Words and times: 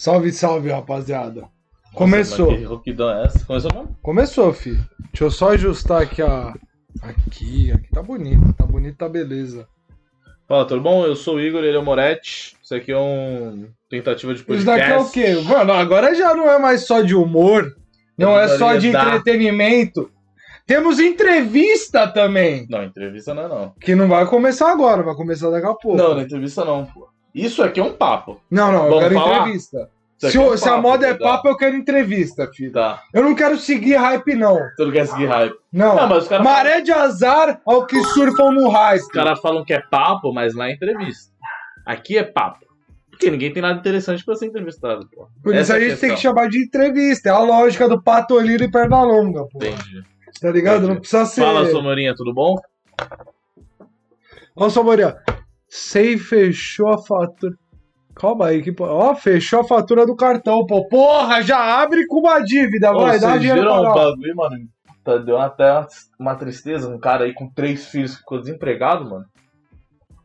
Salve, 0.00 0.32
salve, 0.32 0.70
rapaziada. 0.70 1.46
Começou. 1.94 2.46
Nossa, 2.46 2.58
que 2.58 2.64
rouquidão 2.64 3.10
é 3.10 3.26
essa? 3.26 3.44
Começou 3.44 3.70
mesmo? 3.74 3.98
Começou, 4.00 4.50
fi. 4.54 4.70
Deixa 5.12 5.24
eu 5.24 5.30
só 5.30 5.50
ajustar 5.50 6.00
aqui 6.00 6.22
a. 6.22 6.54
Aqui, 7.02 7.70
aqui 7.70 7.90
tá 7.90 8.02
bonito, 8.02 8.50
tá 8.54 8.64
bonito, 8.64 8.96
tá 8.96 9.06
beleza. 9.10 9.68
Fala, 10.48 10.64
tudo 10.64 10.80
bom? 10.80 11.04
Eu 11.04 11.14
sou 11.14 11.34
o 11.34 11.40
Igor, 11.40 11.62
ele 11.62 11.76
é 11.76 11.78
o 11.78 11.84
Moretti. 11.84 12.56
Isso 12.62 12.74
aqui 12.74 12.90
é 12.90 12.96
um 12.96 13.68
tentativa 13.90 14.32
de 14.32 14.38
Isso 14.38 14.46
podcast. 14.46 14.80
daqui 14.80 14.90
é 14.90 14.98
o 14.98 15.10
quê? 15.10 15.42
Mano, 15.46 15.74
agora 15.74 16.14
já 16.14 16.34
não 16.34 16.50
é 16.50 16.58
mais 16.58 16.86
só 16.86 17.02
de 17.02 17.14
humor, 17.14 17.70
não 18.16 18.40
é 18.40 18.48
só 18.56 18.76
de 18.76 18.88
entretenimento. 18.88 20.10
Temos 20.66 20.98
entrevista 20.98 22.08
também, 22.08 22.66
Não, 22.70 22.84
entrevista 22.84 23.34
não 23.34 23.42
é 23.44 23.48
não. 23.48 23.74
que 23.78 23.94
não 23.94 24.08
vai 24.08 24.24
começar 24.24 24.72
agora, 24.72 25.02
vai 25.02 25.14
começar 25.14 25.50
daqui 25.50 25.66
a 25.66 25.74
pouco. 25.74 25.98
Não, 25.98 26.14
não 26.14 26.20
é 26.20 26.22
entrevista 26.22 26.64
não, 26.64 26.86
pô. 26.86 27.09
Isso 27.34 27.62
aqui 27.62 27.78
é 27.80 27.82
um 27.84 27.92
papo. 27.92 28.40
não, 28.50 28.72
não, 28.72 28.84
eu 28.84 28.90
Vamos 28.90 29.02
quero 29.04 29.14
falar? 29.14 29.38
entrevista. 29.40 29.90
Isso 30.22 30.32
Se, 30.32 30.38
o- 30.38 30.52
um 30.52 30.56
se 30.56 30.68
a 30.68 30.72
papo, 30.72 30.82
moda 30.82 31.06
é 31.06 31.14
tá? 31.14 31.18
papo, 31.24 31.48
eu 31.48 31.56
quero 31.56 31.74
entrevista, 31.76 32.46
filho. 32.52 32.72
Tá. 32.72 33.02
Eu 33.14 33.22
não 33.22 33.34
quero 33.34 33.56
seguir 33.56 33.94
hype, 33.96 34.34
não. 34.34 34.54
Você 34.76 34.84
não 34.84 34.92
quer 34.92 35.06
seguir 35.06 35.26
hype. 35.26 35.54
Não. 35.72 35.96
Não, 35.96 36.06
mas 36.08 36.24
os 36.24 36.28
caras 36.28 36.44
Maré 36.44 36.80
de 36.82 36.92
azar 36.92 37.60
ao 37.64 37.86
que 37.86 38.02
surfam 38.02 38.50
no 38.52 38.68
hype. 38.68 39.00
Os 39.00 39.08
caras 39.08 39.40
falam 39.40 39.64
que 39.64 39.72
é 39.72 39.80
papo, 39.80 40.30
mas 40.32 40.54
lá 40.54 40.68
é 40.68 40.72
entrevista. 40.74 41.32
Aqui 41.86 42.18
é 42.18 42.22
papo. 42.22 42.66
Porque 43.10 43.30
ninguém 43.30 43.50
tem 43.52 43.62
nada 43.62 43.78
interessante 43.78 44.22
pra 44.24 44.34
ser 44.34 44.46
entrevistado, 44.46 45.08
pô. 45.14 45.26
Por 45.42 45.52
isso 45.54 45.60
Essa 45.62 45.74
a 45.74 45.76
é 45.76 45.80
gente 45.80 46.00
tem 46.00 46.10
questão. 46.10 46.16
que 46.16 46.22
chamar 46.22 46.48
de 46.50 46.62
entrevista. 46.64 47.28
É 47.30 47.32
a 47.32 47.38
lógica 47.38 47.88
do 47.88 48.02
Patolino 48.02 48.64
e 48.64 48.70
Pernalonga, 48.70 49.44
pô. 49.44 49.58
Entendi. 49.58 50.02
Tá 50.40 50.50
ligado? 50.50 50.76
Entendi. 50.78 50.92
Não 50.94 51.00
precisa 51.00 51.24
ser. 51.24 51.40
Fala, 51.42 51.66
Somorinha, 51.70 52.14
tudo 52.14 52.32
bom? 52.34 52.56
Ó, 54.56 54.68
Samoria. 54.68 55.16
Sei 55.70 56.18
fechou 56.18 56.88
a 56.88 56.98
fatura. 56.98 57.54
Calma 58.14 58.46
aí, 58.48 58.60
que. 58.60 58.74
Ó, 58.80 59.14
fechou 59.14 59.60
a 59.60 59.64
fatura 59.64 60.04
do 60.04 60.16
cartão, 60.16 60.66
pô. 60.66 60.86
Porra, 60.88 61.40
já 61.42 61.80
abre 61.80 62.06
com 62.06 62.18
uma 62.18 62.40
dívida, 62.40 62.90
Ô, 62.90 63.00
vai, 63.02 63.20
dá 63.20 63.28
vocês 63.28 63.40
dinheiro 63.40 63.62
viram 63.62 63.80
pra 63.80 63.82
nós. 63.82 63.94
bagulho, 63.94 64.36
mano? 64.36 64.56
Tá, 65.04 65.16
deu 65.16 65.38
até 65.38 65.86
uma, 66.18 66.34
tristeza. 66.34 66.88
Um 66.88 66.98
cara 66.98 67.24
aí 67.24 67.32
com 67.32 67.48
três 67.48 67.86
filhos 67.86 68.16
ficou 68.16 68.40
desempregado, 68.40 69.08
mano. 69.08 69.24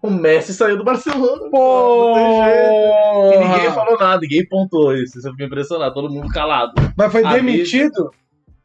O 0.01 0.09
Messi 0.09 0.53
saiu 0.53 0.77
do 0.77 0.83
Barcelona. 0.83 1.49
Pô! 1.49 2.15
E 2.17 3.37
ninguém 3.37 3.71
falou 3.71 3.97
nada, 3.97 4.19
ninguém 4.21 4.45
pontuou 4.47 4.93
isso. 4.95 5.19
Eu 5.23 5.31
fiquei 5.31 5.45
impressionado, 5.45 5.93
todo 5.93 6.11
mundo 6.13 6.27
calado. 6.29 6.73
Mas 6.97 7.11
foi 7.11 7.23
A 7.23 7.33
demitido? 7.33 8.11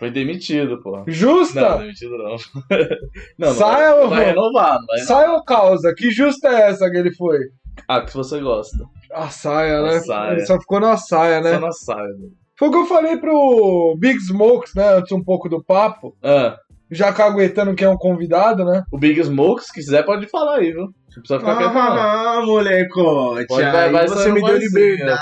Foi 0.00 0.10
demitido, 0.10 0.80
pô. 0.82 0.96
Não, 0.96 1.04
Justa? 1.06 1.76
demitido 1.78 2.16
não. 2.18 2.36
não, 3.38 3.48
não 3.48 3.54
Sai, 3.54 3.92
vai, 3.92 4.00
não 4.00 4.08
vai 4.08 4.24
renovar, 4.24 4.78
não 4.80 4.86
vai 4.86 4.98
Sai 5.00 5.28
ou 5.28 5.44
causa? 5.44 5.94
Que 5.94 6.10
justa 6.10 6.48
é 6.48 6.70
essa 6.70 6.90
que 6.90 6.96
ele 6.96 7.14
foi? 7.14 7.38
Ah, 7.86 8.00
que 8.00 8.12
você 8.12 8.40
gosta. 8.40 8.78
A 9.12 9.28
saia, 9.28 9.78
A 9.78 9.82
né? 9.82 10.00
saia. 10.00 10.32
Ele 10.32 10.46
só 10.46 10.58
ficou 10.58 10.80
na 10.80 10.96
saia, 10.96 11.40
né? 11.40 11.52
Só 11.54 11.60
na 11.60 11.70
saia. 11.72 12.02
velho. 12.02 12.32
Foi 12.58 12.68
o 12.68 12.70
que 12.72 12.78
eu 12.78 12.86
falei 12.86 13.16
pro 13.18 13.94
Big 13.98 14.18
Smokes, 14.20 14.74
né? 14.74 14.88
Antes 14.96 15.12
um 15.12 15.22
pouco 15.22 15.48
do 15.48 15.62
papo. 15.62 16.16
Ah, 16.22 16.56
Já 16.90 17.12
caguetando 17.12 17.74
que 17.74 17.84
é 17.84 17.88
um 17.88 17.96
convidado, 17.96 18.64
né? 18.64 18.82
o 18.90 18.98
Big 18.98 19.22
Smoke, 19.22 19.62
se 19.64 19.72
quiser, 19.72 20.02
pode 20.04 20.26
falar 20.28 20.56
aí, 20.56 20.72
viu? 20.72 20.82
Não 20.86 21.22
precisa 21.22 21.38
ficar 21.40 21.56
quieto, 21.58 21.74
não. 21.74 21.80
Ah, 21.80 22.42
molecote. 22.44 23.46
Pode, 23.46 23.70
vai, 23.70 23.90
vai 23.90 24.08
você 24.08 24.32
me 24.32 24.42
deu 24.42 24.56
liberdade. 24.56 25.20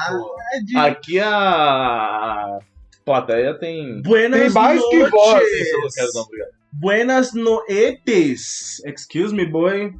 Aqui 0.76 1.18
a 1.20 2.58
plateia 3.08 3.58
tem. 3.58 4.02
Buenas 4.02 4.40
Tem 4.40 4.50
mais 4.50 4.80
que 4.88 4.96
noches. 4.98 5.10
voz. 5.10 5.48
Isso 5.52 5.74
eu 5.76 5.80
não 5.80 5.88
quero, 5.88 6.08
não, 6.14 6.22
obrigado. 6.22 6.48
Buenas 6.72 7.32
noetes. 7.34 8.82
Excuse 8.84 9.34
me, 9.34 9.46
boy. 9.46 9.92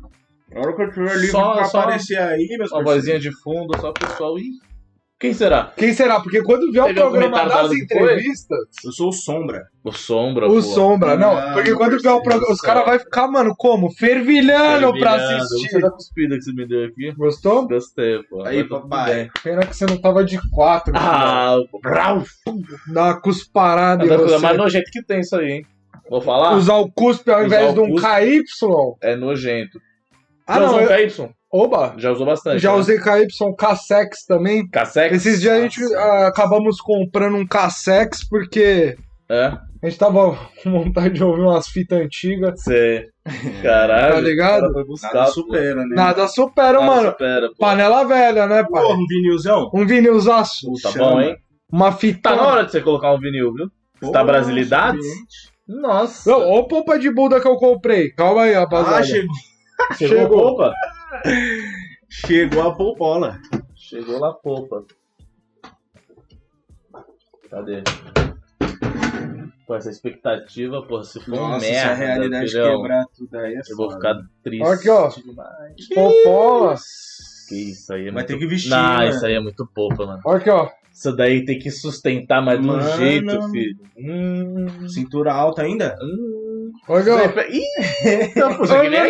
A 0.55 0.61
hora 0.61 0.75
que 0.77 0.83
eu 0.83 0.91
tiver 0.91 1.15
livre 1.15 1.31
Só- 1.31 1.55
pra 1.55 1.65
só 1.65 1.81
aparecer 1.81 2.19
aí, 2.19 2.47
meus 2.59 2.71
Uma 2.73 2.85
parceiros. 2.85 2.95
vozinha 2.95 3.19
de 3.19 3.31
fundo, 3.43 3.79
só 3.81 3.91
o 3.91 3.95
pessoal. 3.95 4.39
Ih, 4.39 4.51
quem 5.21 5.35
será? 5.35 5.73
Quem 5.77 5.93
será? 5.93 6.21
Porque 6.21 6.43
quando 6.43 6.71
vier 6.71 6.85
o 6.85 6.87
Teve 6.87 7.01
programa 7.01 7.45
das 7.45 7.73
entrevistas, 7.73 8.59
Eu 8.85 8.93
sou 8.93 9.09
o 9.09 9.13
Sombra. 9.13 9.67
O 9.83 9.91
Sombra, 9.93 10.47
o 10.47 10.55
pô. 10.55 10.63
Sombra, 10.63 11.17
não. 11.17 11.37
Ah, 11.37 11.53
Porque 11.55 11.75
quando 11.75 11.99
vier 12.01 12.13
o 12.13 12.23
programa, 12.23 12.53
os 12.53 12.61
caras 12.61 12.85
vão 12.85 12.99
ficar, 13.01 13.27
mano, 13.29 13.55
como? 13.57 13.91
Fervilhando 13.93 14.93
pra 14.99 15.13
Fervilhando. 15.19 15.43
assistir. 15.43 15.69
Você 15.71 15.81
da 15.81 15.91
cuspida 15.91 16.37
que 16.37 16.43
você 16.43 16.53
me 16.53 16.69
deu 16.69 16.85
aqui. 16.85 17.13
Gostou? 17.17 17.67
Gostei, 17.67 18.23
pô. 18.31 18.43
Aí, 18.45 18.63
papai. 18.65 19.29
Pena 19.43 19.67
que 19.67 19.75
você 19.77 19.87
não 19.87 20.01
tava 20.01 20.25
de 20.25 20.39
quatro. 20.51 20.93
Ah, 20.97 21.57
o 21.73 21.81
Brau. 21.81 22.23
Dá 22.93 23.05
uma 23.07 23.21
cusparada 23.21 24.05
em 24.05 24.09
É 24.09 24.15
a 24.15 24.17
coisa 24.19 24.37
você. 24.37 24.43
mais 24.45 24.57
nojento 24.57 24.91
que 24.93 25.03
tem 25.03 25.21
isso 25.21 25.35
aí, 25.37 25.51
hein? 25.51 25.67
Vou 26.09 26.21
falar? 26.21 26.55
Usar 26.55 26.77
o 26.77 26.91
cuspe 26.93 27.31
ao 27.31 27.39
Usar 27.45 27.47
invés 27.47 27.75
de 27.75 27.81
um. 27.81 27.95
KY. 27.97 28.43
É 29.03 29.17
nojento. 29.17 29.81
Ah, 30.47 30.61
não. 30.61 30.67
usou 30.69 30.79
um 30.79 30.83
Eu... 30.83 30.89
KY? 31.09 31.29
Oba! 31.53 31.95
Já 31.97 32.11
usou 32.13 32.27
bastante. 32.27 32.61
Já 32.61 32.73
né? 32.73 32.79
usei 32.79 32.99
KY 32.99 33.27
Cassex 33.57 34.25
também. 34.27 34.69
Cassex? 34.69 35.17
Esses 35.17 35.41
dias 35.41 35.55
a 35.57 35.61
gente 35.63 35.81
ah, 35.95 36.27
acabamos 36.29 36.81
comprando 36.81 37.37
um 37.37 37.47
Cassex 37.47 38.27
porque 38.29 38.97
É, 39.31 39.47
a 39.83 39.89
gente 39.89 39.99
tava 39.99 40.37
com 40.63 40.71
vontade 40.71 41.15
de 41.15 41.25
ouvir 41.25 41.43
umas 41.43 41.67
fitas 41.69 41.99
antigas. 42.01 42.61
você. 42.63 43.07
Caralho. 43.63 44.15
Tá 44.15 44.21
ligado? 44.21 44.73
cara 44.73 44.85
buscar, 44.85 45.15
Nada 45.15 45.27
supera, 45.31 45.87
né? 45.87 45.95
Nada 45.97 46.29
supera, 46.29 46.81
Nada 46.81 46.87
mano. 46.87 47.11
supera. 47.11 47.49
Panela 47.59 48.05
velha, 48.05 48.47
né, 48.47 48.63
pai? 48.65 48.83
Porra, 48.83 48.95
um 48.95 49.07
vinilzão. 49.07 49.71
Um 49.75 49.87
vinilzaço. 49.87 50.67
Tá 50.83 50.91
Chama. 50.91 51.11
bom, 51.11 51.21
hein? 51.21 51.37
Uma 51.73 51.93
fita. 51.93 52.31
Tá 52.31 52.37
na 52.37 52.47
hora 52.47 52.65
de 52.65 52.73
você 52.73 52.81
colocar 52.81 53.13
um 53.15 53.19
vinil, 53.21 53.53
viu? 53.55 53.71
Você 54.01 54.13
tá 54.13 54.25
suficiente. 54.43 55.49
Nossa. 55.67 56.35
Ô, 56.35 56.67
polpa 56.67 56.99
de 56.99 57.13
Buda 57.13 57.41
que 57.41 57.49
eu 57.49 57.57
comprei. 57.57 58.11
Calma 58.13 58.43
aí, 58.43 58.53
rapaziada. 58.55 58.99
Ah, 58.99 59.03
chegou, 59.03 59.35
Chegou, 59.99 60.19
chegou. 60.19 60.73
Chegou 62.09 62.63
a 62.63 62.75
polpola. 62.75 63.39
Chegou 63.75 64.19
lá, 64.19 64.33
Popa. 64.33 64.85
Cadê? 67.51 67.83
Pô, 69.67 69.75
essa 69.77 69.91
expectativa, 69.91 70.83
pô, 70.83 71.03
se 71.03 71.21
for 71.21 71.35
um 71.35 71.37
Nossa, 71.49 71.67
merda, 71.67 71.81
se 71.81 71.89
a 71.89 71.95
realidade 71.95 72.51
filhão, 72.51 72.77
quebrar 72.83 73.05
tudo 73.17 73.39
aí 73.39 73.55
é 73.55 73.61
eu 73.61 73.77
vou 73.77 73.91
foda. 73.91 73.97
ficar 73.97 74.29
triste 74.43 74.67
Aqui, 74.67 74.89
ó. 74.89 75.09
demais. 75.09 75.89
Popola. 75.95 76.75
Que 77.49 77.55
isso 77.71 77.93
aí 77.93 78.03
é 78.03 78.05
Vai 78.07 78.13
muito... 78.13 78.27
ter 78.27 78.39
que 78.39 78.47
vestir, 78.47 78.71
Não, 78.71 78.99
né? 78.99 79.09
isso 79.11 79.27
aí 79.27 79.35
é 79.35 79.41
muito 79.41 79.67
Popa, 79.75 80.07
mano. 80.07 80.21
Olha 80.25 80.39
aqui, 80.39 80.51
ó. 80.51 80.71
Isso 80.93 81.13
daí 81.15 81.45
tem 81.45 81.59
que 81.59 81.71
sustentar 81.71 82.43
mais 82.43 82.61
de 82.61 82.67
um 82.67 82.73
Mano. 82.73 82.97
jeito, 82.97 83.51
filho. 83.51 83.79
Hum... 83.97 84.89
Cintura 84.89 85.33
alta 85.33 85.63
ainda? 85.63 85.97
hum. 86.03 86.73
Olha 86.89 87.15
aqui, 87.15 87.39
ó. 87.39 87.43
Ih, 87.43 87.63
então, 88.31 88.59
que 88.59 88.89
nem 88.89 89.01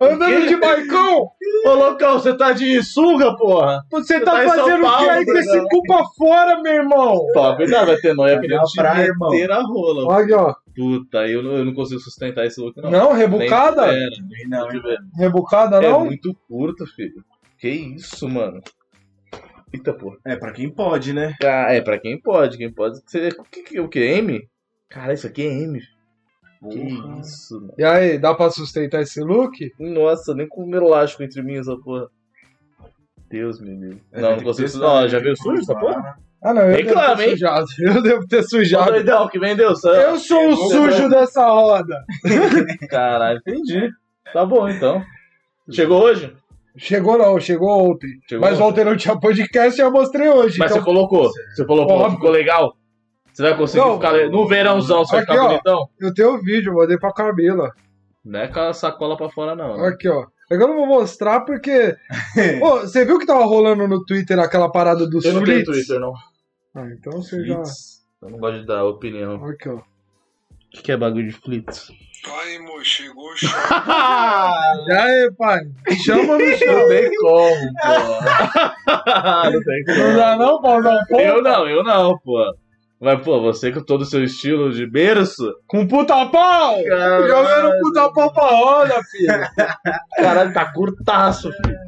Andando 0.00 0.46
de 0.46 0.56
baicão. 0.56 1.28
Ô, 1.66 1.70
loucão, 1.74 2.12
você 2.20 2.36
tá 2.36 2.52
de 2.52 2.80
sunga, 2.84 3.36
porra? 3.36 3.82
Você 3.90 4.20
tá 4.20 4.32
tá 4.42 4.48
fazendo 4.48 4.86
o 4.86 4.98
que 4.98 5.08
aí 5.08 5.24
com 5.24 5.36
esse 5.36 5.60
cu 5.68 5.82
pra 5.82 6.04
fora, 6.16 6.62
meu 6.62 6.72
irmão? 6.72 7.26
Pô, 7.34 7.56
cuidado, 7.56 7.86
vai 7.88 7.96
ter 7.96 8.14
noia 8.14 8.38
querendo 8.40 8.62
te 8.62 8.76
praia, 8.76 9.06
irmão. 9.06 9.30
meter 9.30 9.50
a 9.50 9.60
rola. 9.60 10.06
Olha 10.06 10.24
aqui, 10.24 10.32
ó. 10.34 10.54
Puta, 10.76 11.26
eu 11.26 11.42
não, 11.42 11.52
eu 11.56 11.64
não 11.64 11.74
consigo 11.74 11.98
sustentar 12.00 12.46
esse 12.46 12.60
look, 12.60 12.76
não. 12.80 12.90
Não, 12.90 13.08
Nem 13.08 13.16
rebucada? 13.18 13.92
espera. 13.92 14.24
Não. 14.48 14.68
Rebucada, 15.16 15.76
É 15.84 15.90
não? 15.90 16.04
muito 16.04 16.32
curto, 16.46 16.86
filho. 16.86 17.24
Que 17.58 17.68
isso, 17.68 18.28
mano. 18.28 18.60
Eita, 19.72 19.92
porra. 19.92 20.16
É, 20.24 20.36
pra 20.36 20.52
quem 20.52 20.70
pode, 20.70 21.12
né? 21.12 21.34
Ah, 21.42 21.74
é, 21.74 21.80
pra 21.80 21.98
quem 21.98 22.20
pode, 22.20 22.56
quem 22.56 22.72
pode. 22.72 23.00
Você, 23.04 23.28
o 23.36 23.42
que, 23.42 23.62
que, 23.62 23.80
o 23.80 23.88
que? 23.88 23.98
M? 23.98 24.48
Cara, 24.88 25.12
isso 25.12 25.26
aqui 25.26 25.42
é 25.42 25.52
M. 25.52 25.80
Que 26.60 27.20
isso, 27.20 27.60
mano. 27.60 27.74
E 27.78 27.84
aí, 27.84 28.18
dá 28.18 28.34
pra 28.34 28.50
sustentar 28.50 29.02
esse 29.02 29.20
look? 29.20 29.72
Nossa, 29.78 30.34
nem 30.34 30.48
com 30.48 30.64
o 30.64 30.74
elástico 30.74 31.22
entre 31.22 31.42
mim 31.42 31.56
essa 31.56 31.76
porra. 31.76 32.08
Deus 33.30 33.60
me 33.60 33.70
livre. 33.70 34.02
É, 34.12 34.20
não, 34.20 34.36
não 34.36 34.42
consigo. 34.42 34.78
Não, 34.78 35.02
né? 35.02 35.08
já 35.08 35.18
veio 35.18 35.36
sujo 35.36 35.60
essa 35.60 35.74
porra? 35.74 36.18
Ah, 36.42 36.54
não, 36.54 36.62
eu 36.62 36.76
devo 36.84 37.16
ter 37.16 37.22
hein? 37.22 37.30
sujado. 37.30 37.66
Eu 37.78 38.02
devo 38.02 38.26
ter 38.28 38.42
sujado. 38.44 38.92
doidão, 38.92 39.28
que 39.28 39.38
vendeu, 39.38 39.74
só. 39.74 39.92
Eu 39.92 40.18
sou 40.18 40.50
o 40.50 40.56
sujo 40.56 41.08
dessa 41.08 41.46
roda. 41.48 42.04
Caralho, 42.88 43.40
entendi. 43.40 43.90
Tá 44.32 44.46
bom, 44.46 44.68
então. 44.68 45.02
Chegou 45.70 46.00
hoje? 46.00 46.32
Chegou 46.76 47.18
não, 47.18 47.40
chegou 47.40 47.90
ontem. 47.90 48.20
Chegou 48.28 48.48
Mas 48.48 48.60
ontem 48.60 48.84
não 48.84 48.96
tinha 48.96 49.18
podcast 49.18 49.78
e 49.78 49.82
eu 49.82 49.90
mostrei 49.90 50.28
hoje. 50.28 50.58
Mas 50.58 50.70
então... 50.70 50.80
você 50.80 50.84
colocou. 50.84 51.28
Você 51.54 51.64
colocou, 51.64 51.96
Óbvio. 51.96 52.12
ficou 52.12 52.30
legal? 52.30 52.76
Você 53.38 53.42
vai 53.44 53.56
conseguir 53.56 53.84
Não. 53.84 53.94
ficar 53.94 54.12
no 54.30 54.48
verãozão, 54.48 55.04
você 55.04 55.12
vai 55.12 55.22
Aqui, 55.22 55.30
ficar 55.32 55.44
ó. 55.44 55.48
bonitão? 55.48 55.88
Eu 56.00 56.12
tenho 56.12 56.34
o 56.34 56.42
vídeo, 56.42 56.74
mandei 56.74 56.98
pra 56.98 57.12
Camila. 57.12 57.70
Não 58.24 58.40
é 58.40 58.48
com 58.48 58.58
a 58.58 58.72
sacola 58.72 59.16
pra 59.16 59.28
fora, 59.30 59.54
não. 59.54 59.76
né? 59.76 59.86
Aqui, 59.86 60.08
ó. 60.08 60.26
É 60.50 60.56
que 60.56 60.62
eu 60.64 60.66
não 60.66 60.74
vou 60.74 60.86
mostrar 60.88 61.42
porque. 61.42 61.94
Ô, 62.60 62.80
você 62.80 63.04
viu 63.04 63.16
que 63.16 63.24
tava 63.26 63.44
rolando 63.44 63.86
no 63.86 64.04
Twitter 64.04 64.40
aquela 64.40 64.68
parada 64.68 65.08
dos 65.08 65.24
Eu 65.24 65.34
não 65.34 65.44
tenho? 65.44 65.64
Twitter, 65.64 66.00
não. 66.00 66.12
Ah, 66.74 66.88
então 66.98 67.12
você 67.22 67.44
já. 67.46 67.62
Eu 68.20 68.28
não 68.30 68.38
gosto 68.40 68.58
de 68.58 68.66
dar 68.66 68.82
opinião. 68.84 69.36
Aqui, 69.44 69.68
ó. 69.68 69.74
O 69.76 69.82
que, 70.72 70.82
que 70.82 70.90
é 70.90 70.96
bagulho 70.96 71.28
de 71.28 71.32
flits? 71.32 71.92
Aí, 72.42 72.58
mo, 72.58 72.84
chegou 72.84 73.22
o. 73.22 73.34
E 74.88 74.92
aí, 74.92 75.30
pai? 75.38 75.60
Chama 76.04 76.38
no 76.38 76.56
chão. 76.56 76.76
Não 76.76 76.88
tem 76.88 77.10
como, 77.14 77.72
pô. 77.84 77.90
não 79.52 79.62
tem 79.62 79.84
como. 79.84 79.98
Não 79.98 80.16
dá 80.16 80.36
não, 80.36 80.60
Paulão? 80.60 80.98
Pô, 81.08 81.20
Eu 81.20 81.40
não, 81.40 81.68
eu 81.68 81.84
não, 81.84 82.18
pô. 82.18 82.52
Mas, 83.00 83.22
pô, 83.22 83.40
você 83.40 83.70
com 83.70 83.80
todo 83.80 84.02
o 84.02 84.04
seu 84.04 84.24
estilo 84.24 84.72
de 84.72 84.84
berço, 84.84 85.54
Com 85.68 85.86
puta 85.86 86.26
pau! 86.26 86.82
Caralho. 86.82 87.28
Jogando 87.28 87.78
puta 87.80 88.12
pau 88.12 88.32
pra 88.32 88.44
roda, 88.48 89.00
filho. 89.04 89.32
caralho, 90.16 90.52
tá 90.52 90.72
curtaço, 90.72 91.52
filho. 91.52 91.78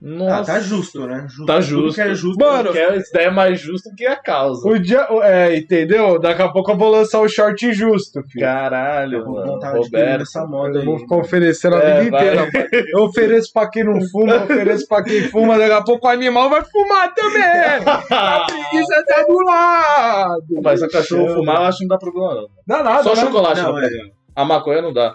Nossa. 0.00 0.52
Ah, 0.52 0.54
tá 0.54 0.60
justo, 0.60 1.06
né? 1.08 1.24
Justo. 1.28 1.46
Tá 1.46 1.60
justo. 1.60 1.94
que 1.96 2.00
é 2.08 2.14
justo. 2.14 2.38
Mano, 2.38 2.70
Que 2.70 2.78
é- 2.78 2.96
Isso 2.98 3.10
daí 3.12 3.24
é 3.26 3.30
mais 3.30 3.60
justo 3.60 3.90
que 3.96 4.06
a 4.06 4.14
causa. 4.14 4.68
O 4.68 4.78
dia, 4.78 5.06
o- 5.10 5.20
é, 5.22 5.56
entendeu? 5.56 6.20
Daqui 6.20 6.40
a 6.40 6.48
pouco 6.48 6.70
eu 6.70 6.76
vou 6.76 6.88
lançar 6.90 7.20
o 7.20 7.28
short 7.28 7.72
justo, 7.72 8.22
filho. 8.30 8.44
Caralho, 8.44 9.26
mano. 9.28 9.54
vontade 9.54 9.80
de 9.82 9.90
querer 9.90 10.02
Roberto. 10.04 10.22
essa 10.22 10.46
moda 10.46 10.78
Eu 10.78 10.84
vou 10.84 10.94
aí. 10.94 11.00
ficar 11.00 11.16
oferecendo 11.16 11.76
a 11.76 11.80
É, 11.80 12.00
vida 12.00 12.10
vai. 12.16 12.26
inteira. 12.28 12.50
pai. 12.52 12.82
Eu 12.94 13.02
ofereço 13.04 13.52
pra 13.52 13.68
quem 13.68 13.82
não 13.84 14.00
fuma, 14.08 14.32
eu 14.34 14.42
ofereço 14.44 14.86
pra 14.88 15.02
quem 15.02 15.22
fuma. 15.22 15.58
Daqui 15.58 15.72
a 15.72 15.82
pouco 15.82 16.06
o 16.06 16.10
animal 16.10 16.48
vai 16.48 16.62
fumar 16.64 17.12
também. 17.12 17.42
A 18.10 18.46
preguiça 18.46 19.04
tá 19.08 19.24
do 19.24 19.42
lado. 19.44 20.44
Mas 20.62 20.78
se 20.80 20.86
a 20.86 20.88
cachorro 20.90 21.34
fumar, 21.34 21.56
eu 21.56 21.62
acho 21.62 21.78
que 21.78 21.84
não 21.84 21.88
dá 21.88 21.98
problema, 21.98 22.34
não. 22.34 22.46
Dá 22.66 22.82
nada, 22.84 23.02
Só 23.02 23.10
né? 23.16 23.16
chocolate 23.22 23.60
Não, 23.62 23.72
dá 23.74 23.78
é. 23.80 23.88
problema. 23.88 24.10
A 24.36 24.44
maconha 24.44 24.82
não 24.82 24.92
dá. 24.92 25.14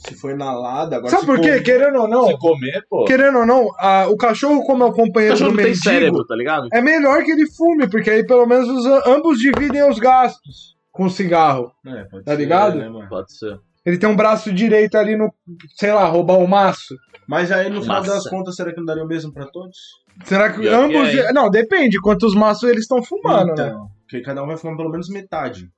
Se 0.00 0.14
for 0.14 0.30
inalada, 0.30 0.96
agora 0.96 1.10
Sabe 1.10 1.26
por 1.26 1.40
quê? 1.40 1.60
Querendo 1.60 2.00
ou 2.02 2.08
não, 2.08 2.28
Se 2.28 2.38
comer, 2.38 2.84
pô. 2.88 3.04
querendo 3.04 3.38
ou 3.38 3.46
não, 3.46 3.68
a- 3.78 4.06
o 4.08 4.16
cachorro, 4.16 4.64
como 4.64 4.84
é 4.84 4.86
o 4.86 4.90
O 4.90 4.94
companheiro 4.94 5.34
cachorro 5.34 5.50
do 5.50 5.56
não 5.56 5.62
tem 5.64 5.72
mendigo, 5.72 5.84
cérebro, 5.90 6.24
tá 6.26 6.36
ligado? 6.36 6.68
é 6.72 6.80
melhor 6.80 7.24
que 7.24 7.32
ele 7.32 7.50
fume, 7.50 7.90
porque 7.90 8.08
aí 8.10 8.24
pelo 8.24 8.46
menos 8.46 8.68
os, 8.68 8.86
ambos 9.06 9.38
dividem 9.40 9.88
os 9.88 9.98
gastos 9.98 10.76
com 10.92 11.06
o 11.06 11.10
cigarro. 11.10 11.72
É, 11.84 12.04
pode 12.04 12.24
Tá 12.24 12.32
ser, 12.32 12.38
ligado? 12.38 12.78
né? 12.78 13.06
Pode 13.08 13.36
ser. 13.36 13.58
Ele 13.84 13.98
tem 13.98 14.08
um 14.08 14.14
braço 14.16 14.52
direito 14.52 14.96
ali 14.96 15.16
no, 15.16 15.32
sei 15.76 15.92
lá, 15.92 16.04
roubar 16.06 16.38
o 16.38 16.46
maço. 16.46 16.94
Mas 17.26 17.50
aí 17.50 17.68
no 17.68 17.82
final 17.82 18.00
Massa. 18.00 18.14
das 18.14 18.28
contas, 18.28 18.54
será 18.54 18.70
que 18.72 18.78
não 18.78 18.84
daria 18.86 19.02
o 19.04 19.06
mesmo 19.06 19.32
pra 19.32 19.46
todos? 19.46 19.76
Será 20.24 20.52
que 20.52 20.60
que 20.60 20.68
ambos. 20.68 21.08
é, 21.14 21.32
não, 21.32 21.50
depende 21.50 22.00
quantos 22.00 22.34
maços 22.34 22.68
eles 22.68 22.82
estão 22.82 23.02
fumando, 23.02 23.48
né? 23.54 23.68
então, 23.68 23.88
porque 24.02 24.20
cada 24.20 24.42
um 24.42 24.46
vai 24.46 24.56
fumar 24.56 24.76
pelo 24.76 24.90
menos 24.90 25.08
metade. 25.08 25.68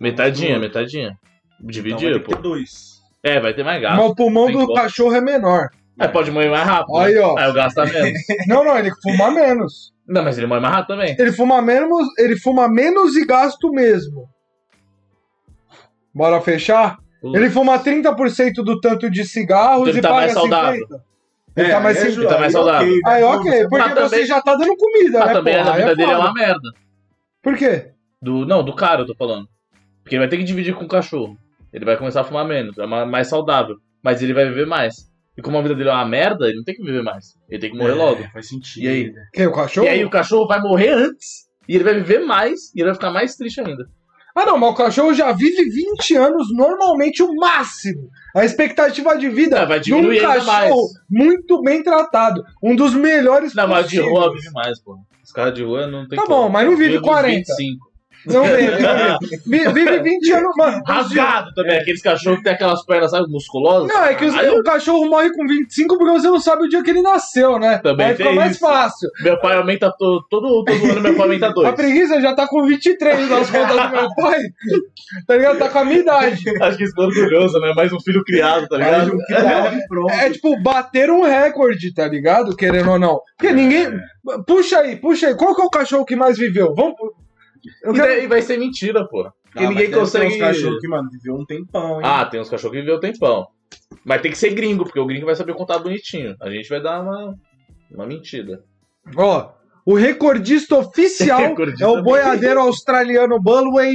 Metadinha, 0.00 0.58
metadinha. 0.58 1.16
Então 1.58 1.66
Dividir, 1.70 2.22
que 2.22 2.34
pô. 2.34 2.40
dois. 2.42 2.93
É, 3.24 3.40
vai 3.40 3.54
ter 3.54 3.64
mais 3.64 3.80
gasto. 3.80 3.96
Mas 4.00 4.10
o 4.10 4.14
pulmão 4.14 4.52
do 4.52 4.72
cachorro 4.74 5.14
é 5.16 5.20
menor. 5.20 5.70
Aí 5.98 6.08
pode 6.08 6.30
morrer 6.30 6.50
mais 6.50 6.66
rápido. 6.66 6.96
Aí, 6.98 7.14
né? 7.14 7.20
ó. 7.20 7.38
Aí 7.38 7.50
o 7.50 7.54
gasto 7.54 7.76
tá 7.76 7.86
menos. 7.86 8.18
Não, 8.46 8.64
não, 8.64 8.76
ele 8.78 8.90
fuma 9.02 9.30
menos. 9.30 9.92
não, 10.06 10.22
mas 10.22 10.36
ele 10.36 10.46
morre 10.46 10.60
mais 10.60 10.74
rápido 10.74 10.88
também. 10.96 11.16
Ele 11.18 11.32
fuma 11.32 11.62
menos, 11.62 12.06
ele 12.18 12.36
fuma 12.36 12.68
menos 12.68 13.16
e 13.16 13.24
gasta 13.24 13.66
o 13.66 13.70
mesmo. 13.72 14.28
Bora 16.14 16.40
fechar? 16.40 16.98
Ele 17.22 17.48
fuma 17.48 17.78
30% 17.78 18.56
do 18.62 18.78
tanto 18.80 19.08
de 19.10 19.24
cigarros 19.24 19.88
Ele 19.88 19.98
e 19.98 20.02
tá 20.02 20.08
paga 20.10 20.20
mais 20.20 20.32
saudável. 20.32 20.86
50%. 20.86 21.00
Ele 21.56 21.68
tá 21.70 21.80
mais 21.80 21.96
aí 21.96 22.02
é 22.02 22.06
simples. 22.06 22.22
ju- 22.24 22.28
Tá 22.28 22.38
mais 22.40 22.44
aí 22.44 22.50
saudável. 22.52 22.88
ok, 22.88 23.00
Aí, 23.06 23.22
ok, 23.22 23.52
porque 23.68 23.78
Mas 23.78 23.94
você 23.94 24.10
também- 24.10 24.26
já 24.26 24.42
tá 24.42 24.54
dando 24.56 24.76
comida, 24.76 25.22
Ah, 25.22 25.26
né? 25.26 25.32
também 25.32 25.56
porra? 25.56 25.70
a 25.70 25.74
Aí 25.74 25.80
vida 25.80 25.96
dele 25.96 26.12
é 26.12 26.16
uma 26.18 26.32
merda. 26.34 26.68
Por 27.42 27.56
quê? 27.56 27.90
Do, 28.20 28.44
não, 28.44 28.62
do 28.64 28.74
cara 28.74 29.02
eu 29.02 29.06
tô 29.06 29.14
falando. 29.14 29.48
Porque 30.02 30.16
ele 30.16 30.20
vai 30.20 30.28
ter 30.28 30.36
que 30.36 30.44
dividir 30.44 30.74
com 30.74 30.84
o 30.84 30.88
cachorro. 30.88 31.38
Ele 31.74 31.84
vai 31.84 31.96
começar 31.98 32.20
a 32.22 32.24
fumar 32.24 32.46
menos, 32.46 32.78
é 32.78 32.86
ma- 32.86 33.04
mais 33.04 33.26
saudável. 33.28 33.74
Mas 34.02 34.22
ele 34.22 34.32
vai 34.32 34.46
viver 34.48 34.66
mais. 34.66 34.94
E 35.36 35.42
como 35.42 35.58
a 35.58 35.62
vida 35.62 35.74
dele 35.74 35.88
é 35.88 35.92
uma 35.92 36.04
merda, 36.06 36.46
ele 36.46 36.58
não 36.58 36.64
tem 36.64 36.74
que 36.76 36.84
viver 36.84 37.02
mais. 37.02 37.34
Ele 37.50 37.60
tem 37.60 37.70
que 37.72 37.76
morrer 37.76 37.90
É, 37.92 37.94
logo. 37.94 38.22
Faz 38.32 38.48
sentido. 38.48 38.84
E 38.84 38.88
aí? 38.88 39.12
Quem, 39.32 39.46
o 39.48 39.52
cachorro? 39.52 39.86
E 39.86 39.90
aí 39.90 40.04
o 40.04 40.10
cachorro 40.10 40.46
vai 40.46 40.60
morrer 40.60 40.90
antes. 40.92 41.46
E 41.68 41.74
ele 41.74 41.82
vai 41.84 41.94
viver 41.94 42.20
mais. 42.20 42.72
E 42.74 42.80
ele 42.80 42.84
vai 42.86 42.94
ficar 42.94 43.10
mais 43.10 43.34
triste 43.34 43.60
ainda. 43.60 43.84
Ah, 44.36 44.46
não, 44.46 44.58
mas 44.58 44.70
o 44.70 44.74
cachorro 44.74 45.14
já 45.14 45.32
vive 45.32 45.64
20 45.70 46.16
anos, 46.16 46.48
normalmente 46.54 47.22
o 47.22 47.34
máximo. 47.36 48.08
A 48.36 48.44
expectativa 48.44 49.16
de 49.16 49.28
vida 49.28 49.58
É, 49.60 49.66
vai 49.66 49.78
de 49.80 49.94
um 49.94 50.02
cachorro 50.20 50.46
mais. 50.46 50.74
muito 51.08 51.62
bem 51.62 51.82
tratado. 51.82 52.42
Um 52.62 52.74
dos 52.76 52.94
melhores 52.94 53.54
Não, 53.54 53.66
mas 53.68 53.88
de 53.88 53.96
possíveis. 53.98 54.18
rua 54.18 54.32
vive 54.34 54.50
mais, 54.52 54.80
pô. 54.82 54.96
Os 55.22 55.32
caras 55.32 55.54
de 55.54 55.62
rua 55.62 55.86
não 55.86 56.06
tem 56.08 56.16
Tá 56.18 56.26
como. 56.26 56.42
bom, 56.42 56.48
mas 56.48 56.64
não 56.66 56.76
vive 56.76 56.90
Vive 56.94 56.98
uns 56.98 57.06
40. 57.06 57.36
25. 57.56 57.86
Não 58.26 58.44
vive, 58.44 58.82
não 58.82 58.96
vive. 58.96 59.42
Vi- 59.46 59.72
Vive 59.72 59.98
20 60.02 60.32
anos, 60.32 60.52
mano. 60.56 60.82
Rasgado 60.86 61.52
também. 61.54 61.78
Aqueles 61.78 62.00
cachorros 62.02 62.38
que 62.38 62.44
tem 62.44 62.52
aquelas 62.54 62.84
pernas, 62.86 63.10
sabe, 63.10 63.30
musculosas. 63.30 63.88
Não, 63.88 64.04
é 64.04 64.14
que 64.14 64.24
os- 64.24 64.34
o 64.34 64.62
cachorro 64.62 65.06
morre 65.08 65.30
com 65.32 65.46
25 65.46 65.98
porque 65.98 66.12
você 66.20 66.28
não 66.28 66.40
sabe 66.40 66.64
o 66.64 66.68
dia 66.68 66.82
que 66.82 66.90
ele 66.90 67.02
nasceu, 67.02 67.58
né? 67.58 67.78
Também 67.78 68.06
Aí 68.08 68.16
fica 68.16 68.32
mais 68.32 68.52
isso. 68.52 68.60
fácil. 68.60 69.08
Meu 69.22 69.38
pai 69.40 69.56
aumenta 69.56 69.90
to- 69.98 70.24
todo, 70.30 70.64
todo 70.64 70.84
ano, 70.90 71.00
meu 71.00 71.14
pai 71.14 71.22
aumenta 71.26 71.46
A 71.46 71.52
dois. 71.52 71.74
preguiça 71.74 72.20
já 72.20 72.34
tá 72.34 72.46
com 72.46 72.64
23 72.64 73.28
nas 73.28 73.50
contas 73.50 73.76
do 73.76 73.88
meu 73.90 74.08
pai. 74.14 74.40
Tá 75.26 75.36
ligado? 75.36 75.58
Tá 75.58 75.68
com 75.68 75.78
a 75.78 75.84
minha 75.84 76.00
idade. 76.00 76.42
Acho 76.62 76.76
que 76.78 76.84
isso 76.84 76.94
é 76.98 77.02
orgulhoso, 77.04 77.58
né? 77.60 77.72
Mais 77.76 77.92
um 77.92 78.00
filho 78.00 78.22
criado, 78.24 78.66
tá 78.68 78.78
Mais 78.78 79.04
ligado? 79.06 79.14
um 79.14 79.18
dá 79.28 79.72
e 79.74 79.86
pronto. 79.86 80.12
É 80.12 80.30
tipo, 80.30 80.60
bater 80.62 81.10
um 81.10 81.22
recorde, 81.22 81.92
tá 81.92 82.06
ligado? 82.08 82.56
Querendo 82.56 82.90
ou 82.92 82.98
não. 82.98 83.20
Porque 83.38 83.52
ninguém. 83.52 83.88
Puxa 84.46 84.78
aí, 84.80 84.96
puxa 84.96 85.28
aí. 85.28 85.34
Qual 85.36 85.54
que 85.54 85.60
é 85.60 85.64
o 85.64 85.68
cachorro 85.70 86.04
que 86.06 86.16
mais 86.16 86.38
viveu? 86.38 86.74
Vamos. 86.74 86.94
Eu 87.82 87.92
E 87.92 87.94
quero- 87.96 88.08
daí 88.08 88.26
vai 88.26 88.42
ser 88.42 88.58
mentira, 88.58 89.06
pô. 89.08 89.24
Porque 89.44 89.64
Ah, 89.64 89.68
ninguém 89.68 89.90
consegue. 89.90 90.34
uns 90.34 90.38
cachorros 90.38 90.80
que, 90.80 90.88
mano, 90.88 91.08
viveu 91.10 91.34
um 91.36 91.44
tempão, 91.44 91.96
hein? 92.00 92.02
Ah, 92.04 92.24
tem 92.26 92.40
uns 92.40 92.48
cachorros 92.48 92.74
que 92.76 92.80
viveu 92.82 92.98
tempão. 93.00 93.46
Mas 94.04 94.20
tem 94.20 94.30
que 94.32 94.38
ser 94.38 94.50
gringo, 94.54 94.84
porque 94.84 94.98
o 95.00 95.06
gringo 95.06 95.26
vai 95.26 95.36
saber 95.36 95.54
contar 95.54 95.78
bonitinho. 95.78 96.34
A 96.40 96.50
gente 96.50 96.68
vai 96.68 96.82
dar 96.82 97.00
uma, 97.02 97.34
uma 97.90 98.06
mentira. 98.06 98.60
Ó, 99.16 99.52
o 99.86 99.94
recordista 99.94 100.76
oficial 100.76 101.38
Recordista 101.54 101.84
é 101.84 101.86
o 101.86 102.02
boiadeiro 102.02 102.60
australiano 102.60 103.40
Bulway, 103.40 103.94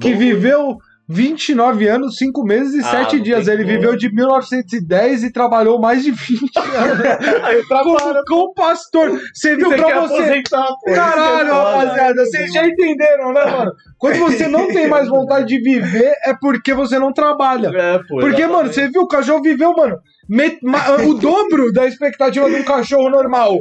que 0.00 0.12
Bom, 0.12 0.18
viveu 0.18 0.76
29 1.08 1.88
anos, 1.88 2.16
5 2.18 2.44
meses 2.44 2.74
e 2.74 2.80
Ah, 2.80 2.90
7 2.90 3.16
não 3.16 3.22
dias. 3.22 3.48
Ele 3.48 3.62
como. 3.64 3.74
viveu 3.76 3.96
de 3.96 4.12
1910 4.14 5.24
e 5.24 5.32
trabalhou 5.32 5.80
mais 5.80 6.02
de 6.02 6.10
20 6.10 6.50
anos. 6.58 7.04
Aí 7.44 7.64
como, 7.66 7.96
como 8.26 8.54
pastor. 8.54 9.18
Você 9.32 9.56
viu 9.56 9.70
pra 9.70 10.00
você. 10.06 10.42
Caralho, 10.94 11.48
é 11.48 11.50
foda. 11.50 11.78
rapaziada, 11.80 12.24
vocês 12.26 12.52
já 12.52 12.66
entenderam, 12.66 13.32
né, 13.32 13.44
mano? 13.46 13.72
Quando 13.96 14.18
você 14.18 14.46
não 14.46 14.68
tem 14.68 14.86
mais 14.88 15.08
vontade 15.08 15.46
de 15.46 15.58
viver, 15.60 16.12
é 16.24 16.34
porque 16.38 16.74
você 16.74 16.98
não 16.98 17.12
trabalha. 17.12 17.70
É, 17.78 17.98
pô. 17.98 18.18
Porque, 18.18 18.42
exatamente. 18.42 18.50
mano, 18.52 18.72
você 18.72 18.88
viu, 18.88 19.02
o 19.02 19.08
cachorro 19.08 19.40
viveu, 19.42 19.72
mano, 19.72 19.96
met- 20.28 20.58
ma- 20.62 20.96
o 21.06 21.14
dobro 21.14 21.72
da 21.72 21.86
expectativa 21.86 22.48
de 22.50 22.56
um 22.56 22.64
cachorro 22.64 23.08
normal. 23.10 23.58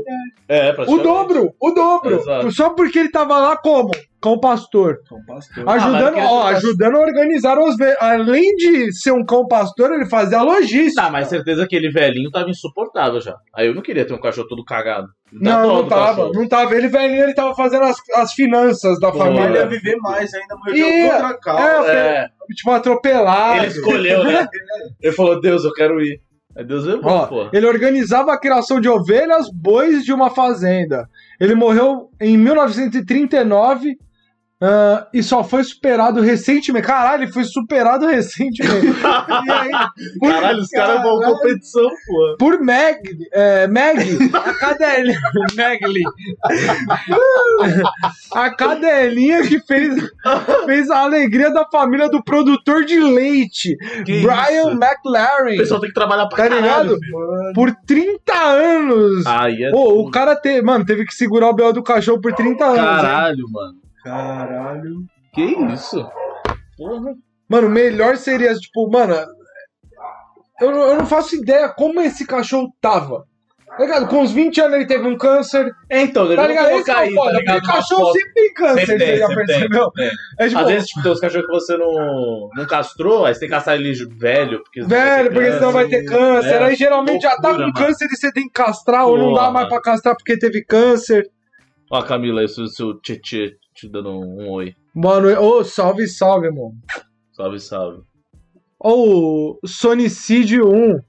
É, 0.49 0.71
O 0.71 0.75
praticamente. 0.75 1.03
dobro, 1.03 1.53
o 1.61 1.71
dobro. 1.71 2.15
Exato. 2.19 2.51
Só 2.51 2.69
porque 2.71 2.99
ele 2.99 3.11
tava 3.11 3.37
lá 3.37 3.57
como? 3.57 3.91
Com 4.19 4.31
o 4.31 4.39
pastor. 4.39 4.97
Com 5.07 5.23
pastor. 5.25 5.67
Ajudando, 5.69 6.13
porque 6.13 6.19
ó, 6.21 6.47
ele- 6.49 6.57
ajudando 6.57 6.95
a 6.95 6.99
organizar 7.01 7.59
os. 7.59 7.75
ve- 7.77 7.95
Além 7.99 8.55
de 8.55 8.91
ser 8.93 9.11
um 9.11 9.23
cão 9.23 9.45
pastor, 9.47 9.91
ele 9.91 10.05
fazia 10.07 10.39
a 10.39 10.43
logística. 10.43 11.03
Tá, 11.03 11.09
mas 11.11 11.27
certeza 11.27 11.67
que 11.67 11.75
aquele 11.75 11.91
velhinho 11.91 12.31
tava 12.31 12.49
insuportável 12.49 13.21
já. 13.21 13.35
Aí 13.55 13.67
eu 13.67 13.75
não 13.75 13.81
queria 13.81 14.05
ter 14.05 14.13
um 14.13 14.19
cachorro 14.19 14.47
todo 14.47 14.63
cagado. 14.65 15.07
Dá 15.31 15.59
Não, 15.59 15.67
dó 15.67 15.73
não 15.75 15.83
do 15.83 15.89
tava, 15.89 16.05
cachorro. 16.07 16.31
não 16.33 16.47
tava. 16.47 16.75
Ele 16.75 16.87
velhinho, 16.87 17.23
ele 17.23 17.33
tava 17.35 17.53
fazendo 17.53 17.83
as, 17.83 17.97
as 18.15 18.33
finanças 18.33 18.99
da 18.99 19.11
Pô, 19.11 19.23
Ele 19.25 19.37
família. 19.37 19.59
ia 19.59 19.67
viver 19.67 19.95
mais 19.97 20.33
ainda, 20.33 20.55
morreu 20.55 20.73
de 20.73 20.81
Ia. 20.81 21.13
outra 21.13 21.37
causa. 21.37 21.91
É, 21.91 21.97
É, 22.17 22.27
tipo, 22.55 22.71
atropelado. 22.71 23.57
ele 23.59 23.67
escolheu, 23.67 24.23
né? 24.23 24.47
Ele 25.01 25.13
falou, 25.15 25.39
Deus, 25.39 25.63
eu 25.63 25.73
quero 25.73 26.01
ir. 26.01 26.19
Aí 26.57 26.65
Deus 26.65 26.85
levou, 26.85 27.11
Ó, 27.11 27.27
pô. 27.27 27.49
ele 27.53 27.67
organizava 27.67 28.33
a 28.33 28.39
criação 28.39 28.81
de 28.81 28.89
ovelhas, 28.89 29.47
bois 29.53 30.03
de 30.03 30.11
uma 30.11 30.31
fazenda. 30.31 31.07
Ele 31.39 31.53
morreu 31.53 32.09
em 32.19 32.35
1939 32.35 33.97
ah, 34.59 35.07
e 35.13 35.21
só 35.21 35.43
foi 35.43 35.63
superado 35.63 36.19
recentemente. 36.21 36.85
Caralho, 36.87 37.23
ele 37.23 37.31
foi 37.31 37.43
superado 37.43 38.05
recentemente. 38.07 38.85
e 38.87 39.51
aí, 39.51 39.71
por, 40.19 40.29
Caralho, 40.31 40.59
os 40.61 40.69
caras 40.69 41.01
vão 41.03 41.19
competição, 41.21 41.87
pô. 42.07 42.35
Por 42.39 42.59
Meg, 42.59 42.99
é, 43.33 43.67
Meg, 43.67 43.99
a 44.33 44.53
cadelinha. 44.55 45.19
Megli. 45.55 46.01
a 48.33 48.49
cadelinha 48.55 49.43
que 49.43 49.59
fez, 49.59 49.95
fez 50.65 50.89
a 50.89 50.99
alegria 51.03 51.51
da 51.51 51.65
família 51.65 52.09
do 52.09 52.23
produtor 52.23 52.83
de 52.85 52.99
leite, 52.99 53.75
Que 54.05 54.21
Brian 54.21 54.69
isso? 54.69 54.69
McLaren. 54.71 55.53
O 55.53 55.57
pessoal 55.57 55.79
tem 55.79 55.89
que 55.89 55.95
trabalhar 55.95 56.27
pra 56.27 56.37
Tá 56.37 56.55
caralho. 56.55 56.97
Por 57.53 57.71
30 57.85 58.33
anos. 58.33 59.25
Aí 59.25 59.63
é 59.63 59.71
Pô, 59.71 60.01
o 60.01 60.11
cara 60.11 60.35
te, 60.35 60.61
mano, 60.61 60.85
teve 60.85 61.05
que 61.05 61.13
segurar 61.13 61.49
o 61.49 61.53
B.O. 61.53 61.71
do 61.73 61.83
cachorro 61.83 62.21
por 62.21 62.33
30 62.33 62.63
anos. 62.65 62.77
hein? 62.79 62.85
Caralho, 62.85 63.45
mano. 63.51 63.86
Caralho. 64.07 64.95
Que 65.33 65.43
isso? 65.73 66.07
Porra. 66.77 67.13
Mano, 67.49 67.69
melhor 67.69 68.17
seria, 68.17 68.53
tipo, 68.55 68.89
mano. 68.89 69.15
Eu, 70.59 70.71
não- 70.71 70.81
eu 70.81 70.95
não 70.97 71.05
faço 71.05 71.35
ideia 71.35 71.69
como 71.69 72.01
esse 72.01 72.25
cachorro 72.25 72.69
tava. 72.81 73.25
Tá 73.77 73.83
ligado? 73.83 74.07
Com 74.07 74.21
uns 74.21 74.31
20 74.31 74.59
anos 74.59 74.73
ele 74.75 74.87
teve 74.87 75.07
um 75.07 75.15
câncer. 75.15 75.71
É, 75.87 76.01
então, 76.01 76.25
Tá 76.35 76.47
ligado? 76.47 76.69
Esse 76.71 76.89
é 76.89 76.93
aí, 76.95 77.13
o 77.13 77.23
tá 77.23 77.31
ligado? 77.31 77.55
Porque 77.57 77.67
Uma 77.67 77.75
cachorro 77.75 78.01
foto. 78.05 78.13
sempre 78.13 78.33
tem 78.33 78.53
câncer, 78.53 78.85
Sempre 78.87 78.97
tem, 78.97 79.07
você 79.07 79.17
já 79.17 79.27
percebeu? 79.27 79.91
tem. 79.91 80.11
É 80.39 80.47
tipo, 80.47 80.59
Às 80.61 80.67
vezes, 80.67 80.87
tipo, 80.87 81.03
tem 81.03 81.11
uns 81.11 81.19
cachorros 81.19 81.45
que 81.45 81.51
você 81.53 81.77
não, 81.77 82.49
não 82.55 82.65
castrou, 82.65 83.25
aí 83.25 83.33
você 83.35 83.39
tem 83.41 83.49
que 83.49 83.53
castrar 83.55 83.75
ele 83.75 83.93
velho. 84.17 84.63
Porque 84.63 84.81
velho, 84.83 85.31
porque 85.31 85.51
senão 85.51 85.71
vai 85.71 85.87
ter 85.87 86.05
câncer. 86.05 86.49
É, 86.55 86.63
Aí 86.63 86.75
geralmente 86.75 87.21
já 87.21 87.35
tá 87.37 87.49
loucura, 87.49 87.53
com 87.71 87.73
mano. 87.79 87.87
câncer 87.87 88.05
e 88.05 88.15
você 88.15 88.31
tem 88.31 88.45
que 88.45 88.53
castrar, 88.53 89.05
ou 89.05 89.15
não 89.17 89.33
dá 89.33 89.51
mais 89.51 89.67
pra 89.69 89.79
castrar 89.81 90.15
porque 90.15 90.39
teve 90.39 90.63
câncer. 90.65 91.29
Ó, 91.91 92.01
Camila, 92.01 92.43
esse 92.43 92.59
é 92.59 92.63
o 92.63 92.67
seu 92.67 92.99
tchê 92.99 93.55
te 93.77 93.87
dando 93.87 94.09
um, 94.09 94.41
um 94.41 94.51
oi. 94.53 94.73
Mano, 94.93 95.29
ô, 95.39 95.63
salve, 95.63 96.07
salve, 96.07 96.49
mano. 96.49 96.73
Salve, 97.31 97.59
salve. 97.59 98.01
Ou 98.79 99.59
o 99.61 99.67
Sonicídio 99.67 100.67
1. 100.67 100.99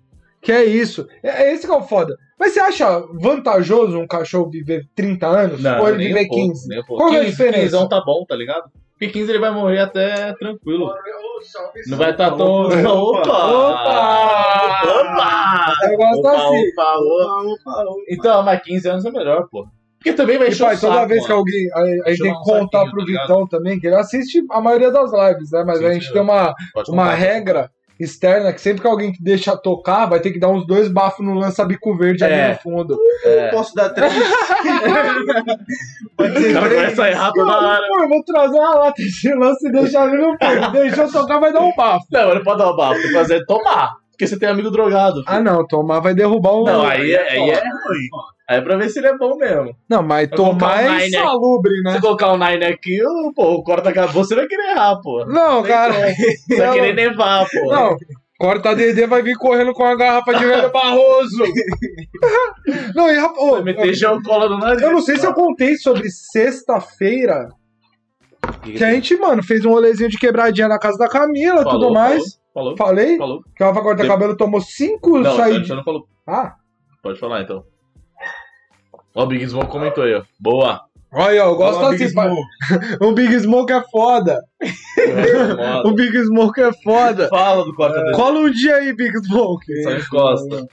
Que 0.42 0.52
é 0.52 0.64
isso. 0.64 1.08
É, 1.22 1.44
é 1.44 1.54
esse 1.54 1.66
que 1.66 1.72
é 1.72 1.76
o 1.76 1.82
foda. 1.82 2.14
Mas 2.38 2.52
você 2.52 2.60
acha 2.60 3.00
vantajoso 3.20 3.98
um 3.98 4.06
cachorro 4.06 4.50
viver 4.50 4.87
30 4.94 5.26
anos? 5.26 5.64
ou 5.64 5.88
ele 5.88 6.08
viver 6.08 6.26
um 6.26 6.28
pouco, 6.28 6.46
15? 6.48 6.68
nem 6.68 6.80
um 6.80 6.84
pouco. 6.84 7.02
Qual 7.02 7.14
é 7.14 7.16
a 7.16 7.20
15, 7.25 7.30
diferença? 7.30 7.76
15 7.78 7.88
tá 7.88 8.02
bom, 8.04 8.25
tá 8.26 8.37
ligado? 8.37 8.70
Porque 8.92 9.08
15 9.08 9.30
ele 9.30 9.38
vai 9.38 9.50
morrer 9.50 9.78
até 9.78 10.32
tranquilo. 10.34 10.87
Ô, 10.87 11.42
salve, 11.42 11.80
Não 11.88 11.96
vai 11.98 12.10
estar 12.10 12.28
Opa, 12.34 12.37
tão. 12.37 12.62
opa, 12.92 13.20
Opa! 13.20 14.82
Opa! 14.84 15.75
O 15.84 15.88
negócio 15.88 16.22
tá 16.22 16.32
Opa, 16.32 16.42
assim. 16.42 16.68
opa, 16.68 16.98
opa. 16.98 17.42
Opa, 17.42 17.52
opa, 17.52 17.90
opa. 17.90 18.02
Então, 18.08 18.42
mas 18.42 18.62
15 18.62 18.88
anos 18.88 19.04
é 19.04 19.10
melhor, 19.10 19.48
pô. 19.50 19.66
Porque 19.98 20.12
também 20.12 20.38
vai 20.38 20.48
encher 20.48 20.64
o 20.64 20.80
toda 20.80 20.94
saco, 20.94 21.08
vez 21.08 21.26
que 21.26 21.32
alguém. 21.32 21.68
A, 21.74 21.80
a 21.80 22.10
gente 22.10 22.22
tem 22.22 22.32
que 22.32 22.38
um 22.38 22.42
contar 22.42 22.88
pro 22.90 23.04
tá? 23.04 23.12
Vitão 23.12 23.46
também, 23.48 23.78
que 23.80 23.86
ele 23.86 23.96
assiste 23.96 24.42
a 24.50 24.60
maioria 24.60 24.90
das 24.92 25.10
lives, 25.12 25.50
né? 25.50 25.64
Mas 25.66 25.78
Sim, 25.78 25.86
a 25.86 25.92
gente 25.92 26.06
sim. 26.06 26.12
tem 26.12 26.22
uma, 26.22 26.54
uma 26.88 27.12
regra 27.12 27.70
externa 27.98 28.52
que 28.52 28.60
sempre 28.60 28.80
que 28.80 28.86
alguém 28.86 29.12
deixa 29.20 29.56
tocar, 29.56 30.06
vai 30.06 30.20
ter 30.20 30.30
que 30.30 30.38
dar 30.38 30.50
uns 30.50 30.64
dois 30.68 30.88
bafos 30.88 31.26
no 31.26 31.34
lança-bico 31.34 31.96
verde 31.96 32.22
ali 32.22 32.32
É. 32.34 32.48
no 32.50 32.54
fundo. 32.60 32.96
É. 33.24 33.48
Posso 33.50 33.74
dar 33.74 33.88
três? 33.90 34.12
Pode 36.16 36.38
O 36.38 36.40
ser 36.40 36.52
cara 36.52 36.68
três? 36.68 36.80
começa 36.82 37.02
a 37.04 37.10
errar 37.10 37.32
toda 37.32 37.52
hora. 37.58 37.86
Pô, 37.88 38.02
eu 38.02 38.08
vou 38.08 38.24
trazer 38.24 38.56
uma 38.58 38.74
lata 38.74 39.02
de 39.02 39.34
lance 39.34 39.68
e 39.68 39.72
deixar 39.72 40.06
ele 40.08 40.16
no 40.22 40.38
peito. 40.38 40.70
Deixou 40.70 41.10
tocar, 41.10 41.40
vai 41.40 41.52
dar 41.52 41.60
um 41.60 41.74
bafo. 41.74 42.04
Não, 42.12 42.30
ele 42.30 42.44
pode 42.44 42.58
dar 42.58 42.70
o 42.70 42.76
bafo, 42.76 43.00
tem 43.00 43.08
que 43.08 43.14
fazer 43.14 43.36
é 43.38 43.44
tomar. 43.44 43.92
Porque 44.18 44.26
você 44.26 44.37
tem 44.37 44.48
amigo 44.48 44.68
drogado. 44.68 45.22
Ah, 45.26 45.40
não, 45.40 45.64
tomar 45.64 46.00
vai 46.00 46.12
derrubar 46.12 46.52
um. 46.56 46.64
Não, 46.64 46.82
aí, 46.84 47.12
é- 47.12 47.30
aí 47.30 47.50
é 47.50 47.54
ruim. 47.60 48.08
Aí 48.50 48.58
é 48.58 48.60
pra 48.60 48.76
ver 48.76 48.88
se 48.88 48.98
ele 48.98 49.06
é 49.06 49.16
bom 49.16 49.37
mesmo. 49.37 49.76
Não, 49.88 50.02
mas 50.02 50.26
Vai 50.28 50.37
tomar 50.37 50.75
um 50.75 50.90
é 50.96 51.06
insalubre, 51.06 51.80
né? 51.82 51.92
Se 51.92 52.00
colocar 52.00 52.32
o 52.32 52.37
Nine 52.37 52.64
aqui, 52.64 52.98
o- 53.06 53.32
pô, 53.32 53.52
o 53.54 53.62
corta 53.62 53.90
acabou, 53.90 54.25
você 54.25 54.34
vai 54.34 54.48
querer 54.48 54.70
errar, 54.72 54.96
pô. 55.00 55.25
Não, 55.25 55.62
cara. 55.62 55.94
Você 56.16 56.56
vai 56.56 56.72
querer 56.72 56.94
nevar, 56.94 57.46
pô. 57.48 57.70
Não, 57.70 57.96
corta 58.40 58.75
DD 58.75 59.06
vai 59.06 59.22
vir 59.22 59.37
correndo 59.37 59.72
com 59.72 59.84
a 59.84 59.94
garrafa 59.94 60.34
de 60.34 60.44
velho 60.44 60.72
Barroso. 60.72 61.44
Não, 62.96 63.08
e 63.10 63.16
rapaz, 63.18 63.50
Vai 63.52 63.62
meter 63.62 63.94
gel 63.94 64.20
cola 64.22 64.48
no 64.48 64.58
nariz. 64.58 64.82
eu 64.82 64.90
não 64.92 65.00
sei 65.00 65.16
se 65.16 65.26
eu 65.26 65.32
contei 65.32 65.76
sobre 65.76 66.10
sexta-feira 66.10 67.48
que 68.62 68.82
a 68.82 68.90
gente, 68.92 69.16
mano, 69.16 69.42
fez 69.42 69.64
um 69.64 69.70
rolezinho 69.70 70.08
de 70.08 70.18
quebradinha 70.18 70.68
na 70.68 70.78
casa 70.78 70.96
da 70.98 71.08
Camila 71.08 71.62
e 71.62 71.64
tudo 71.64 71.92
mais. 71.92 72.16
Falou, 72.22 72.38
Falei 72.76 73.16
falou. 73.18 73.42
que 73.56 73.62
ela 73.62 73.72
vai 73.72 73.82
cortar 73.82 74.02
De- 74.02 74.08
cabelo 74.08 74.36
tomou 74.36 74.60
cinco 74.60 75.18
Não, 75.18 75.36
saídas. 75.36 75.66
você 75.66 75.74
não 75.74 75.84
falou. 75.84 76.06
Ah, 76.26 76.54
Pode 77.02 77.18
falar 77.18 77.42
então. 77.42 77.62
Ó, 79.14 79.22
o 79.24 79.26
Big 79.26 79.46
Smoke 79.48 79.70
comentou 79.70 80.04
aí, 80.04 80.14
ó. 80.14 80.22
Boa. 80.38 80.80
olha, 81.12 81.36
eu 81.38 81.56
gosto 81.56 81.80
Fala, 81.80 81.88
assim, 81.94 81.98
Big. 81.98 82.10
Smoke. 82.10 82.40
O 83.00 83.12
Big 83.12 83.40
Smoke 83.40 83.72
é 83.72 83.82
foda. 83.90 84.40
O 85.84 85.92
Big 85.92 86.16
Smoke 86.24 86.60
é 86.60 86.70
foda. 86.82 87.28
Fala 87.28 87.64
do 87.64 87.74
corta 87.74 87.98
dele. 88.02 88.16
Cola 88.16 88.38
um 88.40 88.50
dia 88.50 88.74
aí, 88.76 88.92
Big 88.94 89.16
Smoke. 89.26 89.82
Só 89.82 89.92
encosta. 89.92 90.66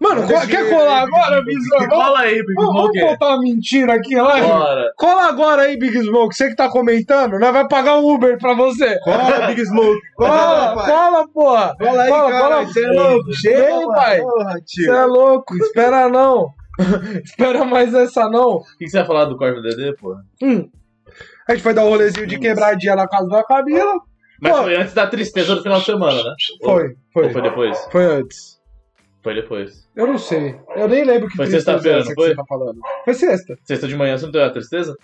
Mano, 0.00 0.22
co- 0.22 0.46
quer 0.46 0.70
colar 0.70 0.98
aí, 0.98 1.04
agora, 1.04 1.42
Big 1.44 1.60
Smoke? 1.60 1.86
Fala 1.88 2.20
aí, 2.20 2.34
Big 2.46 2.52
Smoke. 2.52 2.98
vamos 2.98 3.12
botar 3.12 3.26
uma 3.34 3.40
mentira 3.42 3.94
aqui, 3.94 4.14
lá. 4.14 4.40
Bora. 4.40 4.92
Cola 4.96 5.22
agora 5.28 5.62
aí, 5.62 5.76
Big 5.76 5.98
Smoke. 6.02 6.36
Você 6.36 6.48
que 6.50 6.54
tá 6.56 6.68
comentando, 6.68 7.38
nós 7.38 7.52
vai 7.52 7.66
pagar 7.66 7.96
um 7.98 8.08
Uber 8.14 8.38
pra 8.38 8.54
você. 8.54 8.98
Cola, 9.00 9.46
Big 9.48 9.60
Smoke. 9.66 9.98
Cola, 10.16 10.86
cola, 10.86 11.28
porra. 11.28 11.74
Cola 11.78 12.02
aí, 12.02 12.08
Cola, 12.10 12.30
cara. 12.30 12.48
cola. 12.48 12.66
Você 12.66 12.84
é 12.84 12.90
louco. 12.90 13.32
Chega, 13.34 13.86
pai. 13.88 14.20
Porra, 14.20 14.54
Você 14.64 14.90
é 14.90 15.04
louco, 15.04 15.56
espera 15.56 16.08
não. 16.08 16.50
espera 17.24 17.64
mais 17.64 17.92
essa 17.92 18.28
não. 18.30 18.58
O 18.58 18.62
que 18.78 18.88
você 18.88 18.98
vai 18.98 19.06
falar 19.06 19.24
do 19.24 19.36
do 19.36 19.62
DD, 19.62 19.94
pô? 19.96 20.14
Hum. 20.42 20.68
A 21.48 21.52
gente 21.54 21.62
foi 21.62 21.74
dar 21.74 21.84
um 21.84 21.88
rolezinho 21.88 22.26
de 22.26 22.38
quebradinha 22.38 22.94
na 22.94 23.08
casa 23.08 23.26
da 23.28 23.42
Camila. 23.42 23.94
Mas 24.40 24.52
Pô. 24.56 24.62
foi 24.62 24.76
antes 24.76 24.94
da 24.94 25.06
tristeza 25.08 25.56
do 25.56 25.62
final 25.62 25.80
de 25.80 25.86
semana, 25.86 26.22
né? 26.22 26.34
Foi, 26.62 26.84
Ou 26.88 26.94
foi. 27.12 27.30
foi 27.32 27.42
depois? 27.42 27.76
Foi 27.90 28.04
antes. 28.04 28.57
Foi 29.28 29.34
depois. 29.34 29.86
Eu 29.94 30.06
não 30.06 30.16
sei. 30.16 30.58
Eu 30.74 30.88
nem 30.88 31.04
lembro 31.04 31.28
que 31.28 31.36
Foi 31.36 31.46
sexta-feira, 31.48 31.98
é 31.98 32.00
não 32.00 32.08
que 32.08 32.14
foi? 32.14 32.28
você 32.30 32.34
tá 32.34 32.44
falando. 32.48 32.80
Foi 33.04 33.12
sexta. 33.12 33.58
Sexta 33.62 33.86
de 33.86 33.94
manhã 33.94 34.16
você 34.16 34.24
não 34.24 34.32
teve 34.32 34.44
a 34.44 34.50
tristeza? 34.50 34.96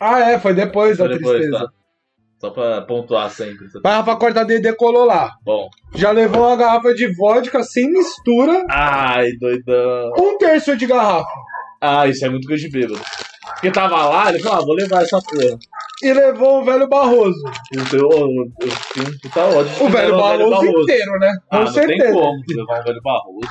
Ah, 0.00 0.30
é, 0.30 0.38
foi 0.38 0.54
depois 0.54 0.96
Foi 0.96 1.06
da 1.06 1.14
depois, 1.14 1.36
tristeza. 1.40 1.64
tá? 1.66 1.72
Só 2.40 2.48
pra 2.50 2.80
pontuar 2.80 3.28
sempre. 3.30 3.66
Mas 3.84 3.92
Rafa 3.94 4.16
Corta 4.16 4.42
DD 4.42 4.72
colou 4.74 5.04
lá. 5.04 5.32
Bom. 5.44 5.68
Já 5.94 6.12
levou 6.12 6.46
uma 6.46 6.56
garrafa 6.56 6.94
de 6.94 7.14
vodka 7.14 7.62
sem 7.62 7.92
mistura. 7.92 8.64
Ai, 8.70 9.32
doidão. 9.32 10.10
Um 10.18 10.38
terço 10.38 10.74
de 10.74 10.86
garrafa. 10.86 11.28
Ah, 11.78 12.06
isso 12.08 12.24
é 12.24 12.30
muito 12.30 12.48
coisa 12.48 12.62
de 12.66 12.70
bêbado. 12.70 13.02
Porque 13.54 13.70
tava 13.70 14.06
lá, 14.06 14.28
ele 14.30 14.40
falou, 14.40 14.58
ah, 14.58 14.64
vou 14.64 14.74
levar 14.74 15.02
essa 15.02 15.18
porra. 15.20 15.58
E 16.02 16.12
levou 16.12 16.60
o 16.60 16.64
velho 16.64 16.88
Barroso. 16.88 17.42
Eu 17.72 17.88
tenho, 17.88 18.02
eu, 18.02 18.18
eu 18.60 18.72
tenho 18.92 19.08
um 19.08 19.18
puta 19.22 19.40
ódio. 19.44 19.74
de 19.74 19.82
O 19.82 19.88
velho 19.88 20.16
levar 20.16 20.38
Barroso, 20.38 20.80
inteiro, 20.82 21.18
né? 21.20 21.32
Ah, 21.50 21.58
Com 21.58 21.64
não 21.64 21.72
certeza. 21.72 22.02
tem 22.02 22.12
como 22.12 22.42
levar 22.48 22.80
um 22.80 22.84
velho 22.84 23.02
Barroso. 23.02 23.48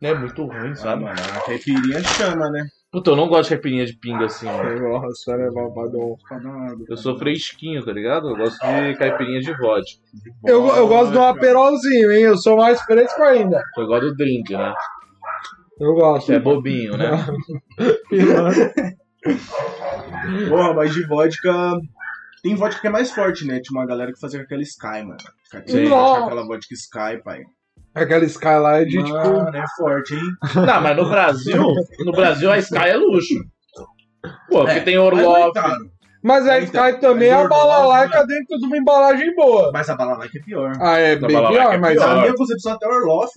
É 0.00 0.14
muito 0.14 0.44
ruim, 0.44 0.70
Ah, 0.70 0.76
sabe? 0.76 1.02
mano, 1.02 1.18
a 1.36 1.40
caipirinha 1.40 2.00
chama, 2.04 2.48
né? 2.50 2.64
Puta, 2.92 3.10
eu 3.10 3.16
não 3.16 3.28
gosto 3.28 3.48
de 3.50 3.56
caipirinha 3.56 3.84
de 3.84 3.94
pinga 3.98 4.26
assim, 4.26 4.46
mano. 4.46 4.88
Nossa, 5.00 5.36
vai 5.36 5.44
levar 5.44 5.62
o 5.62 5.70
Badon. 5.74 6.16
Eu 6.88 6.96
sou 6.96 7.18
fresquinho, 7.18 7.84
tá 7.84 7.92
ligado? 7.92 8.28
Eu 8.30 8.36
gosto 8.36 8.58
de 8.64 8.94
caipirinha 8.96 9.40
de 9.40 9.52
vodka. 9.58 9.98
Eu, 10.46 10.66
eu 10.68 10.86
gosto 10.86 11.10
de 11.12 11.18
um 11.18 11.24
aperolzinho, 11.24 12.12
hein? 12.12 12.22
Eu 12.22 12.36
sou 12.38 12.56
mais 12.56 12.80
fresco 12.82 13.20
ainda. 13.24 13.60
Eu 13.76 13.86
gosto 13.88 14.06
do 14.10 14.16
drink, 14.16 14.52
né? 14.56 14.72
Eu 15.80 15.94
gosto. 15.94 16.26
Você 16.26 16.34
é 16.34 16.38
bobinho, 16.40 16.96
né? 16.96 17.10
Porra, 20.48 20.74
mas 20.74 20.92
de 20.92 21.06
vodka. 21.06 21.72
Tem 22.42 22.54
vodka 22.54 22.80
que 22.80 22.86
é 22.86 22.90
mais 22.90 23.10
forte, 23.10 23.46
né? 23.46 23.60
Tinha 23.60 23.80
uma 23.80 23.86
galera 23.86 24.12
que 24.12 24.20
fazia 24.20 24.40
aquela 24.40 24.62
Sky, 24.62 25.02
mano. 25.02 25.16
Sim. 25.66 25.88
Nossa. 25.88 26.24
Aquela 26.26 26.46
vodka 26.46 26.74
Sky, 26.74 27.22
pai. 27.24 27.42
Aquela 27.94 28.24
Skyline 28.24 28.86
de 28.86 29.02
tipo. 29.02 29.10
Mano, 29.12 29.56
é 29.56 29.64
forte, 29.76 30.14
hein? 30.14 30.22
Não, 30.54 30.80
mas 30.80 30.96
no 30.96 31.08
Brasil, 31.08 31.64
no 32.04 32.12
Brasil 32.12 32.50
a 32.50 32.58
Sky 32.58 32.88
é 32.88 32.96
luxo. 32.96 33.34
Pô, 34.48 34.60
porque 34.64 34.70
É, 34.70 34.80
tem 34.80 34.94
é 34.96 35.52
caro. 35.52 35.90
Mas 36.22 36.46
a 36.48 36.60
Então, 36.60 36.88
Sky 36.88 37.00
também 37.00 37.28
é 37.28 37.34
mas 37.34 37.44
a 37.44 37.48
balalaica 37.48 38.14
Orloff, 38.18 38.28
dentro 38.28 38.58
de 38.58 38.66
uma 38.66 38.76
embalagem 38.76 39.34
boa. 39.34 39.70
Mas 39.72 39.88
a 39.88 39.96
balalaica 39.96 40.38
é 40.38 40.42
pior. 40.42 40.72
Ah, 40.80 40.98
é 40.98 41.16
bem 41.16 41.28
pior, 41.28 41.74
é 41.74 41.78
mas. 41.78 41.96
Na 41.98 42.20
minha 42.20 42.34
concepção, 42.34 42.72
até 42.72 42.86
o 42.86 42.90
Orloff 42.90 43.32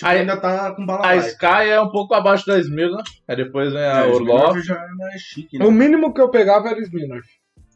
tipo, 0.00 0.10
Aí- 0.10 0.18
ainda 0.20 0.36
tá 0.36 0.72
com 0.74 0.82
A 0.82 0.86
balalaica. 0.86 1.26
Sky 1.28 1.68
é 1.70 1.80
um 1.80 1.90
pouco 1.90 2.14
abaixo 2.14 2.46
da 2.46 2.58
Smirnoff. 2.58 3.10
Aí 3.28 3.36
depois 3.36 3.72
vem 3.72 3.82
a 3.82 4.04
É, 4.04 4.06
Orloff. 4.06 4.60
já 4.62 4.74
é 4.74 4.88
mais 4.96 5.20
chique, 5.20 5.58
né? 5.58 5.64
O 5.64 5.70
mínimo 5.70 6.12
que 6.12 6.20
eu 6.20 6.28
pegava 6.30 6.68
era 6.68 6.80
Smirnoff. 6.80 7.26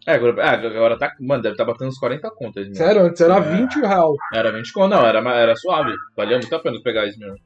É, 0.07 0.15
agora, 0.15 0.43
é, 0.43 0.49
agora 0.67 0.99
tá. 0.99 1.13
Mano, 1.21 1.43
deve 1.43 1.55
estar 1.55 1.65
batendo 1.65 1.89
uns 1.89 1.99
40 1.99 2.31
contas. 2.31 2.69
Né? 2.69 2.75
Sério, 2.75 3.03
antes 3.03 3.21
era 3.21 3.37
É. 3.37 3.41
20 3.41 3.81
real. 3.81 4.15
Era 4.33 4.53
20 4.53 4.73
conto, 4.73 4.91
não, 4.91 5.07
era, 5.07 5.19
era 5.35 5.57
suave. 5.57 5.95
Valia 6.17 6.39
muito 6.39 6.55
a 6.55 6.59
pena 6.59 6.77
pegar 6.83 7.03
a 7.03 7.07
Smirnoff. 7.07 7.41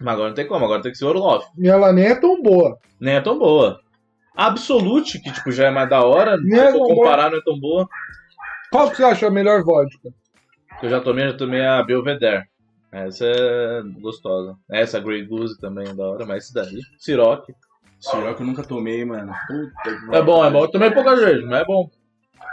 Mas 0.00 0.14
agora 0.14 0.28
não 0.28 0.34
tem 0.34 0.46
como, 0.46 0.64
agora 0.64 0.82
tem 0.82 0.92
que 0.92 0.98
ser 0.98 1.04
Orloff. 1.06 1.46
E 1.58 1.68
ela 1.68 1.92
nem 1.92 2.06
é 2.06 2.14
tão 2.14 2.40
boa. 2.42 2.78
Nem 3.00 3.14
é 3.14 3.20
tão 3.20 3.38
boa. 3.38 3.80
A 4.36 4.46
Absolute, 4.46 5.20
que 5.20 5.30
tipo, 5.32 5.52
já 5.52 5.66
é 5.66 5.70
mais 5.70 5.88
da 5.90 6.02
hora, 6.04 6.36
Nem 6.38 6.58
se 6.58 6.66
é 6.66 6.72
for 6.72 6.86
comparar, 6.88 7.30
não 7.30 7.38
é 7.38 7.42
tão 7.44 7.58
boa. 7.60 7.86
Qual 8.70 8.90
que 8.90 8.96
você 8.96 9.04
acha 9.04 9.26
a 9.26 9.30
melhor 9.30 9.62
vodka? 9.62 10.08
Eu 10.82 10.88
já 10.88 11.00
tomei, 11.00 11.26
já 11.28 11.36
tomei 11.36 11.64
a 11.64 11.82
Belvedere. 11.82 12.44
Essa 12.92 13.24
é 13.24 13.82
gostosa. 14.00 14.54
Essa, 14.70 15.00
Grey 15.00 15.24
Goose 15.24 15.58
também 15.58 15.88
é 15.88 15.94
da 15.94 16.04
hora, 16.04 16.26
mas 16.26 16.44
esse 16.44 16.54
daí. 16.54 16.78
Ciroc. 16.98 17.48
Ciroc 17.98 18.38
eu 18.38 18.46
nunca 18.46 18.62
tomei, 18.62 19.02
mano. 19.04 19.32
Puta 19.46 19.96
que 19.96 20.14
É 20.14 20.22
bom, 20.22 20.44
é 20.44 20.50
bom. 20.50 20.64
Eu 20.64 20.70
tomei 20.70 20.90
poucas 20.90 21.18
vezes, 21.18 21.44
mas 21.44 21.62
é 21.62 21.64
bom. 21.64 21.88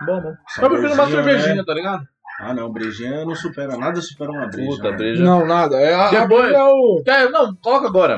Bom, 0.05 0.21
bom. 0.21 0.33
Mas 0.45 0.57
eu 0.63 0.69
prefiro 0.69 0.93
uma 0.93 1.07
cervejinha, 1.07 1.55
né? 1.55 1.63
tá 1.65 1.73
ligado? 1.73 2.07
Ah, 2.39 2.53
não, 2.53 2.71
brejinha 2.71 3.25
não 3.25 3.35
supera, 3.35 3.75
nada 3.75 4.01
supera 4.01 4.31
uma 4.31 4.47
breja. 4.47 4.69
Puta, 4.69 4.91
né? 4.91 4.97
breja. 4.97 5.21
Não, 5.21 5.45
nada. 5.45 5.75
É 5.75 5.93
a, 5.93 6.07
a 6.07 6.09
Depois- 6.21 6.53
é 6.53 6.63
o. 6.63 7.03
É, 7.05 7.29
não, 7.29 7.53
coloca 7.55 7.87
agora. 7.87 8.17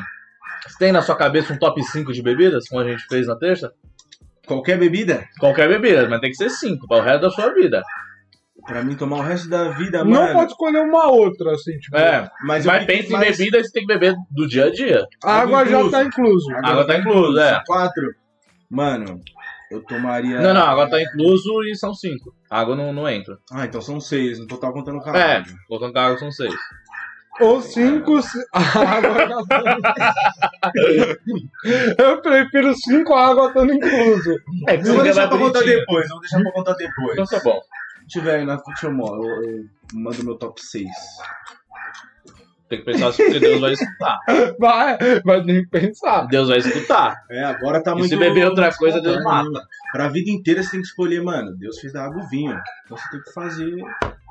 Você 0.68 0.78
tem 0.78 0.92
na 0.92 1.01
sua 1.01 1.16
cabeça 1.16 1.51
um 1.51 1.58
top 1.58 1.82
5 1.82 2.13
de 2.13 2.22
bebidas, 2.22 2.68
como 2.70 2.82
a 2.82 2.88
gente 2.88 3.04
fez 3.08 3.25
na 3.25 3.36
terça? 3.36 3.74
Qualquer 4.46 4.78
bebida, 4.78 5.25
Qualquer 5.40 5.68
bebida, 5.68 6.08
mas 6.08 6.20
tem 6.20 6.30
que 6.30 6.36
ser 6.36 6.51
5 6.51 6.88
para 6.88 6.98
o 6.98 7.01
resto 7.01 7.22
da 7.22 7.30
sua 7.32 7.51
vida. 7.54 7.82
Pra 8.65 8.84
mim 8.84 8.96
tomar 8.96 9.18
o 9.18 9.22
resto 9.22 9.50
da 9.50 9.70
vida, 9.70 10.03
Não 10.03 10.12
mano. 10.12 10.34
pode 10.34 10.51
escolher 10.51 10.80
uma 10.80 11.08
outra, 11.12 11.51
assim, 11.53 11.77
tipo. 11.80 11.96
É, 11.98 12.30
Mas, 12.44 12.65
mas 12.65 12.86
pensa 12.86 13.10
em 13.10 13.12
mais- 13.12 13.38
bebida, 13.38 13.63
você 13.63 13.72
tem 13.72 13.82
que 13.86 13.94
beber 13.94 14.15
do 14.30 14.48
dia 14.48 14.65
a 14.65 14.72
dia. 14.72 15.06
A 15.24 15.41
água 15.41 15.65
já 15.65 15.89
tá 15.89 16.03
incluso. 16.03 16.48
Água 16.63 16.86
tá 16.86 16.98
incluso, 16.98 17.39
é. 17.39 17.62
Quatro. 17.65 18.03
Mano, 18.70 19.20
eu 19.70 19.82
tomaria. 19.84 20.39
Não, 20.41 20.53
não, 20.53 20.65
agora 20.65 20.89
tá 20.89 21.01
incluso 21.01 21.63
e 21.63 21.75
são 21.75 21.94
5. 21.94 22.34
Água 22.50 22.75
não, 22.75 22.91
não 22.94 23.08
entra. 23.10 23.38
Ah, 23.51 23.65
então 23.65 23.82
são 23.82 24.00
seis, 24.00 24.39
no 24.39 24.48
total 24.48 24.74
contando 24.74 24.98
o 24.98 25.01
É, 25.01 25.03
caralho. 25.03 25.46
colocando 25.68 25.94
com 25.94 26.00
a 26.00 26.06
água 26.06 26.18
são 26.18 26.32
6. 26.32 26.53
Ou 27.39 27.62
cinco. 27.62 28.22
se- 28.22 28.46
A 28.53 28.60
água 28.60 29.27
já 29.27 29.46
tá. 29.46 30.13
Eu 31.98 32.22
prefiro 32.22 32.74
cinco, 32.75 33.13
a 33.13 33.27
água 33.30 33.48
estando 33.48 33.74
incluso. 33.74 34.36
É, 34.68 34.77
que 34.77 34.84
Eu 34.84 34.94
vou 34.94 34.96
você 34.98 35.03
deixar 35.03 35.22
vai 35.22 35.30
pra 35.30 35.38
contar 35.38 35.60
depois, 35.62 36.03
eu 36.06 36.12
vou 36.12 36.20
deixar 36.20 36.41
pra 36.41 36.51
contar 36.51 36.74
depois. 36.74 37.12
Então 37.13 37.25
tá 37.25 37.39
bom. 37.44 37.60
Se 38.12 38.20
tiver 38.20 38.39
aí 38.39 38.46
na 38.46 38.58
deixa 38.58 38.88
eu, 38.88 38.91
eu, 38.91 39.44
eu 39.44 39.65
mando 39.94 40.24
meu 40.25 40.36
top 40.36 40.62
6. 40.62 40.86
Tem 42.68 42.80
que 42.80 42.86
pensar 42.86 43.12
se 43.13 43.39
Deus 43.39 43.62
vai 43.62 43.72
escutar. 43.74 44.20
Vai, 44.60 44.98
vai 45.24 45.44
ter 45.44 45.63
que 45.63 45.70
pensar. 45.70 46.25
Deus 46.27 46.50
vai 46.50 46.58
escutar. 46.58 47.24
É, 47.30 47.44
agora 47.44 47.82
tá 47.82 47.91
E 47.91 47.96
muito. 47.96 48.10
se 48.10 48.18
beber 48.18 48.48
outra 48.48 48.74
coisa, 48.75 49.00
Deus 49.01 49.18
espontâneo, 49.18 49.51
mata. 49.53 49.65
né? 49.65 49.65
Pra 49.94 50.08
vida 50.10 50.30
inteira 50.30 50.62
você 50.63 50.72
tem 50.72 50.82
que 50.82 50.88
escolher, 50.88 51.22
mano. 51.24 51.56
Deus 51.58 51.80
fez 51.80 51.94
da 51.94 52.03
água 52.06 52.22
o 52.24 52.27
vinho. 52.27 52.58
Então 52.86 52.98
você 52.98 53.10
tem 53.12 53.22
que 53.22 53.34
fazer 53.34 53.75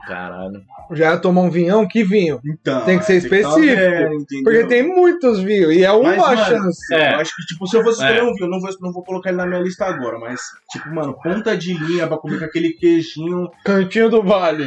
Caralho. 0.07 0.63
Já 0.93 1.13
ia 1.13 1.19
tomar 1.19 1.43
um 1.43 1.51
vinhão, 1.51 1.87
que 1.87 2.03
vinho? 2.03 2.41
Então, 2.45 2.85
Tem 2.85 2.99
que 2.99 3.05
ser 3.05 3.17
é, 3.19 3.21
tá 3.21 3.25
específico, 3.27 3.77
vendo, 3.77 4.15
entendeu? 4.15 4.45
Porque 4.45 4.65
tem 4.67 4.83
muitos 4.83 5.41
vinhos, 5.41 5.73
e 5.73 5.85
é 5.85 5.93
uma 5.93 6.17
Mas, 6.17 6.19
mano, 6.19 6.45
chance. 6.45 6.95
É. 6.95 7.15
Eu 7.15 7.21
acho 7.21 7.37
que, 7.37 7.43
tipo, 7.47 7.67
se 7.67 7.77
eu 7.77 7.83
fosse 7.85 8.01
escolher 8.03 8.19
É. 8.19 8.23
um 8.23 8.33
vinho, 8.35 8.47
eu 8.47 8.51
não 8.51 8.61
vou, 8.61 8.71
não 8.81 8.93
vou 8.93 9.05
colocar 9.05 9.31
ele 9.31 9.39
na 9.39 9.47
minha 9.47 9.61
lista 9.61 9.85
agora, 9.85 10.19
mas, 10.19 10.41
tipo, 10.71 10.89
mano, 10.93 11.15
ponta 11.23 11.57
de 11.57 11.75
linha 11.75 12.07
pra 12.09 12.17
comer 12.19 12.39
com 12.41 12.45
aquele 12.45 12.71
queijinho. 12.71 13.49
Cantinho 13.65 14.11
do 14.11 14.23
Vale. 14.23 14.67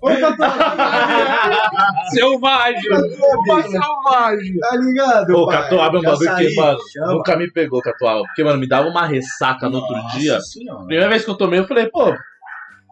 Ô, 0.00 0.08
Selvagem. 2.10 2.90
Uma 2.90 3.62
selvagem. 3.62 4.58
tá 4.58 4.76
ligado? 4.76 5.32
Pô, 5.32 5.46
pai? 5.46 5.56
catuaba 5.62 5.96
é 5.96 6.00
um 6.00 6.02
bagulho 6.02 6.36
que, 6.36 6.54
mano, 6.54 6.78
chama. 6.92 7.12
nunca 7.14 7.36
me 7.36 7.50
pegou 7.50 7.80
catuaba. 7.80 8.22
Porque, 8.22 8.44
mano, 8.44 8.58
me 8.58 8.68
dava 8.68 8.88
uma 8.88 9.06
ressaca 9.06 9.68
no 9.68 9.78
outro 9.78 9.96
Nossa 9.96 10.18
dia. 10.18 10.40
Senhora. 10.40 10.78
Primeira 10.84 11.08
vez 11.08 11.24
que 11.24 11.30
eu 11.30 11.34
tomei, 11.36 11.60
eu 11.60 11.66
falei, 11.66 11.86
pô, 11.86 12.14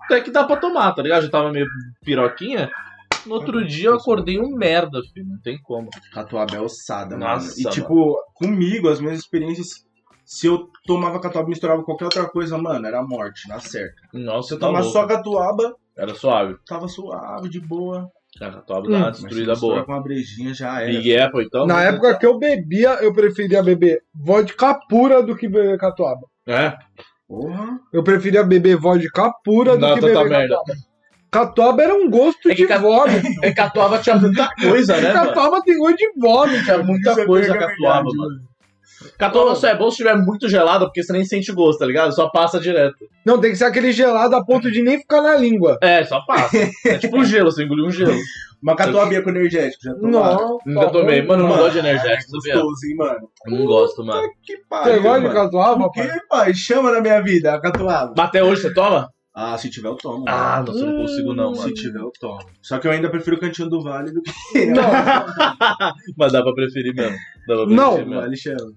até 0.05 0.21
que 0.21 0.31
dá 0.31 0.45
pra 0.45 0.57
tomar, 0.57 0.93
tá 0.95 1.03
ligado? 1.03 1.23
Já 1.25 1.31
tava 1.31 1.51
meio 1.53 1.67
piroquinha. 2.05 2.71
No 3.27 3.35
outro 3.37 3.67
dia 3.67 3.89
eu 3.89 3.95
acordei 3.95 4.39
um 4.39 4.55
merda, 4.55 5.01
filho. 5.13 5.27
Não 5.27 5.41
tem 5.41 5.59
como. 5.63 5.89
Catuaba 6.13 6.57
é 6.57 6.61
ossada, 6.61 7.17
Nossa, 7.17 7.47
mano. 7.47 7.55
E, 7.59 7.63
mano. 7.65 7.75
tipo, 7.75 8.17
comigo, 8.35 8.89
as 8.89 9.01
minhas 9.01 9.19
experiências, 9.19 9.69
se 10.27 10.47
eu 10.47 10.69
tomava 10.87 11.19
catuaba 11.21 11.47
e 11.47 11.51
misturava 11.51 11.81
com 11.81 11.87
qualquer 11.87 12.05
outra 12.05 12.29
coisa, 12.29 12.59
mano, 12.59 12.87
era 12.87 13.03
morte, 13.03 13.49
na 13.49 13.59
certa. 13.61 13.95
Nossa, 14.13 14.49
Se 14.49 14.55
eu 14.55 14.59
tá 14.59 14.67
tomar 14.67 14.81
louco. 14.81 14.93
só 14.93 15.07
catuaba, 15.07 15.75
Era 15.97 16.15
suave. 16.15 16.57
tava 16.67 16.87
suave, 16.87 17.49
de 17.49 17.61
boa. 17.61 18.09
A 18.43 18.51
catuaba 18.51 18.87
Hum, 18.89 18.91
dá 18.91 18.97
uma 18.99 19.05
Mas 19.07 19.17
se 19.17 19.23
destruída 19.23 19.55
boa. 19.55 19.85
com 19.85 19.93
uma 19.93 20.03
brejinha 20.03 20.53
já 20.53 20.83
era. 20.83 20.91
Big 20.91 21.17
Apple, 21.17 21.45
então? 21.45 21.67
Na 21.67 21.83
época 21.83 22.19
que 22.19 22.27
eu 22.27 22.37
bebia, 22.39 22.91
eu 23.01 23.15
preferia 23.15 23.63
beber 23.63 24.01
vodka 24.15 24.75
pura 24.89 25.23
do 25.23 25.35
que 25.37 25.49
beber 25.49 25.79
catuaba. 25.79 26.27
É? 26.47 26.77
Porra. 27.41 27.79
Eu 27.93 28.03
preferia 28.03 28.43
beber 28.45 28.77
vodka 28.77 29.31
pura 29.45 29.77
do 29.77 29.81
Não, 29.81 29.95
que 29.95 30.01
tanta 30.01 30.23
beber 30.25 30.31
merda. 30.39 30.55
catuaba. 30.57 30.81
Catuaba 31.31 31.83
era 31.83 31.95
um 31.95 32.09
gosto 32.09 32.49
É 32.51 32.55
que 32.55 32.63
de 32.63 32.69
ca- 32.69 32.79
vômito. 32.79 33.27
É 33.43 33.49
que 33.49 33.55
catuaba 33.55 33.99
tinha 33.99 34.17
muita 34.17 34.49
coisa, 34.55 34.97
né, 34.97 35.13
mano? 35.13 35.15
Catuaba 35.27 35.63
tem 35.63 35.77
gosto 35.79 35.97
de 35.97 36.13
vômito. 36.17 36.65
Tinha 36.65 36.79
muita 36.79 37.11
Isso 37.13 37.27
coisa 37.27 37.59
catuaba, 37.59 38.09
mano. 38.15 38.41
Catuaba 39.19 39.55
só 39.55 39.69
é 39.69 39.77
bom 39.77 39.91
se 39.91 39.99
tiver 39.99 40.17
muito 40.17 40.49
gelado, 40.49 40.87
porque 40.87 41.03
você 41.03 41.13
nem 41.13 41.25
sente 41.25 41.53
gosto, 41.53 41.81
tá 41.81 41.87
ligado? 41.87 42.15
Só 42.15 42.29
passa 42.31 42.59
direto. 42.61 42.97
Não, 43.27 43.39
tem 43.41 43.51
que 43.51 43.57
ser 43.57 43.65
aquele 43.65 43.93
gelado 43.93 44.35
a 44.37 44.45
ponto 44.45 44.71
de 44.71 44.83
nem 44.83 44.99
ficar 44.99 45.21
na 45.21 45.37
língua. 45.37 45.77
É, 45.83 46.05
só 46.05 46.21
passa. 46.25 46.57
É 46.87 46.97
tipo 46.99 47.19
um 47.19 47.25
gelo, 47.25 47.51
você 47.51 47.65
engoliu 47.65 47.87
um 47.87 47.91
gelo. 47.91 48.15
Uma 48.65 48.75
catuabinha 48.75 49.21
com 49.23 49.29
energético, 49.29 49.83
já 49.85 49.95
tomaram? 49.95 50.59
Não, 50.65 50.75
Nunca 50.75 50.91
tomei. 50.91 51.21
Mano, 51.23 51.45
eu 51.45 51.49
não 51.49 51.57
gosto 51.59 51.73
de 51.73 51.79
energético, 51.81 52.37
É 52.37 52.41
sabia? 52.41 52.55
gostoso, 52.55 52.87
hein, 52.87 52.97
mano? 52.97 53.31
Eu 53.47 53.53
não 53.59 53.67
gosto, 53.67 54.03
mano. 54.05 54.29
Que 54.43 54.57
Você 54.57 54.63
pariu, 54.69 55.03
gosta 55.03 55.29
de 55.29 55.35
catuaba, 55.35 55.93
pai? 55.93 56.09
que, 56.09 56.27
pai? 56.29 56.55
Chama 56.55 56.91
na 56.91 57.01
minha 57.03 57.21
vida 57.23 57.53
a 57.55 57.61
catuaba. 57.61 58.15
Mas 58.17 58.27
até 58.27 58.43
hoje 58.43 58.63
você 58.63 58.73
toma? 58.73 59.11
Ah, 59.37 59.59
se 59.59 59.69
tiver 59.69 59.89
eu 59.89 59.97
tomo. 59.97 60.25
Ah, 60.29 60.63
mano. 60.65 60.67
nossa, 60.73 60.79
eu 60.79 60.87
não 60.87 61.01
consigo 61.03 61.35
não, 61.35 61.55
Se 61.55 61.61
mano. 61.63 61.75
tiver 61.75 61.99
eu 61.99 62.13
tomo. 62.19 62.39
Só 62.63 62.79
que 62.79 62.87
eu 62.87 62.93
ainda 62.93 63.11
prefiro 63.11 63.37
o 63.37 63.41
Cantinho 63.41 63.69
do 63.69 63.83
Vale 63.83 64.13
do 64.13 64.23
que 64.23 64.31
Não, 64.67 64.83
Mas 66.17 66.33
dá 66.33 66.43
pra 66.43 66.53
preferir 66.55 66.95
mesmo. 66.95 67.17
Dá 67.47 67.55
pra 67.57 67.67
Não. 67.67 67.95
preferir 67.95 68.07
o 68.07 68.11
mesmo. 68.11 68.21
Vale 68.23 68.37
chama. 68.37 68.73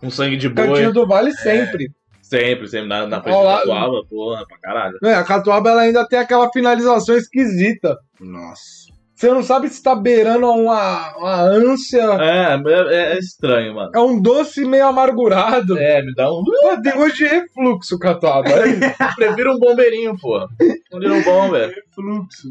Com 0.00 0.10
sangue 0.10 0.36
de 0.38 0.48
boi. 0.48 0.66
cantinho 0.66 0.92
do 0.92 1.06
vale 1.06 1.30
sempre. 1.32 1.90
Sempre, 2.22 2.66
sempre. 2.68 2.88
Na, 2.88 3.06
na 3.06 3.20
frente 3.22 3.34
Ó 3.34 3.42
lá. 3.42 3.52
da 3.56 3.58
catuaba, 3.60 4.04
porra, 4.08 4.46
pra 4.46 4.58
caralho. 4.58 4.98
É, 5.04 5.14
a 5.14 5.24
catuaba 5.24 5.70
ela 5.70 5.82
ainda 5.82 6.06
tem 6.08 6.18
aquela 6.18 6.50
finalização 6.50 7.14
esquisita. 7.16 7.98
Nossa. 8.18 8.79
Você 9.20 9.28
não 9.34 9.42
sabe 9.42 9.68
se 9.68 9.82
tá 9.82 9.94
beirando 9.94 10.46
uma, 10.46 11.14
uma 11.18 11.42
ânsia. 11.42 12.00
É, 12.18 12.54
é, 12.54 13.12
é 13.12 13.18
estranho, 13.18 13.74
mano. 13.74 13.90
É 13.94 14.00
um 14.00 14.18
doce 14.18 14.64
meio 14.64 14.86
amargurado. 14.86 15.76
É, 15.76 16.02
me 16.02 16.14
dá 16.14 16.32
um. 16.32 16.42
Pô, 16.42 16.82
tem 16.82 16.94
gosto 16.94 17.18
de 17.18 17.26
refluxo, 17.26 17.98
catuaba. 17.98 18.48
Prefiro 19.16 19.54
um 19.54 19.58
bombeirinho, 19.58 20.16
pô. 20.18 20.48
Um 20.90 20.98
Little 20.98 21.22
Bomber. 21.22 21.70
Fluxo. 21.94 22.48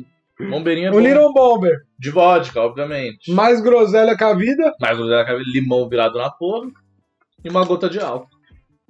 Bombeirinho 0.48 0.90
é 0.90 0.90
Um 0.92 0.94
bom. 0.94 1.00
Little 1.00 1.34
Bomber. 1.34 1.76
De 1.98 2.12
vodka, 2.12 2.62
obviamente. 2.62 3.32
Mais 3.32 3.60
groselha 3.62 4.16
que 4.16 4.24
a 4.24 4.36
vida. 4.36 4.72
Mais 4.80 5.00
um 5.00 5.06
limão 5.52 5.90
virado 5.90 6.20
na 6.20 6.30
porra. 6.30 6.70
E 7.44 7.50
uma 7.50 7.66
gota 7.66 7.90
de 7.90 8.00
álcool. 8.00 8.30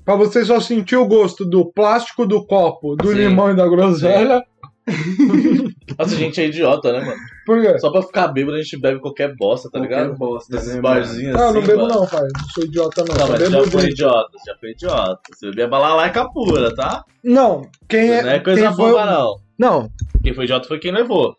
Pra 0.03 0.17
você 0.17 0.43
só 0.43 0.59
sentir 0.59 0.98
o 0.98 1.07
gosto 1.07 1.45
do 1.45 1.71
plástico 1.71 2.25
do 2.25 2.45
copo, 2.45 2.98
do 2.98 3.07
Sim. 3.07 3.19
limão 3.19 3.51
e 3.51 3.55
da 3.55 3.65
groselha. 3.69 4.43
Nossa, 5.98 6.15
a 6.15 6.17
gente 6.17 6.39
é 6.41 6.46
idiota, 6.46 6.91
né, 6.93 7.00
mano? 7.01 7.17
Por 7.46 7.62
quê? 7.62 7.77
Só 7.79 7.91
pra 7.91 8.01
ficar 8.01 8.27
bêbado 8.29 8.58
a 8.58 8.62
gente 8.62 8.79
bebe 8.79 9.00
qualquer 9.00 9.36
bosta, 9.36 9.69
tá 9.69 9.79
Qualquer 9.79 10.01
ligado? 10.03 10.17
bosta, 10.17 10.55
Nesses 10.55 10.75
né, 10.75 10.81
barzinhos 10.81 11.36
Ah, 11.36 11.46
eu 11.48 11.53
não 11.53 11.60
assim, 11.60 11.67
bebo 11.67 11.81
mano. 11.84 11.93
não, 11.96 12.08
pai. 12.08 12.22
Não 12.22 12.50
sou 12.53 12.63
idiota 12.63 13.03
não. 13.05 13.15
Não, 13.15 13.27
mas 13.27 13.39
bebo 13.39 13.51
já 13.51 13.58
foi 13.60 13.69
dentro. 13.72 13.89
idiota, 13.89 14.29
já 14.46 14.55
foi 14.60 14.69
idiota. 14.72 15.19
Você 15.34 15.46
bebia 15.48 15.67
balalaica 15.67 16.29
pura, 16.31 16.73
tá? 16.75 17.04
Não, 17.23 17.62
quem 17.88 18.12
é. 18.12 18.21
não 18.21 18.30
é 18.30 18.39
coisa 18.39 18.62
quem 18.67 18.75
foi... 18.75 18.91
boba, 18.91 19.06
não. 19.06 19.36
Não, 19.58 19.89
Quem 20.23 20.34
foi 20.34 20.45
idiota 20.45 20.67
foi 20.67 20.80
quem 20.80 20.91
levou. 20.91 21.36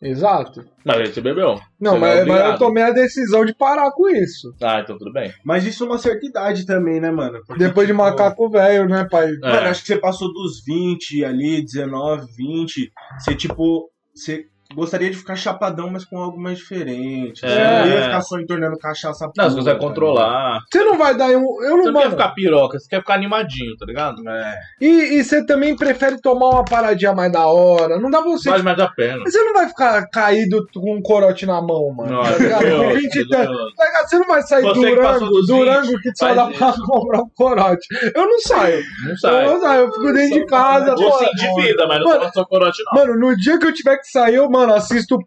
Exato. 0.00 0.64
Mas 0.84 1.10
você 1.10 1.20
bebeu. 1.20 1.60
Não, 1.80 1.92
Você 1.92 1.98
mas, 1.98 2.18
é 2.18 2.24
mas 2.24 2.50
eu 2.52 2.58
tomei 2.58 2.82
a 2.82 2.90
decisão 2.90 3.44
de 3.44 3.54
parar 3.54 3.90
com 3.92 4.08
isso. 4.08 4.54
Ah, 4.62 4.80
então 4.80 4.96
tudo 4.96 5.12
bem. 5.12 5.32
Mas 5.44 5.64
isso 5.64 5.84
é 5.84 5.86
uma 5.86 5.98
certa 5.98 6.26
idade 6.26 6.64
também, 6.64 7.00
né, 7.00 7.10
mano? 7.10 7.40
Porque, 7.46 7.62
Depois 7.62 7.86
de 7.86 7.92
tipo, 7.92 8.02
macaco 8.02 8.48
velho, 8.48 8.88
né, 8.88 9.06
pai? 9.10 9.30
É. 9.30 9.52
Mano, 9.52 9.68
acho 9.68 9.82
que 9.82 9.88
você 9.88 9.98
passou 9.98 10.32
dos 10.32 10.62
20 10.64 11.24
ali, 11.24 11.62
19, 11.62 12.26
20. 12.36 12.92
Você, 13.18 13.34
tipo, 13.34 13.90
você 14.14 14.46
gostaria 14.74 15.10
de 15.10 15.16
ficar 15.16 15.36
chapadão, 15.36 15.90
mas 15.90 16.04
com 16.04 16.18
algo 16.18 16.40
mais 16.40 16.58
diferente. 16.58 17.44
É. 17.44 17.48
Você 17.48 17.58
não 17.58 17.86
ia 17.96 18.02
ficar 18.04 18.20
só 18.22 18.38
entornando 18.38 18.78
cachaça 18.78 19.30
Não, 19.36 19.44
você 19.50 19.56
consegue 19.56 19.78
tá 19.78 19.86
controlar. 19.86 20.60
Você 20.70 20.84
não 20.84 20.96
vai 20.96 21.16
dar 21.16 21.28
um. 21.30 21.62
Eu 21.62 21.76
não, 21.76 21.82
Você 21.84 21.90
não 21.90 22.00
quer 22.02 22.10
ficar 22.10 22.28
piroca, 22.30 22.78
você 22.78 22.88
quer 22.88 23.00
ficar 23.00 23.14
animadinho, 23.14 23.76
tá 23.76 23.86
ligado? 23.86 24.28
É. 24.28 24.58
E, 24.80 25.18
e 25.18 25.24
você 25.24 25.44
também 25.44 25.76
prefere 25.76 26.20
tomar 26.20 26.48
uma 26.50 26.64
paradinha 26.64 27.12
mais 27.12 27.32
da 27.32 27.46
hora. 27.46 27.98
Não 27.98 28.10
dá 28.10 28.20
pra 28.22 28.30
você. 28.30 28.50
Vale 28.50 28.62
mais 28.62 28.78
a 28.78 28.88
pena. 28.88 29.22
Você 29.24 29.42
não 29.42 29.52
vai 29.52 29.68
ficar 29.68 30.06
caído 30.08 30.66
com 30.72 30.96
um 30.96 31.02
corote 31.02 31.46
na 31.46 31.60
mão, 31.60 31.92
mano. 31.94 32.12
Não, 32.12 32.22
tá 32.22 32.36
ligado? 32.38 32.60
Curioso, 32.60 32.94
20 32.94 33.04
e 33.04 33.08
curioso. 33.10 33.28
tantos. 33.30 33.74
Tá 33.76 33.84
ligado? 33.86 34.08
Você 34.08 34.18
não 34.18 34.26
vai 34.26 34.42
sair 34.42 34.62
Você 34.62 34.80
que 34.80 34.94
Durango, 34.94 35.26
20, 35.26 35.46
Durango 35.46 36.00
que 36.00 36.10
só 36.16 36.34
dá 36.34 36.46
pra 36.46 36.68
isso. 36.70 36.82
comprar 36.84 37.18
um 37.20 37.28
corote. 37.34 37.86
Eu 38.14 38.26
não 38.26 38.40
saio. 38.40 38.82
Não 39.04 39.10
Eu 39.10 39.16
sai. 39.16 39.46
não 39.46 39.60
saio, 39.60 39.80
eu 39.82 39.92
fico 39.92 40.12
dentro 40.12 40.38
de 40.40 40.46
casa. 40.46 40.94
Pô. 40.94 41.12
se 41.12 41.24
endivida, 41.24 41.86
mas 41.86 42.00
não 42.00 42.08
Mano, 42.08 42.30
só 42.32 42.44
corote, 42.44 42.82
não. 42.84 43.00
Mano, 43.00 43.18
no 43.18 43.36
dia 43.36 43.58
que 43.58 43.66
eu 43.66 43.72
tiver 43.72 43.96
que 43.98 44.06
sair, 44.10 44.34
eu, 44.36 44.50
mano, 44.60 44.74
assisto 44.74 45.18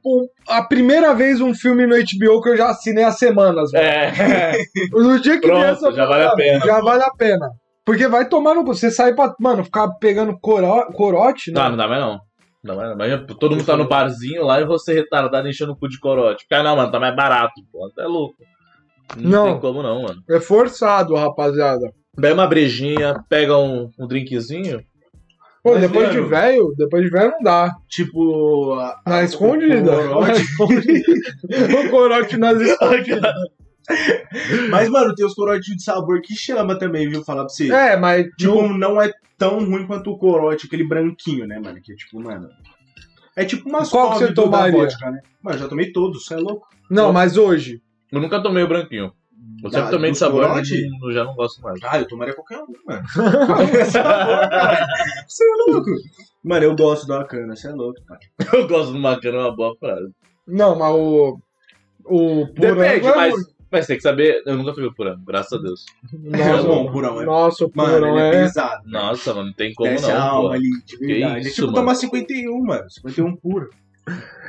a 0.48 0.62
primeira 0.64 1.14
vez 1.14 1.42
um 1.42 1.54
filme 1.54 1.86
no 1.86 1.96
HBO 1.96 2.42
que 2.42 2.50
eu 2.50 2.58
já 2.58 2.70
assinei 2.70 3.04
há 3.04 3.12
semanas, 3.12 3.72
mano. 3.72 3.86
É. 3.86 4.54
No 4.92 5.20
dia 5.20 5.40
que 5.40 5.48
Pronto, 5.48 5.60
vier 5.62 5.74
essa 5.74 5.92
já 5.92 6.06
vale 6.06 6.24
a 6.24 6.36
pena. 6.36 6.66
Já 6.66 6.80
vale 6.82 7.04
a 7.04 7.12
pena. 7.12 7.50
Porque 7.86 8.08
vai 8.08 8.28
tomar 8.30 8.54
no. 8.56 8.64
Você 8.64 8.90
sai 8.90 9.14
pra, 9.14 9.34
mano, 9.40 9.64
ficar 9.64 9.88
pegando 10.00 10.38
coro- 10.40 10.92
corote, 10.94 11.52
Não, 11.52 11.64
né? 11.64 11.70
não 11.70 11.78
dá 11.78 11.88
mais 11.88 12.02
não. 12.02 12.20
Não, 12.64 12.76
dá 12.78 12.96
mais 12.96 13.12
não. 13.12 13.26
Mas 13.28 13.38
todo 13.38 13.52
mundo 13.56 13.66
tá 13.66 13.76
no 13.76 13.88
barzinho 13.88 14.46
lá 14.46 14.62
e 14.62 14.66
você 14.66 14.94
retardado 14.94 15.48
enchendo 15.50 15.74
o 15.74 15.76
cu 15.76 15.90
de 15.90 16.00
corote. 16.00 16.44
Porque, 16.44 16.56
ah, 16.56 16.64
não, 16.64 16.76
mano, 16.78 16.92
tá 16.92 17.00
mais 17.00 17.16
barato, 17.16 17.54
pô. 17.72 17.90
Tá 17.96 18.06
louco. 18.08 18.36
Não, 19.18 19.30
Não. 19.48 19.52
tem 19.54 19.60
como 19.60 19.84
não, 19.84 20.02
mano. 20.04 20.22
É 20.30 20.40
forçado, 20.40 21.14
rapaziada. 21.16 21.92
Pega 22.16 22.34
uma 22.34 22.48
brejinha, 22.48 23.22
pega 23.28 23.58
um, 23.58 23.90
um 24.00 24.08
drinkzinho. 24.08 24.82
Pô, 25.64 25.72
Mas, 25.74 25.82
depois 25.82 26.10
de 26.12 26.18
mano- 26.18 26.30
velho, 26.30 26.74
depois 26.78 27.04
de 27.04 27.10
velho 27.10 27.32
não 27.32 27.42
dá. 27.42 27.72
Tipo. 27.88 28.74
a- 28.74 29.02
Na 29.08 29.16
a- 29.18 29.24
escondida. 29.24 29.92
o 29.96 31.90
corote. 31.90 32.36
O 32.36 32.40
nas 32.40 32.62
escondidas. 32.62 33.34
Mas, 34.70 34.90
mano, 34.90 35.14
tem 35.16 35.26
os 35.26 35.34
corotinhos 35.34 35.78
de 35.78 35.84
sabor 35.84 36.22
que 36.22 36.36
chama 36.36 36.78
também, 36.78 37.10
viu? 37.10 37.24
Falar 37.24 37.44
pra 37.46 37.50
você. 37.50 37.72
É, 37.72 37.96
mas 37.98 38.28
Tipo, 38.38 38.62
no- 38.68 38.78
não 38.78 39.02
é 39.02 39.12
tão 39.38 39.60
ruim 39.64 39.86
quanto 39.88 40.12
o 40.12 40.18
corote, 40.18 40.68
aquele 40.68 40.88
branquinho, 40.88 41.46
né, 41.48 41.60
mano? 41.60 41.80
Que 41.82 41.94
é 41.94 41.96
tipo, 41.96 42.20
mano. 42.22 42.48
É 43.36 43.44
tipo 43.46 43.68
uma 43.68 43.86
Qual 43.88 44.12
que 44.14 44.20
você 44.20 44.34
tomaria? 44.34 44.78
vodka, 44.80 45.10
né? 45.12 45.20
Mano, 45.42 45.58
já 45.58 45.68
tomei 45.68 45.92
todos, 45.92 46.26
você 46.26 46.36
é 46.36 46.38
louco. 46.38 46.68
não, 46.90 47.12
mas 47.12 47.36
hoje. 47.38 47.82
Eu 48.12 48.20
nunca 48.22 48.42
tomei 48.42 48.64
o 48.64 48.68
branquinho. 48.68 49.12
Eu 49.64 49.70
sempre 49.70 49.86
Da- 49.86 49.92
tomei 49.92 50.12
de 50.12 50.18
sabor, 50.18 50.48
não- 50.48 50.58
eu 50.58 51.12
já 51.14 51.24
não 51.24 51.36
gosto 51.36 51.62
mais. 51.62 51.80
Ah, 51.84 52.00
eu 52.00 52.08
tomaria 52.08 52.34
qualquer 52.34 52.58
um, 52.60 52.66
mano. 52.86 53.04
Qualquer 53.48 53.86
sabor, 53.86 54.50
cara. 54.50 54.88
Você 55.28 55.44
é 55.44 55.72
louco. 55.72 55.90
Mano, 56.44 56.66
eu 56.66 56.76
gosto 56.76 57.08
da 57.08 57.24
cana, 57.24 57.56
você 57.56 57.68
é 57.68 57.72
louco, 57.72 58.02
cara. 58.06 58.20
Eu 58.54 58.68
gosto 58.68 58.92
de 58.92 58.98
uma 58.98 59.20
cana, 59.20 59.38
é 59.38 59.42
uma 59.42 59.56
boa 59.56 59.76
frase. 59.78 60.12
Não, 60.46 60.78
mas 60.78 60.94
o. 60.94 61.40
O 62.06 62.46
Depende, 62.48 63.00
Purango 63.02 63.08
é 63.08 63.16
mas, 63.16 63.34
mas 63.72 63.88
tem 63.88 63.96
que 63.96 64.04
saber. 64.04 64.44
Eu 64.46 64.58
nunca 64.58 64.74
tomei 64.74 64.90
o 64.90 64.94
purão, 64.94 65.18
graças 65.26 65.54
a 65.58 65.62
Deus. 65.62 65.86
É 66.34 66.38
Nossa, 66.52 66.64
bom, 66.68 66.92
purão, 66.92 67.22
é. 67.22 67.26
Nossa, 67.26 67.66
o 67.66 67.72
Mano, 67.74 67.94
Purão 67.94 68.20
ele 68.20 68.20
é 68.20 68.28
é. 68.28 68.44
pesado. 68.44 68.84
Nossa, 68.86 69.34
mano, 69.34 69.46
não 69.48 69.54
tem 69.54 69.74
como 69.74 69.90
Desce 69.90 70.12
a 70.12 70.16
não. 70.20 70.22
alma 70.28 70.50
pô. 70.50 70.56
ali, 70.56 70.70
de 70.86 70.98
verdade. 70.98 71.40
isso, 71.40 71.48
é 71.50 71.52
tipo 71.54 71.68
mano? 71.68 71.76
tomar 71.78 71.96
51, 71.96 72.62
mano. 72.62 72.90
51 72.92 73.36
puro. 73.38 73.70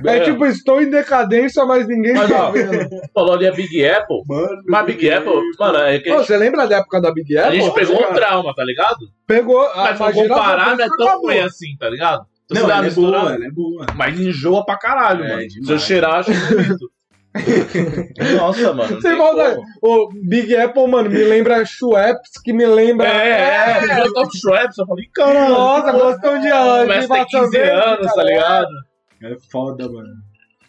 É 0.04 0.20
tipo, 0.20 0.44
estou 0.46 0.82
em 0.82 0.90
decadência, 0.90 1.64
mas 1.64 1.86
ninguém 1.86 2.14
Mas, 2.14 2.28
tá 2.28 2.48
ó, 2.48 2.50
vendo. 2.50 2.88
Falou 3.14 3.34
ali 3.34 3.46
a 3.46 3.52
Big 3.52 3.86
Apple. 3.86 4.22
Mano. 4.26 4.62
Mas 4.66 4.86
Big 4.86 5.08
Apple, 5.10 5.40
mano, 5.58 5.78
é 5.78 5.98
que 6.00 6.08
a 6.08 6.12
Pô, 6.12 6.18
gente, 6.18 6.26
você 6.26 6.36
lembra 6.36 6.66
da 6.66 6.78
época 6.78 7.00
da 7.00 7.12
Big 7.12 7.38
a 7.38 7.46
Apple? 7.46 7.60
gente 7.60 7.74
pegou 7.74 7.96
um 7.96 8.00
cara. 8.02 8.14
trauma, 8.14 8.52
tá 8.54 8.64
ligado? 8.64 8.96
Pegou. 9.26 9.60
a- 9.62 9.76
Mas 9.76 9.96
imagina 10.00 10.28
comparar, 10.28 10.76
não 10.76 10.84
é 10.84 10.88
tão 10.88 11.06
acabou. 11.06 11.26
ruim 11.26 11.38
assim, 11.38 11.76
tá 11.78 11.88
ligado? 11.88 12.26
Então, 12.50 12.62
Não, 12.66 12.70
ela 12.74 12.86
é 12.86 12.90
boa, 12.90 13.16
ela 13.34 13.46
é 13.46 13.50
boa. 13.50 13.86
Mas 13.94 14.20
enjoa 14.20 14.64
pra 14.66 14.76
caralho, 14.76 15.24
É, 15.24 15.28
mano. 15.28 15.50
Se 15.50 15.58
eu 15.58 15.62
demais. 15.62 15.82
cheirar, 15.82 16.14
acho 16.16 16.30
bonito. 16.32 16.90
Nossa, 18.38 18.72
mano. 18.74 19.00
Sem 19.00 19.10
tem 19.10 19.16
maldade. 19.18 19.60
O 19.82 20.08
Big 20.28 20.56
Apple, 20.56 20.86
mano, 20.88 21.08
me 21.10 21.22
lembra 21.24 21.64
Schweppes, 21.64 22.32
que 22.44 22.52
me 22.52 22.66
lembra. 22.66 23.08
É, 23.08 23.78
é, 23.90 24.00
eu 24.02 24.12
tô 24.12 24.22
com 24.24 24.30
Schweppes, 24.36 24.76
eu 24.78 24.86
falei, 24.86 25.06
caralho. 25.14 25.48
Nossa, 25.54 25.92
gostam 25.92 26.40
de 26.40 26.50
Começa 26.50 27.14
a 27.14 27.18
ter 27.18 27.26
15 27.26 27.58
anos, 27.58 28.12
tá 28.12 28.22
ligado? 28.24 28.68
É 29.24 29.36
foda, 29.50 29.88
mano. 29.90 30.08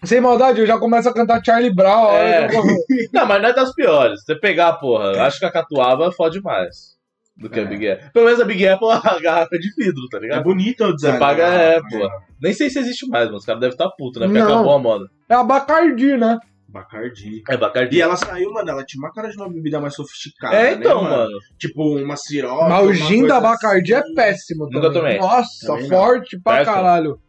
Sem 0.03 0.21
maldade, 0.21 0.59
eu 0.61 0.67
já 0.67 0.77
começo 0.77 1.09
a 1.09 1.13
cantar 1.13 1.41
Charlie 1.43 1.73
Brown. 1.73 2.11
É. 2.11 2.47
Não, 3.11 3.25
mas 3.25 3.41
não 3.41 3.49
é 3.49 3.53
das 3.53 3.73
piores. 3.73 4.23
Você 4.23 4.35
pegar, 4.35 4.73
porra, 4.73 5.23
acho 5.25 5.39
que 5.39 5.45
a 5.45 5.51
Catuaba 5.51 6.11
fode 6.11 6.39
mais 6.41 6.95
do 7.35 7.49
que 7.49 7.59
a 7.59 7.63
É. 7.63 7.65
Big 7.65 7.89
Apple. 7.89 8.09
Pelo 8.13 8.25
menos 8.25 8.39
a 8.39 8.45
Big 8.45 8.67
Apple, 8.67 8.87
a 8.91 9.19
garrafa 9.19 9.55
é 9.55 9.57
de 9.57 9.69
vidro, 9.75 10.07
tá 10.11 10.17
É 10.17 10.21
ligado? 10.21 10.43
bonito 10.43 10.83
o 10.83 10.95
design. 10.95 11.17
Você 11.17 11.19
paga, 11.19 11.49
né? 11.49 11.75
é, 11.75 11.81
porra. 11.81 12.09
Nem 12.41 12.53
sei 12.53 12.69
se 12.69 12.77
existe 12.79 13.07
mais, 13.09 13.27
mas 13.29 13.39
os 13.39 13.45
caras 13.45 13.61
devem 13.61 13.73
estar 13.73 13.89
putos, 13.97 14.21
né? 14.21 14.27
Porque 14.27 14.39
Não. 14.39 14.53
acabou 14.53 14.73
a 14.75 14.79
moda. 14.79 15.05
É 15.27 15.33
a 15.33 15.43
Bacardi, 15.43 16.17
né? 16.17 16.37
Bacardi. 16.69 17.41
É 17.49 17.57
Bacardi. 17.57 17.97
E 17.97 18.01
ela 18.01 18.15
saiu, 18.15 18.51
mano, 18.51 18.69
ela 18.69 18.83
tinha 18.85 19.01
uma 19.01 19.11
cara 19.11 19.29
de 19.29 19.37
uma 19.37 19.49
bebida 19.49 19.79
mais 19.79 19.95
sofisticada. 19.95 20.55
É, 20.55 20.73
então, 20.73 21.03
né, 21.03 21.09
mano. 21.09 21.37
Tipo, 21.57 21.97
uma 21.97 22.15
sirope. 22.17 22.69
Mas 22.69 22.85
o 22.85 22.93
gin 22.93 23.25
da 23.25 23.39
Bacardi 23.39 23.93
é 23.93 23.97
assim. 23.99 24.13
péssimo 24.13 24.65
Nunca 24.69 24.91
também. 24.91 25.17
tomei. 25.17 25.19
Nossa, 25.19 25.65
Também 25.67 25.83
não. 25.83 25.97
forte 25.97 26.39
pra 26.39 26.57
Péssimo. 26.57 26.75
caralho. 26.75 27.19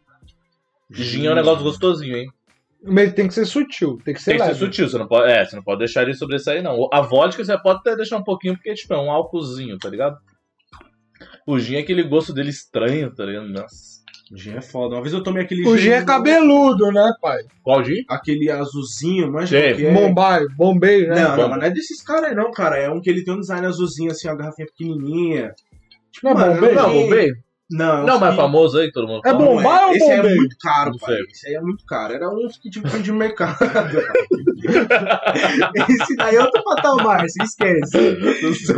Gin 0.91 1.25
é 1.25 1.31
um 1.31 1.35
negócio 1.35 1.63
gostosinho, 1.63 2.17
hein? 2.17 2.27
Mas 2.83 3.13
tem 3.13 3.27
que 3.27 3.33
ser 3.33 3.45
sutil, 3.45 3.99
tem 4.05 4.13
que 4.13 4.21
ser 4.21 4.31
Tem 4.31 4.39
que 4.39 4.45
ser 4.45 4.51
leve. 4.53 4.65
sutil, 4.65 4.87
você 4.87 4.97
não 4.97 5.07
pode, 5.07 5.31
é, 5.31 5.43
você 5.43 5.55
não 5.55 5.63
pode 5.63 5.79
deixar 5.79 6.03
ele 6.03 6.13
sobressair, 6.13 6.63
não. 6.63 6.87
A 6.93 7.01
vodka 7.01 7.43
você 7.43 7.57
pode 7.61 7.79
até 7.79 7.95
deixar 7.95 8.17
um 8.17 8.23
pouquinho, 8.23 8.53
porque 8.53 8.73
tipo, 8.73 8.93
é 8.93 8.97
um 8.97 9.11
álcoolzinho, 9.11 9.77
tá 9.77 9.89
ligado? 9.89 10.17
O 11.45 11.57
gin 11.59 11.75
é 11.75 11.79
aquele 11.79 12.03
gosto 12.03 12.33
dele 12.33 12.49
estranho, 12.49 13.13
tá 13.13 13.25
ligado? 13.25 13.47
Nossa. 13.49 13.97
Gin 14.33 14.55
é 14.57 14.61
foda. 14.61 14.95
Uma 14.95 15.01
vez 15.01 15.13
eu 15.13 15.23
tomei 15.23 15.43
aquele 15.43 15.65
O 15.67 15.77
gin 15.77 15.89
é 15.89 16.03
cabeludo, 16.03 16.91
né, 16.91 17.11
pai? 17.21 17.39
Qual 17.63 17.83
gin? 17.83 18.03
Aquele 18.09 18.51
azulzinho, 18.51 19.31
mas 19.31 19.49
que 19.49 19.55
é... 19.55 19.93
Bombay, 19.93 20.47
Bombay, 20.55 21.07
né? 21.07 21.23
Não, 21.23 21.37
não, 21.37 21.49
mas 21.49 21.59
não 21.59 21.65
é 21.65 21.69
desses 21.69 22.01
caras 22.03 22.25
aí, 22.25 22.35
não, 22.35 22.51
cara. 22.51 22.77
É 22.77 22.89
um 22.89 23.01
que 23.01 23.09
ele 23.09 23.23
tem 23.23 23.33
um 23.33 23.39
design 23.39 23.65
azulzinho, 23.65 24.11
assim, 24.11 24.27
uma 24.27 24.35
garrafinha 24.35 24.67
pequenininha. 24.67 25.53
Não 26.21 26.31
é 26.31 26.33
Mano, 26.33 26.53
Bombay? 26.53 26.75
Não, 26.75 26.93
Bombay? 26.93 27.31
Não, 27.69 28.05
Não, 28.05 28.17
mas 28.17 28.29
é 28.29 28.35
que- 28.35 28.41
famoso 28.41 28.77
aí, 28.79 28.91
todo 28.93 29.07
mundo 29.07 29.21
É 29.25 29.29
fala. 29.31 29.43
bom. 29.43 29.55
Bombay 29.57 29.83
ou 29.85 29.91
Esse 29.95 30.03
aí 30.11 30.19
é 30.19 30.35
muito 30.35 30.55
caro, 30.61 30.91
pai. 30.99 31.17
Esse 31.29 31.47
aí 31.49 31.55
é 31.55 31.61
muito 31.61 31.85
caro. 31.85 32.13
Era 32.13 32.29
um 32.29 32.47
que 32.47 32.69
tipo 32.69 32.87
de 32.99 33.11
mercado. 33.11 33.57
Esse 35.89 36.15
daí 36.15 36.35
é 36.35 36.41
outro 36.41 36.63
patamar, 36.63 37.21
você 37.27 37.43
esquece. 37.43 37.97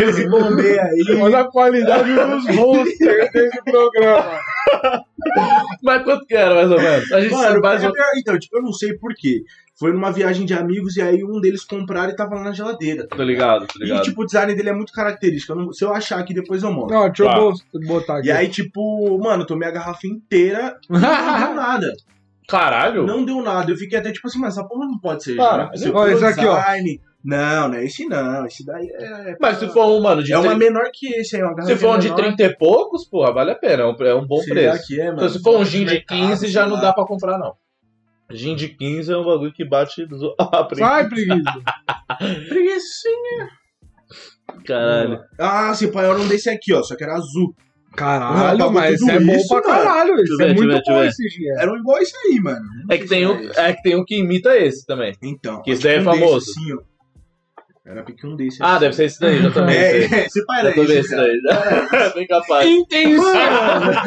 Esse 0.03 0.27
bombei 0.27 0.79
aí. 0.79 1.03
Olha 1.21 1.39
a 1.41 1.43
qualidade 1.51 2.13
dos 2.13 2.55
rosters 2.55 3.31
desse 3.31 3.61
programa. 3.63 4.39
Mas 5.83 6.03
quanto 6.03 6.25
que 6.25 6.35
era, 6.35 6.55
mais 6.55 6.71
ou 6.71 6.77
menos? 6.79 7.11
A 7.11 7.21
gente 7.21 7.31
Mano, 7.31 7.43
sabe 7.43 7.59
mais 7.61 7.83
ou 7.83 7.91
então, 8.17 8.37
tipo, 8.39 8.57
eu 8.57 8.61
não 8.61 8.73
sei 8.73 8.93
porquê. 8.97 9.43
Foi 9.77 9.93
numa 9.93 10.11
viagem 10.11 10.45
de 10.45 10.53
amigos 10.53 10.97
e 10.97 11.01
aí 11.01 11.23
um 11.23 11.39
deles 11.39 11.63
compraram 11.63 12.11
e 12.11 12.15
tava 12.15 12.35
lá 12.35 12.43
na 12.43 12.51
geladeira. 12.51 13.07
tá 13.07 13.15
Tô 13.15 13.23
ligado, 13.23 13.65
tô 13.65 13.79
E, 13.79 13.83
ligado. 13.85 14.03
tipo, 14.03 14.21
o 14.21 14.25
design 14.25 14.53
dele 14.53 14.69
é 14.69 14.73
muito 14.73 14.91
característico. 14.91 15.53
Eu 15.53 15.55
não- 15.57 15.71
se 15.73 15.85
eu 15.85 15.93
achar 15.93 16.19
aqui, 16.19 16.33
depois 16.33 16.63
eu 16.63 16.71
mostro. 16.71 16.93
Não, 16.97 17.07
deixa 17.07 17.23
eu 17.23 17.27
Tá. 17.27 17.35
bo- 17.39 17.87
botar 17.87 18.17
aqui. 18.17 18.27
E 18.27 18.31
aí, 18.31 18.49
tipo, 18.49 19.17
mano, 19.19 19.45
tomei 19.45 19.69
a 19.69 19.71
garrafa 19.71 20.05
inteira 20.05 20.75
e 20.89 20.93
não 20.93 20.99
deu 20.99 20.99
nada. 21.55 21.93
Caralho! 22.47 23.05
Não 23.05 23.23
deu 23.23 23.41
nada. 23.41 23.71
Eu 23.71 23.77
fiquei 23.77 23.99
até 23.99 24.11
tipo 24.11 24.27
assim, 24.27 24.39
mas 24.39 24.57
essa 24.57 24.67
porra 24.67 24.85
não 24.85 24.99
pode 24.99 25.23
ser. 25.23 25.37
Cara, 25.37 25.67
né? 25.67 25.77
Se 25.77 25.87
eu 25.87 25.95
olha 25.95 26.13
esse 26.13 26.25
aqui, 26.25 26.45
ó. 26.45 26.55
Não, 27.23 27.67
não 27.67 27.75
é 27.75 27.83
esse 27.85 28.05
não. 28.07 28.45
Esse 28.45 28.65
daí 28.65 28.87
é. 28.89 29.35
Mas 29.41 29.57
se 29.57 29.67
for 29.67 29.87
um, 29.87 30.01
mano, 30.01 30.23
de 30.23 30.31
É 30.31 30.37
uma 30.37 30.55
menor 30.55 30.89
que 30.93 31.07
esse 31.15 31.35
aí, 31.35 31.41
uma 31.43 31.49
Se 31.51 31.55
garrafa 31.67 31.77
for 31.77 31.95
um 31.95 31.99
de 31.99 32.07
menor. 32.09 32.17
30 32.35 32.43
e 32.43 32.55
poucos, 32.57 33.05
porra, 33.05 33.33
vale 33.33 33.51
a 33.51 33.55
pena. 33.55 33.83
É 33.83 33.85
um, 33.85 33.95
é 34.05 34.15
um 34.15 34.25
bom 34.25 34.39
Será 34.41 34.71
preço. 34.71 34.87
que 34.87 34.99
é, 35.01 35.05
mano? 35.07 35.17
Então, 35.17 35.29
se 35.29 35.41
for 35.41 35.59
um 35.59 35.65
gin 35.65 35.85
de 35.85 35.93
Mercado, 35.95 36.17
15, 36.29 36.47
já 36.47 36.65
não 36.65 36.79
dá 36.79 36.93
pra 36.93 37.05
comprar, 37.05 37.37
não. 37.37 37.53
Gin 38.31 38.55
de 38.55 38.69
15 38.69 39.11
é 39.11 39.17
um 39.17 39.25
bagulho 39.25 39.51
que 39.51 39.65
bate. 39.65 40.05
do- 40.05 40.33
Ah, 40.39 40.63
preguiça. 40.63 40.87
Sai, 40.87 41.09
preguiça. 41.09 41.53
Preguicinha. 42.47 43.49
Caralho. 44.65 45.19
Ah, 45.37 45.73
sim, 45.73 45.91
pai, 45.91 46.05
era 46.05 46.17
um 46.19 46.27
desse 46.27 46.49
aqui, 46.49 46.73
ó. 46.73 46.81
Só 46.83 46.95
que 46.95 47.03
era 47.03 47.15
azul. 47.15 47.53
Caralho, 47.95 48.71
mas 48.71 49.01
é 49.01 49.19
bom 49.19 49.47
pra 49.47 49.61
caralho. 49.61 50.15
Isso 50.23 50.41
eu 50.41 50.47
é 50.47 50.53
muito 50.53 50.71
eu 50.75 50.81
bom 50.85 50.99
ver. 51.01 51.07
esse 51.07 51.27
gin. 51.29 51.49
é. 51.49 51.61
Era 51.63 51.71
um 51.73 51.77
igual 51.77 51.97
esse 51.99 52.13
aí, 52.15 52.39
mano. 52.39 52.59
Não 52.87 52.95
É 52.95 52.97
que, 52.97 53.03
se 53.03 53.09
tem 53.09 53.27
um, 53.27 53.39
esse. 53.41 53.59
é 53.59 53.73
que 53.73 53.81
tem 53.81 53.95
um 53.95 54.05
que 54.05 54.15
imita 54.19 54.55
esse 54.57 54.85
também. 54.85 55.13
Então. 55.21 55.61
que 55.63 55.71
esse 55.71 55.83
daí 55.83 55.95
é 55.97 56.01
um 56.01 56.03
famoso. 56.03 56.45
Desse, 56.45 56.59
assim. 56.59 56.77
Era 57.89 58.03
pique 58.03 58.27
um 58.27 58.35
desse. 58.35 58.61
Ah, 58.61 58.71
assim. 58.73 58.79
deve 58.81 58.95
ser 58.95 59.05
esse 59.05 59.19
daí, 59.19 59.39
já 59.41 59.49
aí. 59.65 59.75
É, 59.75 60.25
esse 60.27 60.45
pai 60.45 60.61
Já 60.61 60.67
era 60.67 60.75
tomei 60.75 60.97
esse. 60.99 61.15
daí. 61.15 61.39
já. 61.41 62.09
Bem 62.13 62.27
capaz. 62.27 62.67
Intensiona! 62.67 64.03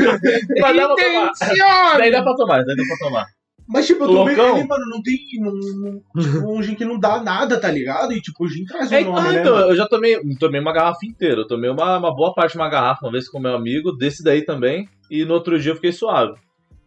Mas 0.61 0.77
dá 0.77 0.87
pra 0.87 0.95
tomar. 0.97 1.31
Intenciona! 1.31 1.99
Daí 1.99 2.11
dá 2.13 2.23
pra 2.23 2.35
tomar, 2.37 2.65
daí 2.65 2.77
dá 2.77 2.85
pra 2.87 2.97
tomar. 3.09 3.27
Mas, 3.69 3.87
tipo, 3.87 4.05
eu 4.05 4.09
tomei 4.09 4.35
ele, 4.35 4.65
mano, 4.65 4.85
não 4.89 5.03
tem. 5.03 5.17
Não, 5.41 5.53
não- 5.53 6.23
tipo, 6.23 6.59
um 6.59 6.63
gin 6.63 6.75
que 6.75 6.85
não 6.85 6.99
dá 6.99 7.23
nada, 7.23 7.59
tá 7.61 7.71
ligado? 7.71 8.13
E, 8.13 8.21
tipo, 8.21 8.45
o 8.45 8.49
gin 8.49 8.65
traz 8.65 8.91
o 8.91 8.95
É, 8.95 9.03
nome, 9.05 9.19
ah, 9.19 9.33
né? 9.33 9.41
então, 9.41 9.55
mano? 9.55 9.71
eu 9.71 9.77
já 9.77 9.87
tomei, 9.87 10.17
tomei 10.39 10.61
uma 10.61 10.73
garrafa 10.73 11.05
inteira. 11.07 11.41
Eu 11.41 11.47
tomei 11.47 11.71
uma, 11.71 11.97
uma 11.99 12.15
boa 12.15 12.35
parte 12.35 12.53
de 12.53 12.59
uma 12.59 12.69
garrafa 12.69 13.07
uma 13.07 13.13
vez 13.13 13.29
com 13.29 13.39
meu 13.41 13.55
amigo, 13.55 13.93
desse 13.93 14.23
daí 14.23 14.45
também. 14.45 14.89
E 15.11 15.25
no 15.25 15.35
outro 15.35 15.59
dia 15.59 15.73
eu 15.73 15.77
fiquei 15.77 15.93
suave. 15.93 16.35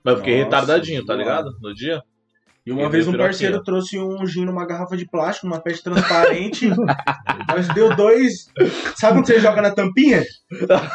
Mas 0.03 0.13
eu 0.13 0.17
fiquei 0.19 0.35
Nossa, 0.35 0.45
retardadinho, 0.45 1.05
tá 1.05 1.15
ligado? 1.15 1.49
No 1.61 1.73
dia. 1.73 2.01
E 2.65 2.71
uma 2.71 2.81
Ele 2.81 2.89
vez 2.89 3.07
um 3.07 3.15
parceiro 3.15 3.57
aqui, 3.57 3.65
trouxe 3.65 3.99
um 3.99 4.25
gin 4.25 4.43
numa 4.45 4.65
garrafa 4.65 4.97
de 4.97 5.05
plástico, 5.07 5.45
numa 5.47 5.59
peste 5.59 5.83
transparente. 5.83 6.67
Nós 7.47 7.67
deu 7.75 7.95
dois. 7.95 8.47
Sabe 8.95 9.17
quando 9.17 9.27
você 9.27 9.39
joga 9.39 9.61
na 9.61 9.69
tampinha? 9.71 10.23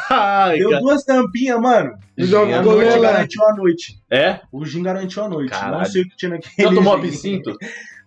Ai, 0.09 0.57
Deu 0.59 0.69
cara. 0.69 0.81
duas 0.81 1.03
tampinhas, 1.03 1.59
mano. 1.61 1.93
E 2.17 2.23
a 2.23 2.27
Ficou 2.59 2.75
noite 2.75 2.99
garantiu 2.99 3.45
a 3.45 3.55
noite. 3.55 3.93
É? 4.11 4.39
O 4.51 4.65
gin 4.65 4.83
garantiu 4.83 5.23
a 5.23 5.29
noite. 5.29 5.51
Não 5.51 5.59
Caralho. 5.59 5.85
sei 5.85 6.01
o 6.01 6.09
que 6.09 6.15
tinha 6.17 6.29
naquele. 6.31 6.75
Tomou 6.75 6.93
gin. 6.97 7.07
absinto? 7.07 7.57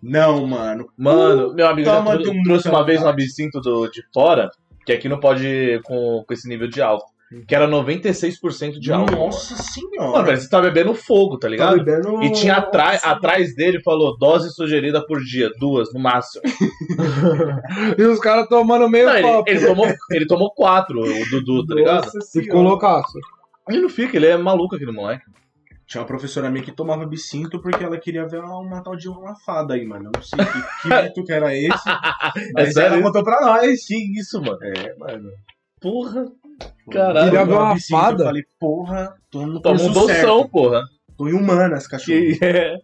Não, 0.03 0.46
mano. 0.46 0.87
Mano, 0.98 1.55
meu 1.55 1.66
amigo 1.66 1.87
já 1.88 1.96
Toma 1.96 2.12
trou- 2.18 2.22
de 2.22 2.38
um 2.38 2.42
trouxe 2.42 2.68
uma 2.68 2.85
vez 2.85 3.03
um 3.03 3.09
absinto 3.09 3.61
do, 3.61 3.88
de 3.88 4.03
fora, 4.12 4.50
que 4.85 4.92
aqui 4.92 5.09
não 5.09 5.18
pode 5.18 5.46
ir 5.46 5.83
com, 5.83 6.22
com 6.27 6.35
esse 6.35 6.46
nível 6.48 6.68
de 6.68 6.83
álcool. 6.83 7.13
Que 7.48 7.54
era 7.54 7.66
96% 7.66 8.78
de 8.78 8.92
álcool. 8.92 9.16
Nossa 9.16 9.56
senhora. 9.56 10.12
mano 10.12 10.24
parece 10.24 10.42
que 10.42 10.44
você 10.44 10.50
tá 10.50 10.60
bebendo 10.60 10.94
fogo, 10.94 11.37
tá 11.37 11.46
Tá 11.46 11.50
ligado? 11.50 11.76
bebendo- 11.82 12.22
E 12.22 12.30
tinha 12.32 12.56
atrás, 12.56 13.02
atrás 13.04 13.54
dele, 13.56 13.82
falou, 13.82 14.16
dose 14.16 14.50
sugerida 14.54 15.04
por 15.04 15.18
dia, 15.20 15.50
duas 15.58 15.92
no 15.92 15.98
máximo. 16.00 16.42
E 17.98 18.02
os 18.02 18.18
caras 18.20 18.46
tomando 18.48 18.88
meio 18.88 19.06
Não, 19.06 19.14
ele, 19.16 19.22
copo. 19.22 19.50
ele 19.50 19.66
tomou, 19.66 19.87
ele 20.10 20.26
tomou 20.26 20.50
quatro, 20.54 21.00
o 21.00 21.30
Dudu, 21.30 21.66
tá 21.66 21.74
ligado? 21.74 22.04
Nossa 22.04 22.18
Ficou 22.32 22.62
loucaço. 22.62 23.18
Ele 23.68 23.80
não 23.80 23.88
fica, 23.88 24.16
ele 24.16 24.26
é 24.26 24.37
maluco 24.37 24.76
aquele 24.76 24.92
moleque. 24.92 25.24
Tinha 25.87 26.00
uma 26.00 26.06
professora 26.06 26.50
minha 26.50 26.64
que 26.64 26.72
tomava 26.72 27.02
absinto 27.02 27.60
porque 27.60 27.84
ela 27.84 27.98
queria 27.98 28.26
ver 28.26 28.40
uma, 28.40 28.82
tal 28.82 28.96
de 28.96 29.08
uma 29.08 29.34
fada 29.44 29.74
aí, 29.74 29.84
mano. 29.84 30.06
Eu 30.06 30.12
não 30.16 30.22
sei 30.22 30.38
que, 30.44 30.82
que 30.82 30.88
mito 31.02 31.24
que 31.24 31.32
era 31.32 31.54
esse. 31.54 31.84
Mas 32.54 32.72
sério 32.72 32.94
ela 32.94 33.02
contou 33.02 33.22
pra 33.22 33.40
nós. 33.42 33.84
Que 33.87 34.18
isso, 34.18 34.40
mano? 34.40 34.58
É, 34.62 34.94
mano. 34.96 35.30
Porra. 35.80 36.24
Caralho. 36.90 37.30
Tomou 37.32 37.56
uma 37.60 37.70
absinto, 37.72 37.90
fada? 37.90 38.22
Eu 38.22 38.26
falei, 38.26 38.42
porra, 38.58 39.14
tô 39.30 39.46
no 39.46 39.60
Toma 39.60 39.82
um 39.82 39.92
doção, 39.92 40.48
porra. 40.48 40.82
Tô 41.16 41.28
em 41.28 41.32
humanas, 41.32 41.86
cachorro. 41.86 42.18
Que 42.18 42.38
é. 42.44 42.76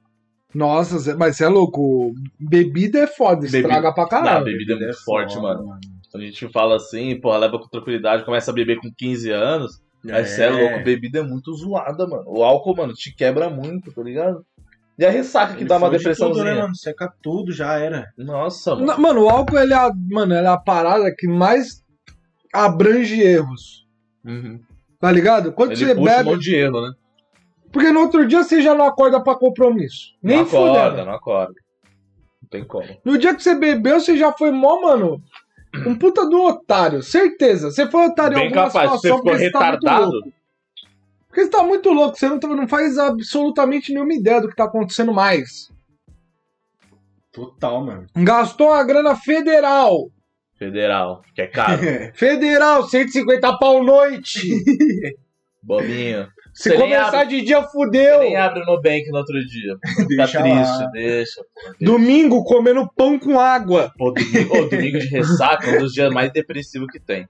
Nossa, 0.54 1.16
mas 1.16 1.36
você 1.36 1.44
é 1.44 1.48
louco. 1.48 2.12
Bebida 2.38 3.00
é 3.00 3.06
foda, 3.06 3.42
Bebida- 3.42 3.58
estraga 3.58 3.92
pra 3.94 4.02
Não, 4.02 4.06
a 4.06 4.10
caralho. 4.10 4.44
bebida 4.44 4.72
é 4.72 4.76
muito 4.76 4.90
É 4.90 4.94
forte, 5.04 5.34
foda, 5.34 5.62
mano. 5.62 5.78
Quando 6.10 6.22
a 6.24 6.26
gente 6.26 6.48
fala 6.48 6.76
assim, 6.76 7.20
porra, 7.20 7.38
leva 7.38 7.58
com 7.58 7.68
tranquilidade, 7.68 8.24
começa 8.24 8.50
a 8.50 8.54
beber 8.54 8.80
com 8.80 8.90
15 8.96 9.30
anos. 9.30 9.80
Aí 10.10 10.24
você 10.24 10.44
é 10.44 10.50
louco, 10.50 10.82
bebida 10.82 11.18
é 11.20 11.22
muito 11.22 11.52
zoada, 11.54 12.06
mano. 12.06 12.24
O 12.26 12.42
álcool, 12.42 12.74
mano, 12.74 12.92
te 12.94 13.14
quebra 13.14 13.48
muito, 13.50 13.92
tá 13.92 14.02
ligado? 14.02 14.44
E 14.98 15.04
a 15.04 15.10
ressaca 15.10 15.54
que 15.54 15.60
Ele 15.62 15.68
dá 15.68 15.76
uma 15.76 15.86
fode 15.86 15.98
Tudo, 15.98 16.02
depressãozinha. 16.02 16.44
né, 16.54 16.60
mano? 16.62 16.74
Seca 16.76 17.12
tudo, 17.22 17.52
já 17.52 17.78
era. 17.78 18.06
Nossa, 18.18 18.74
mano. 18.74 18.86
Não, 18.86 18.98
Mano, 18.98 19.24
o 19.24 19.28
álcool 19.30 19.58
ele 19.58 19.72
é, 19.72 19.76
a, 19.76 19.90
mano, 20.10 20.34
ele 20.34 20.46
é 20.46 20.50
a 20.50 20.58
parada 20.58 21.14
que 21.16 21.28
mais 21.28 21.82
abrange 22.52 23.20
erros. 23.20 23.86
Uhum. 24.24 24.60
Tá 24.98 25.10
ligado? 25.10 25.52
Quando 25.52 25.72
Ele 25.72 25.78
você 25.86 25.94
puxa 25.94 26.00
um 26.00 26.04
bebe. 26.04 26.30
monte 26.30 26.42
de 26.42 26.54
erro, 26.54 26.80
né? 26.82 26.92
Porque 27.72 27.90
no 27.92 28.00
outro 28.00 28.26
dia 28.26 28.42
você 28.42 28.60
já 28.60 28.74
não 28.74 28.84
acorda 28.84 29.20
pra 29.22 29.34
compromisso. 29.36 30.12
Nem 30.22 30.38
não 30.38 30.44
acorda, 30.44 30.90
fudendo. 30.90 31.06
não 31.06 31.14
acorda. 31.14 31.54
Não 32.42 32.48
tem 32.50 32.64
como. 32.64 32.88
No 33.04 33.16
dia 33.16 33.34
que 33.34 33.42
você 33.42 33.54
bebeu, 33.54 34.00
você 34.00 34.16
já 34.16 34.32
foi 34.32 34.50
mó, 34.50 34.80
mano. 34.82 35.22
Um 35.86 35.94
puta 35.96 36.28
do 36.28 36.42
otário. 36.42 37.00
Certeza. 37.02 37.70
Você 37.70 37.88
foi 37.88 38.08
otário 38.08 38.36
em 38.36 38.40
Bem 38.40 38.46
alguma 38.48 38.66
capaz, 38.66 38.90
você 38.90 38.96
situação 39.08 39.18
ficou 39.18 39.30
porque 39.32 39.44
você 39.44 39.50
tá 39.52 39.58
muito 39.60 39.72
retardado. 39.84 40.10
louco. 40.12 40.32
Porque 41.28 41.44
você 41.44 41.50
tá 41.50 41.62
muito 41.62 41.90
louco. 41.92 42.18
Você 42.18 42.28
não, 42.28 42.40
tá- 42.40 42.48
não 42.48 42.66
faz 42.68 42.98
absolutamente 42.98 43.92
nenhuma 43.94 44.12
ideia 44.14 44.40
do 44.40 44.48
que 44.48 44.56
tá 44.56 44.64
acontecendo 44.64 45.12
mais. 45.14 45.70
Total, 47.32 47.84
mano. 47.84 48.06
Gastou 48.16 48.72
a 48.72 48.82
grana 48.82 49.14
federal. 49.14 50.10
Federal, 50.60 51.22
que 51.34 51.40
é 51.40 51.46
caro. 51.46 51.80
Federal, 52.14 52.86
150 52.86 53.56
pau 53.58 53.82
noite. 53.82 54.40
Bobinho. 55.62 56.26
Se 56.52 56.74
começar 56.74 57.22
abre- 57.22 57.38
de 57.38 57.42
dia, 57.46 57.62
fudeu. 57.62 58.20
Nem 58.20 58.36
abre 58.36 58.60
no 58.60 58.76
Nubank 58.76 59.08
no 59.10 59.18
outro 59.18 59.38
dia. 59.46 59.74
Tá 59.96 60.24
Deixa 60.24 60.42
triste, 60.42 60.82
lá. 60.82 60.90
deixa. 60.92 61.40
Domingo, 61.80 62.44
comendo 62.44 62.86
pão 62.94 63.18
com 63.18 63.38
água. 63.40 63.90
Pô, 63.96 64.10
domingo, 64.10 64.56
ô, 64.58 64.68
domingo 64.68 64.98
de 64.98 65.06
ressaca 65.08 65.66
é 65.70 65.76
um 65.76 65.78
dos 65.80 65.92
dias 65.92 66.12
mais 66.12 66.30
depressivos 66.32 66.88
que 66.90 67.00
tem. 67.00 67.26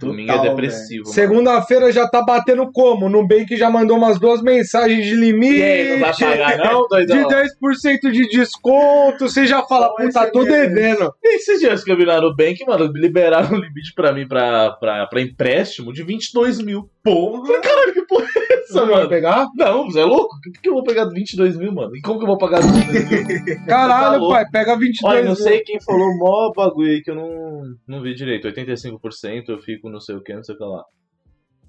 Domingo 0.00 0.32
é 0.32 0.42
depressivo. 0.42 1.04
mano. 1.04 1.14
Segunda-feira 1.14 1.92
já 1.92 2.08
tá 2.08 2.22
batendo 2.22 2.70
como? 2.72 3.08
Nubank 3.08 3.56
já 3.56 3.70
mandou 3.70 3.96
umas 3.96 4.18
duas 4.18 4.42
mensagens 4.42 5.06
de 5.06 5.14
limite. 5.14 5.58
E 5.58 5.62
aí, 5.62 5.92
não 5.92 6.00
vai 6.00 6.12
pagar 6.14 6.58
não, 6.72 6.82
De 6.82 7.06
doidão? 7.06 7.28
10% 7.28 8.10
de 8.10 8.28
desconto, 8.28 9.28
você 9.28 9.46
já 9.46 9.62
fala, 9.62 9.86
Só 10.10 10.24
puta, 10.24 10.32
tô 10.32 10.42
SMS. 10.42 10.48
devendo. 10.74 11.14
E 11.22 11.36
esses 11.36 11.60
dias 11.60 11.84
que 11.84 11.92
eu 11.92 11.96
vi 11.96 12.04
lá 12.04 12.20
no 12.20 12.34
Bank, 12.34 12.64
mano, 12.66 12.90
liberaram 12.94 13.56
um 13.56 13.60
limite 13.60 13.92
pra 13.94 14.12
mim 14.12 14.26
pra, 14.26 14.72
pra, 14.72 15.06
pra 15.06 15.20
empréstimo 15.20 15.92
de 15.92 16.02
22 16.02 16.60
mil. 16.60 16.90
Porra! 17.02 17.60
Caralho, 17.60 17.92
que 17.92 18.02
porra 18.06 18.26
é 18.50 18.53
Você 18.66 18.80
vai 18.80 18.94
mano? 18.94 19.08
pegar? 19.08 19.48
Não, 19.56 19.84
você 19.84 20.00
é 20.00 20.04
louco? 20.04 20.36
Por 20.42 20.52
que 20.60 20.68
eu 20.68 20.74
vou 20.74 20.82
pegar 20.84 21.06
22 21.06 21.56
mil, 21.56 21.72
mano? 21.72 21.94
E 21.96 22.00
como 22.00 22.18
que 22.18 22.24
eu 22.24 22.28
vou 22.28 22.38
pagar 22.38 22.60
22 22.60 23.10
mil? 23.44 23.64
Caralho, 23.66 24.22
Tá 24.22 24.28
pai, 24.28 24.46
pega 24.50 24.76
22 24.78 25.02
Olha, 25.04 25.20
não 25.22 25.34
mil. 25.34 25.36
sei 25.36 25.60
quem 25.60 25.80
falou 25.80 26.16
mó 26.18 26.52
bagulho 26.54 26.90
aí 26.90 27.02
que 27.02 27.10
eu 27.10 27.14
não, 27.14 27.74
não 27.86 28.02
vi 28.02 28.14
direito. 28.14 28.48
85% 28.48 29.48
eu 29.48 29.58
fico 29.60 29.88
não 29.90 30.00
sei 30.00 30.16
o 30.16 30.20
que, 30.22 30.34
não 30.34 30.42
sei 30.42 30.54
o 30.54 30.58
que 30.58 30.64
lá. 30.64 30.84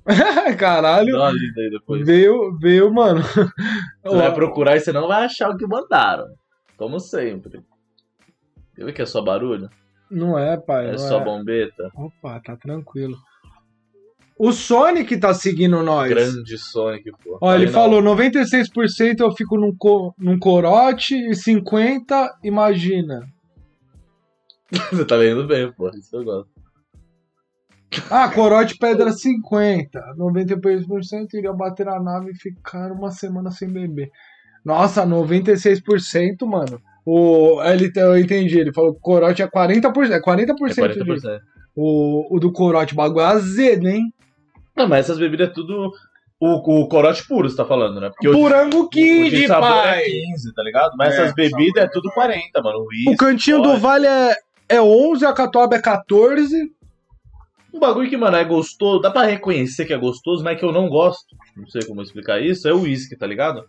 Caralho. 0.57 1.13
Dá 1.13 1.19
uma 1.23 1.31
lida 1.31 1.61
aí 1.61 1.69
depois. 1.69 2.05
Veio, 2.05 2.57
veio, 2.59 2.93
mano. 2.93 3.21
Você 4.03 4.15
vai 4.15 4.33
procurar 4.33 4.75
e 4.75 4.79
você 4.79 4.91
não 4.91 5.07
vai 5.07 5.25
achar 5.25 5.49
o 5.49 5.57
que 5.57 5.65
mandaram. 5.65 6.25
Como 6.77 6.99
sempre. 6.99 7.61
Eu 8.77 8.85
vi 8.85 8.93
que 8.93 9.01
é 9.01 9.05
só 9.05 9.21
barulho? 9.21 9.69
Não 10.11 10.37
é, 10.37 10.57
pai. 10.57 10.89
É 10.89 10.91
não 10.91 10.97
só 10.99 11.19
é. 11.21 11.23
bombeta? 11.23 11.89
Opa, 11.95 12.39
tá 12.39 12.55
tranquilo. 12.55 13.17
O 14.37 14.51
Sonic 14.51 15.17
tá 15.17 15.33
seguindo 15.33 15.81
nós. 15.81 16.09
Grande 16.09 16.57
Sonic, 16.57 17.09
pô. 17.23 17.37
Ó, 17.41 17.53
ele 17.53 17.61
Aí 17.63 17.65
não. 17.67 17.73
falou 17.73 18.01
96% 18.01 19.19
eu 19.21 19.31
fico 19.31 19.57
num, 19.57 19.73
co 19.75 20.13
num 20.19 20.37
corote 20.37 21.15
e 21.15 21.31
50% 21.31 22.29
imagina. 22.43 23.25
Você 24.91 25.05
tá 25.05 25.15
lendo 25.15 25.47
bem, 25.47 25.71
pô. 25.71 25.89
Isso 25.89 26.15
eu 26.15 26.23
gosto. 26.23 26.49
Ah, 28.09 28.27
corote 28.29 28.77
pedra 28.77 29.11
50. 29.11 29.99
90% 30.17 31.33
iria 31.35 31.53
bater 31.53 31.85
na 31.85 31.97
nave 32.01 32.31
e 32.31 32.35
ficar 32.35 32.91
uma 32.91 33.11
semana 33.11 33.51
sem 33.51 33.69
beber. 33.69 34.09
Nossa, 34.65 35.05
96%, 35.05 36.45
mano. 36.45 36.81
O, 37.05 37.61
ele, 37.63 37.89
eu 37.95 38.17
entendi, 38.17 38.59
ele 38.59 38.73
falou 38.73 38.91
que 38.93 38.97
o 38.97 39.01
corote 39.01 39.41
é 39.41 39.47
40%. 39.47 40.11
É 40.11 40.19
40%, 40.19 40.83
É 40.83 40.87
de- 40.93 40.99
40%. 40.99 41.39
o, 41.75 42.35
o 42.35 42.39
do 42.39 42.51
corote, 42.51 42.93
o 42.93 42.97
bagulho 42.97 43.21
é 43.21 43.27
azedo, 43.27 43.87
hein? 43.87 44.11
Não, 44.75 44.87
mas 44.87 45.05
essas 45.05 45.17
bebidas 45.17 45.49
é 45.49 45.51
tudo. 45.53 45.91
O, 46.39 46.81
o 46.81 46.87
corote 46.89 47.25
puro, 47.25 47.49
você 47.49 47.55
tá 47.55 47.65
falando, 47.65 47.99
né? 48.01 48.09
Porque 48.09 48.27
o 48.27 48.33
o 48.81 49.29
de 49.29 49.37
Kid, 49.37 49.47
sabor 49.47 49.69
pai! 49.69 50.01
é 50.01 50.05
15, 50.05 50.53
tá 50.53 50.63
ligado? 50.63 50.91
Mas 50.97 51.13
É, 51.13 51.17
essas 51.17 51.31
o 51.31 51.35
bebidas 51.35 51.83
é 51.85 51.87
tudo 51.87 52.09
40, 52.11 52.61
mano. 52.61 52.79
O 52.79 52.87
Whisky, 52.87 53.15
cantinho 53.17 53.57
do 53.57 53.69
vodka. 53.69 53.79
vale 53.79 54.07
é, 54.07 54.35
é 54.67 54.81
11, 54.81 55.25
a 55.25 55.33
catuaba 55.33 55.75
é 55.77 55.81
14. 55.81 56.71
Um 57.73 57.79
bagulho 57.79 58.09
que, 58.09 58.17
mano, 58.17 58.37
é 58.37 58.43
gostoso, 58.43 59.01
dá 59.01 59.11
pra 59.11 59.23
reconhecer 59.23 59.85
que 59.85 59.93
é 59.93 59.97
gostoso, 59.97 60.43
mas 60.43 60.57
que 60.57 60.63
eu 60.65 60.71
não 60.71 60.87
gosto, 60.87 61.35
não 61.57 61.67
sei 61.67 61.83
como 61.85 62.01
explicar 62.01 62.41
isso, 62.41 62.67
é 62.67 62.73
o 62.73 62.81
uísque, 62.81 63.17
tá 63.17 63.27
ligado? 63.27 63.65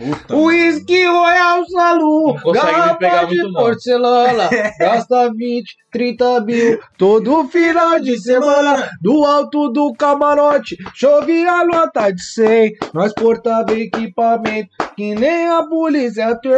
Puta, 0.00 0.34
Whisky 0.34 1.04
Royal 1.04 1.62
Salu, 1.68 2.34
garrafa 2.54 3.26
de 3.26 3.52
porcelana, 3.52 4.48
gasta 4.80 5.30
20, 5.30 5.76
30 5.92 6.40
mil, 6.40 6.80
todo 6.96 7.44
final 7.48 8.00
de 8.00 8.18
semana, 8.18 8.88
do 9.02 9.22
alto 9.26 9.68
do 9.68 9.92
camarote, 9.92 10.78
chove 10.94 11.46
a 11.46 11.66
nota 11.66 12.10
de 12.10 12.22
100, 12.22 12.72
nós 12.94 13.12
portava 13.12 13.74
equipamento, 13.74 14.70
que 14.96 15.14
nem 15.14 15.48
a 15.50 15.64
polícia 15.64 16.34
tem. 16.40 16.50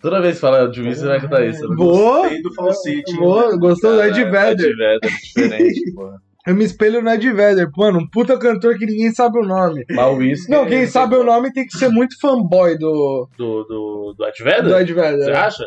Toda 0.00 0.20
vez 0.20 0.36
que 0.36 0.40
fala 0.40 0.68
de 0.70 0.82
você 0.82 1.06
vai 1.06 1.20
cantar 1.20 1.46
isso. 1.46 1.68
Boa, 1.74 2.20
Gostei 2.22 2.42
do 2.42 2.54
falsete. 2.54 3.16
boa, 3.16 3.56
gostou 3.56 3.94
do 3.94 4.02
Ed 4.02 4.24
Vedder. 4.24 4.70
Ed 4.70 4.76
Vedder, 4.76 5.00
diferente, 5.00 5.92
porra. 5.94 6.25
Eu 6.46 6.54
me 6.54 6.64
espelho 6.64 7.02
no 7.02 7.10
Ed 7.10 7.32
Vedder, 7.32 7.68
mano, 7.76 7.98
um 7.98 8.08
puta 8.08 8.38
cantor 8.38 8.78
que 8.78 8.86
ninguém 8.86 9.12
sabe 9.12 9.38
o 9.38 9.42
nome. 9.42 9.84
Mas 9.90 10.06
o 10.06 10.16
uísque... 10.18 10.50
Não, 10.50 10.64
quem 10.64 10.86
sabe 10.86 11.16
o 11.16 11.24
nome 11.24 11.52
tem 11.52 11.66
que 11.66 11.76
ser 11.76 11.88
muito 11.88 12.18
fanboy 12.20 12.78
do, 12.78 13.28
Do, 13.36 13.64
do, 13.64 14.14
do 14.16 14.24
Ed 14.26 14.38
do 14.38 14.44
Vedder? 14.44 14.80
Ed 14.80 14.94
Vedder. 14.94 15.24
Você 15.24 15.32
acha? 15.32 15.64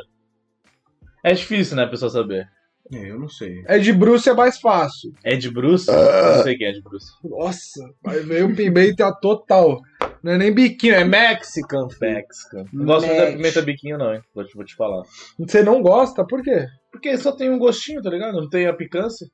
É 1.21 1.33
difícil, 1.33 1.75
né, 1.75 1.83
a 1.83 1.87
pessoa 1.87 2.09
saber. 2.09 2.47
É, 2.93 3.11
eu 3.11 3.19
não 3.19 3.27
sei. 3.27 3.61
Ed 3.67 3.91
Bruce 3.91 4.29
é 4.29 4.33
mais 4.33 4.57
fácil. 4.59 5.11
Ed 5.23 5.49
Bruce? 5.51 5.91
Ah. 5.91 6.37
Não 6.37 6.43
sei 6.43 6.57
quem 6.57 6.67
é 6.67 6.69
Ed 6.71 6.81
Bruce. 6.81 7.07
Nossa, 7.23 7.81
vai 8.01 8.21
ver 8.21 8.45
o 8.45 8.55
pimenta 8.55 9.13
total. 9.21 9.81
Não 10.23 10.31
é 10.31 10.37
nem 10.37 10.53
biquinho, 10.53 10.95
é 10.95 11.03
Mexican. 11.03 11.87
Mexican. 12.01 12.63
Não 12.71 12.85
gosto 12.85 13.05
muito 13.05 13.19
da 13.19 13.31
pimenta 13.31 13.61
biquinho, 13.61 13.97
não, 13.97 14.13
hein? 14.13 14.21
Vou 14.33 14.45
te, 14.45 14.55
vou 14.55 14.65
te 14.65 14.75
falar. 14.75 15.03
Você 15.37 15.61
não 15.61 15.81
gosta? 15.81 16.25
Por 16.25 16.41
quê? 16.41 16.65
Porque 16.89 17.17
só 17.17 17.33
tem 17.33 17.49
um 17.49 17.59
gostinho, 17.59 18.01
tá 18.01 18.09
ligado? 18.09 18.39
Não 18.39 18.49
tem 18.49 18.65
a 18.65 18.73
picância. 18.73 19.27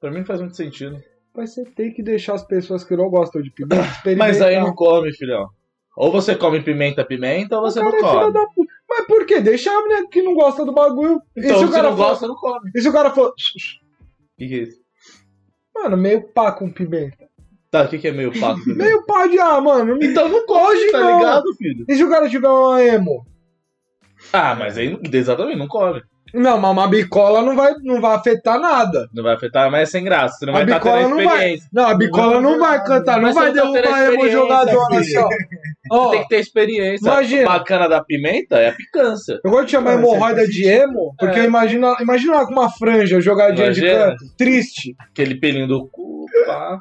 Pra 0.00 0.10
mim 0.10 0.18
não 0.18 0.26
faz 0.26 0.40
muito 0.40 0.56
sentido. 0.56 1.02
Mas 1.34 1.54
você 1.54 1.64
tem 1.64 1.92
que 1.92 2.02
deixar 2.02 2.34
as 2.34 2.44
pessoas 2.44 2.84
que 2.84 2.96
não 2.96 3.08
gostam 3.08 3.42
de 3.42 3.50
pimenta 3.50 3.82
experimentar. 3.82 4.28
Mas 4.28 4.42
aí 4.42 4.58
não 4.58 4.74
come, 4.74 5.12
filhão. 5.12 5.48
Ou 5.96 6.12
você 6.12 6.36
come 6.36 6.62
pimenta, 6.62 7.04
pimenta, 7.04 7.56
ou 7.56 7.62
você 7.62 7.80
não 7.80 7.88
é 7.88 8.00
come. 8.00 8.32
da. 8.32 8.46
Mas 8.88 9.06
por 9.06 9.26
quê? 9.26 9.40
Deixa 9.40 9.70
a 9.70 9.80
mulher 9.80 10.04
que 10.08 10.22
não 10.22 10.34
gosta 10.34 10.64
do 10.64 10.72
bagulho. 10.72 11.20
Então, 11.36 11.50
e 11.50 11.54
se 11.54 11.58
se 11.58 11.64
o 11.64 11.70
cara 11.70 11.90
não 11.90 11.96
for... 11.96 12.04
gosta, 12.04 12.26
não 12.28 12.36
come. 12.36 12.70
E 12.74 12.80
se 12.80 12.88
o 12.88 12.92
cara 12.92 13.10
for... 13.10 13.28
O 13.28 13.34
que, 14.38 14.48
que 14.48 14.54
é 14.54 14.58
isso? 14.62 14.80
Mano, 15.74 15.96
meio 15.96 16.22
pá 16.32 16.52
com 16.52 16.70
pimenta. 16.70 17.28
Tá, 17.70 17.82
o 17.84 17.88
que, 17.88 17.98
que 17.98 18.08
é 18.08 18.12
meio 18.12 18.32
paco? 18.38 18.60
pimenta? 18.62 18.84
Meio 18.84 19.04
pá 19.04 19.26
de... 19.26 19.38
Ah, 19.40 19.60
mano... 19.60 19.98
Então 20.00 20.28
não 20.28 20.46
come, 20.46 20.90
tá 20.92 21.00
não. 21.00 21.18
ligado, 21.18 21.54
filho? 21.56 21.84
E 21.88 21.96
se 21.96 22.04
o 22.04 22.08
cara 22.08 22.28
tiver 22.28 22.48
uma 22.48 22.82
emo? 22.82 23.26
Ah, 24.32 24.54
mas 24.54 24.78
aí 24.78 24.98
exatamente, 25.12 25.58
não 25.58 25.68
come. 25.68 26.00
Não, 26.34 26.58
mas 26.58 26.70
uma 26.70 26.86
bicola 26.88 27.42
não 27.42 27.56
vai, 27.56 27.74
não 27.82 28.00
vai 28.00 28.16
afetar 28.16 28.58
nada. 28.60 29.08
Não 29.14 29.22
vai 29.22 29.34
afetar, 29.34 29.70
mas 29.70 29.82
é 29.82 29.86
sem 29.86 30.04
graça. 30.04 30.36
Você 30.38 30.46
não 30.46 30.52
A 30.54 30.56
vai 30.56 30.64
estar 30.64 30.78
bicola 30.78 30.98
tendo 30.98 31.08
não 31.10 31.16
vai. 31.16 31.26
experiência. 31.36 31.68
Não, 31.72 31.86
a 31.86 31.94
bicola 31.94 32.40
não 32.40 32.58
vai 32.58 32.84
cantar, 32.84 33.20
não 33.20 33.32
vai 33.32 33.50
você 33.52 33.60
não 33.60 33.72
tendo 33.72 33.82
derrubar 33.82 34.02
experiência, 34.02 34.30
jogadora 34.32 34.98
assim, 34.98 35.18
ó. 35.18 35.28
Ó, 35.90 36.10
Tem 36.10 36.22
que 36.22 36.28
ter 36.28 36.38
experiência. 36.40 37.06
Imagina. 37.08 37.42
O 37.42 37.46
bacana 37.52 37.88
da 37.88 38.04
pimenta 38.04 38.56
é 38.56 38.68
a 38.68 38.72
picância. 38.72 39.40
eu 39.42 39.50
gosto 39.50 39.66
de 39.66 39.70
chamar 39.72 39.94
hemorroida 39.94 40.42
você 40.42 40.50
de 40.50 40.68
emo, 40.68 41.14
porque 41.18 41.40
É. 41.40 41.44
imagina, 41.44 41.96
imagina 42.00 42.34
lá 42.36 42.46
com 42.46 42.52
uma 42.52 42.70
franja 42.70 43.20
jogadinha 43.20 43.70
de 43.72 43.80
Imagina. 43.80 44.10
canto. 44.10 44.24
Triste, 44.36 44.94
Aquele 45.10 45.34
pelinho 45.36 45.66
do 45.66 45.88
cu. 45.88 46.26
pá. 46.46 46.78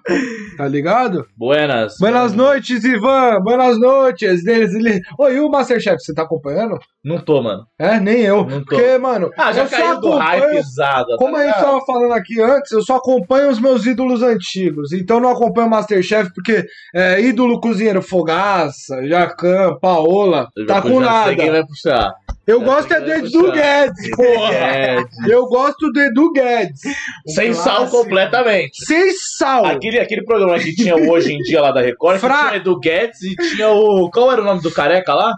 tá 0.57 0.67
ligado? 0.67 1.25
Buenas. 1.37 1.95
Buenas 1.99 2.33
noites, 2.33 2.83
Ivan. 2.83 3.39
Buenas 3.41 3.79
noites. 3.79 4.43
Deles, 4.43 4.73
ele... 4.73 4.99
Oi, 5.19 5.35
e 5.35 5.39
o 5.39 5.49
Masterchef, 5.49 5.97
você 5.99 6.13
tá 6.13 6.23
acompanhando? 6.23 6.77
Não 7.07 7.19
tô, 7.19 7.41
mano. 7.41 7.63
É, 7.79 7.99
nem 7.99 8.19
eu. 8.21 8.43
Não 8.45 8.59
tô. 8.59 8.75
Porque, 8.75 8.97
mano, 8.97 9.29
Ah, 9.37 9.51
já 9.53 9.65
caiu 9.67 10.01
do 10.01 10.11
hype 10.17 10.39
acompanho... 10.41 10.57
pesado. 10.57 11.07
tá 11.07 11.17
Como 11.17 11.35
a 11.35 11.39
gente 11.39 11.47
ligado? 11.55 11.63
tava 11.65 11.85
falando 11.85 12.11
aqui 12.13 12.41
antes, 12.41 12.71
eu 12.71 12.81
só 12.81 12.97
acompanho 12.97 13.49
os 13.49 13.59
meus 13.59 13.85
ídolos 13.85 14.21
antigos. 14.21 14.91
Então 14.91 15.19
não 15.19 15.29
acompanho 15.31 15.67
o 15.67 15.69
Masterchef, 15.69 16.31
porque 16.33 16.65
é, 16.93 17.21
ídolo 17.21 17.61
cozinheiro 17.61 18.01
Fogaça, 18.01 19.05
Jacan, 19.07 19.77
Paola, 19.79 20.49
Eu 20.55 20.65
tá 20.65 20.81
com 20.81 20.99
nada. 20.99 21.35
Vai 21.51 21.65
puxar? 21.65 22.13
Eu 22.45 22.61
gosto 22.61 22.93
é 22.93 23.01
do 23.01 23.11
Edu. 23.11 23.51
Guedes, 23.51 24.15
porra. 24.15 25.05
Eu 25.27 25.45
gosto 25.47 25.91
do 25.91 25.99
Edu 25.99 26.31
Guedes. 26.31 26.79
sem 27.27 27.53
sal 27.53 27.77
clássico. 27.79 27.97
completamente. 28.03 28.85
Sem 28.85 29.11
sal. 29.37 29.65
Aquele, 29.65 29.99
aquele 29.99 30.23
programa 30.23 30.57
que 30.57 30.73
tinha 30.73 30.95
o 30.95 31.09
hoje 31.09 31.33
em 31.33 31.39
dia 31.39 31.61
lá 31.61 31.71
da 31.71 31.81
Record, 31.81 32.19
Fra- 32.19 32.47
tinha 32.47 32.55
Edu 32.57 32.79
Guedes 32.79 33.21
e 33.21 33.35
tinha 33.35 33.69
o. 33.69 34.09
Qual 34.09 34.31
era 34.31 34.41
o 34.41 34.45
nome 34.45 34.61
do 34.61 34.71
careca 34.71 35.13
lá? 35.13 35.33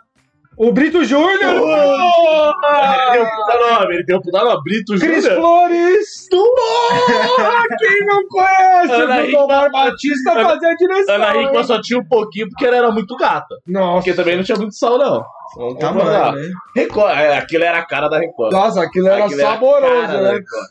O 0.60 0.74
Brito 0.74 1.04
Júnior. 1.06 1.40
Ele 1.40 3.12
tem 3.12 3.22
um 3.22 3.30
puta 3.36 3.60
nome, 3.80 3.94
ele 3.96 4.06
tem 4.06 4.16
um 4.18 4.22
puta 4.22 4.44
nome, 4.44 4.62
Brito 4.64 4.94
Cris 5.00 5.24
Júnior. 5.24 5.40
Flores. 5.40 6.28
Porra, 6.30 7.64
quem 7.80 8.06
não 8.06 8.28
conhece? 8.28 8.92
Ana 8.94 9.24
o 9.24 9.32
Valdemar 9.32 9.72
Batista 9.72 10.32
Ana- 10.34 10.50
fazia 10.50 10.70
a 10.70 10.76
direção. 10.76 11.16
Ana 11.16 11.38
Hickman 11.42 11.64
só 11.64 11.82
tinha 11.82 12.00
um 12.00 12.06
pouquinho 12.06 12.50
porque 12.50 12.66
ela 12.66 12.76
era 12.78 12.92
muito 12.92 13.16
gata. 13.16 13.56
Nossa. 13.66 13.94
Porque 13.96 14.14
também 14.14 14.36
não 14.36 14.44
tinha 14.44 14.58
muito 14.58 14.76
sal, 14.76 14.98
não. 14.98 15.24
Vamos 15.56 15.80
bom, 15.80 16.04
né? 16.04 16.34
Record, 16.76 17.12
é, 17.18 17.38
aquilo 17.38 17.64
era 17.64 17.80
a 17.80 17.86
cara 17.86 18.10
da 18.10 18.20
Record. 18.20 18.52
Nossa, 18.52 18.84
aquilo 18.84 19.08
era 19.08 19.26
Aquilo 19.26 19.40
era 19.42 19.50
saboroso, 19.52 20.08
da 20.08 20.22
né? 20.22 20.32
Record. 20.34 20.68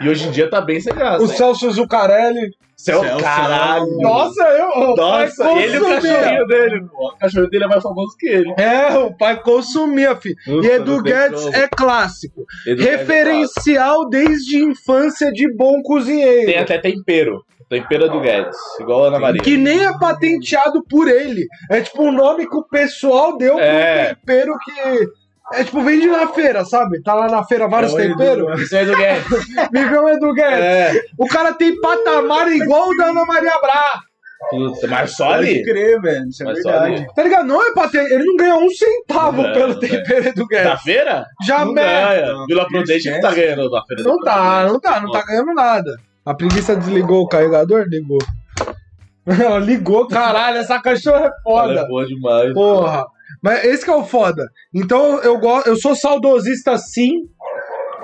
E 0.00 0.08
hoje 0.08 0.28
em 0.28 0.30
dia 0.30 0.50
tá 0.50 0.60
bem 0.60 0.80
sem 0.80 0.92
graça. 0.92 1.22
O 1.22 1.26
hein? 1.26 1.36
Celso 1.36 1.70
Zucarelli. 1.70 2.50
Céu, 2.76 3.00
Celso, 3.02 3.22
caralho. 3.22 3.86
Nossa, 4.00 4.42
eu. 4.48 4.68
o 4.90 4.94
pai 4.96 5.26
Nossa, 5.26 5.52
ele 5.52 5.76
e 5.76 5.78
o 5.78 5.84
consumia. 5.84 6.00
cachorrinho 6.14 6.46
dele. 6.46 6.86
O 6.92 7.16
cachorrinho 7.16 7.50
dele 7.50 7.64
é 7.64 7.68
mais 7.68 7.82
famoso 7.82 8.16
que 8.18 8.28
ele. 8.28 8.54
É, 8.58 8.98
o 8.98 9.16
pai 9.16 9.40
consumia, 9.40 10.16
filho. 10.16 10.34
Puta, 10.44 10.66
E 10.66 10.70
Edu 10.72 10.96
não 10.96 11.02
tem 11.02 11.12
Guedes 11.12 11.46
é 11.54 11.68
clássico. 11.68 12.44
Edu 12.66 12.82
é 12.82 12.90
Referencial 12.96 14.08
desde 14.08 14.58
infância 14.58 15.30
de 15.32 15.50
bom 15.54 15.80
cozinheiro. 15.82 16.46
Tem 16.46 16.58
até 16.58 16.76
tempero. 16.78 17.44
Tempero 17.70 18.10
do 18.10 18.20
Guedes. 18.20 18.56
Igual 18.80 19.04
a 19.04 19.08
Ana 19.08 19.18
Maria. 19.20 19.40
Que 19.42 19.56
nem 19.56 19.86
é 19.86 19.96
patenteado 19.98 20.84
por 20.88 21.08
ele. 21.08 21.46
É 21.70 21.80
tipo 21.80 22.02
um 22.02 22.12
nome 22.12 22.46
que 22.48 22.56
o 22.56 22.64
pessoal 22.64 23.36
deu 23.38 23.58
É. 23.58 24.06
pro 24.06 24.16
tempero 24.16 24.52
que. 24.58 25.23
É 25.52 25.62
tipo, 25.62 25.82
vende 25.82 26.06
na 26.06 26.26
feira, 26.28 26.64
sabe? 26.64 27.02
Tá 27.02 27.14
lá 27.14 27.28
na 27.28 27.44
feira 27.44 27.68
vários 27.68 27.92
É 27.92 27.96
o 27.96 28.00
Edu, 28.00 28.16
temperos. 28.16 28.60
Isso 28.62 28.76
é 28.76 28.82
Edu 28.82 28.96
Guedes. 28.96 29.24
Viveu 29.72 30.04
o 30.04 30.08
Edu 30.08 30.32
Guedes. 30.32 30.58
é. 30.58 30.92
O 31.18 31.26
cara 31.26 31.52
tem 31.52 31.78
patamar 31.80 32.50
igual 32.50 32.88
o 32.88 32.96
da 32.96 33.06
Ana 33.06 33.24
Maria 33.26 33.58
Bra. 33.60 33.84
Puta, 34.50 34.86
mas 34.88 35.16
só 35.16 35.26
Pode 35.28 35.38
ali. 35.48 35.62
crer, 35.64 36.00
velho. 36.02 36.28
Isso 36.28 36.42
é 36.42 36.46
Mas 36.46 36.62
só 36.62 36.70
verdade. 36.70 37.06
Tá 37.14 37.22
ligado? 37.22 37.46
Não 37.46 37.62
é 37.66 37.72
pra 37.72 37.88
ter. 37.88 38.04
Ele 38.12 38.24
não 38.24 38.36
ganhou 38.36 38.62
um 38.62 38.68
centavo 38.70 39.42
Não, 39.42 39.52
pelo 39.52 39.68
não 39.74 39.80
tempero 39.80 40.34
do 40.34 40.46
Da 40.46 40.62
Guedes. 40.64 40.82
feira? 40.82 41.26
Já 41.46 41.64
Não 41.64 41.72
merda. 41.72 42.14
ganha. 42.20 42.32
Não, 42.32 42.46
Vila 42.46 42.66
Prudente 42.68 43.10
que 43.12 43.20
tá 43.20 43.32
ganhando 43.32 43.70
da 43.70 43.82
feira. 43.84 44.02
Não 44.02 44.18
tá, 44.20 44.64
não 44.66 44.80
tá, 44.80 45.00
não 45.00 45.10
tá 45.10 45.22
ganhando 45.24 45.54
nada. 45.54 45.96
A 46.26 46.34
preguiça 46.34 46.74
desligou 46.76 47.22
o 47.22 47.28
carregador? 47.28 47.84
Ligou. 47.88 48.18
Ela 49.26 49.58
ligou, 49.64 50.06
caralho, 50.08 50.58
essa 50.58 50.78
cachorra 50.80 51.20
é 51.20 51.22
Ela 51.24 51.32
foda. 51.42 51.80
é 51.80 51.86
boa 51.86 52.06
demais. 52.06 52.52
Porra. 52.52 53.06
Mas 53.42 53.64
esse 53.64 53.84
que 53.84 53.90
é 53.90 53.94
o 53.94 54.04
foda. 54.04 54.44
Então 54.74 55.18
eu 55.22 55.38
gosto, 55.38 55.66
eu 55.68 55.76
sou 55.76 55.94
saudosista 55.94 56.76
sim 56.78 57.28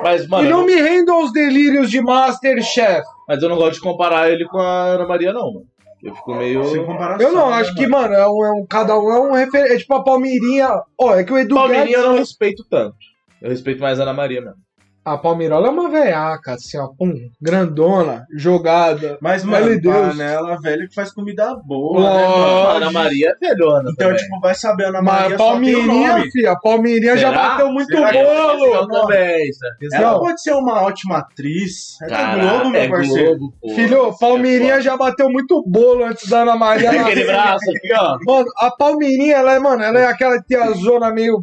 Mas, 0.02 0.26
mano, 0.26 0.46
e 0.46 0.50
não 0.50 0.58
não- 0.60 0.66
me 0.66 0.74
rendo 0.74 1.12
aos 1.12 1.32
delírios 1.32 1.90
de 1.90 2.00
Masterchef. 2.00 3.02
mas 3.28 3.42
eu 3.42 3.48
não 3.48 3.56
gosto 3.56 3.74
de 3.74 3.80
comparar 3.80 4.30
ele 4.30 4.44
com 4.46 4.58
a 4.58 4.84
Ana 4.94 5.06
Maria, 5.06 5.32
não, 5.32 5.52
mano. 5.52 5.66
Eu 6.02 6.14
fico 6.14 6.34
meio. 6.34 6.64
Sem 6.64 6.82
comparação. 6.86 7.26
Eu 7.28 7.34
não, 7.34 7.50
né, 7.50 7.56
acho 7.56 7.74
que, 7.74 7.86
mano? 7.86 8.14
é 8.14 8.26
um, 8.26 8.44
é 8.46 8.50
um- 8.52 8.66
cada 8.66 8.98
um 8.98 9.10
é 9.12 9.20
um 9.20 9.32
referente. 9.32 9.74
É 9.74 9.78
tipo 9.78 9.94
a 9.94 10.02
Palmeirinha. 10.02 10.70
Ó, 10.98 11.14
é 11.14 11.22
que 11.22 11.32
o 11.32 11.38
Edu 11.38 11.54
Palmeirinha 11.54 11.86
Guedes. 11.98 12.02
eu 12.04 12.08
não 12.12 12.18
respeito 12.18 12.64
tanto. 12.70 12.96
Eu 13.42 13.50
respeito 13.50 13.82
mais 13.82 14.00
a 14.00 14.04
Ana 14.04 14.14
Maria 14.14 14.40
mesmo. 14.40 14.56
A 15.02 15.16
Palmeirola 15.16 15.68
é 15.68 15.70
uma 15.70 15.88
veiaca, 15.88 16.52
assim, 16.52 16.78
ó, 16.78 16.88
pum, 16.88 17.12
grandona, 17.40 18.26
jogada. 18.36 19.16
Mas, 19.20 19.42
mano, 19.42 19.66
Meu 19.66 19.80
Deus. 19.80 20.08
panela 20.08 20.58
velha 20.60 20.86
que 20.86 20.94
faz 20.94 21.10
comida 21.12 21.56
boa, 21.64 22.00
né, 22.02 22.26
mano? 22.28 22.68
Ana 22.76 22.92
Maria 22.92 23.30
é 23.30 23.48
velhona 23.48 23.90
Então, 23.92 24.08
também. 24.08 24.22
tipo, 24.22 24.40
vai 24.40 24.54
saber, 24.54 24.84
Ana 24.88 25.00
Mas 25.00 25.20
Maria 25.22 25.34
a 25.34 25.38
só 25.38 25.44
tem 25.58 25.74
o 25.74 25.78
Palmeirinha, 25.78 26.12
nome. 26.18 26.30
filha, 26.30 26.52
a 26.52 26.56
Palmeirinha 26.60 27.16
já 27.16 27.30
Será? 27.30 27.48
bateu 27.48 27.72
muito 27.72 27.86
Será 27.86 28.10
que 28.12 28.22
bolo. 28.22 28.88
também, 28.88 29.48
isso 29.48 29.60
é 29.64 29.96
Ela 29.96 30.12
Não. 30.12 30.20
pode 30.20 30.42
ser 30.42 30.52
uma 30.52 30.82
ótima 30.82 31.18
atriz. 31.18 32.00
É 32.02 32.06
da 32.06 32.16
Caraca, 32.16 32.40
Globo, 32.58 32.70
meu 32.70 32.80
é 32.82 32.88
parceiro. 32.88 33.38
Globo, 33.38 33.54
pô. 33.60 33.68
Filho, 33.70 34.18
Palmeirinha 34.18 34.80
já 34.82 34.96
bateu 34.98 35.30
muito 35.30 35.64
bolo 35.66 36.04
antes 36.04 36.28
da 36.28 36.42
Ana 36.42 36.56
Maria. 36.56 36.90
Tem 36.90 37.00
aquele 37.00 37.24
braço 37.24 37.70
aqui, 37.70 37.90
ó. 37.94 38.18
Mano, 38.26 38.48
a 38.58 38.70
Palmeirinha, 38.70 39.36
ela 39.36 39.54
é, 39.54 39.58
mano, 39.58 39.82
ela 39.82 39.98
é 39.98 40.06
aquela 40.06 40.36
que 40.36 40.46
tem 40.46 40.58
a 40.58 40.70
zona 40.72 41.10
meio 41.10 41.38
é, 41.38 41.42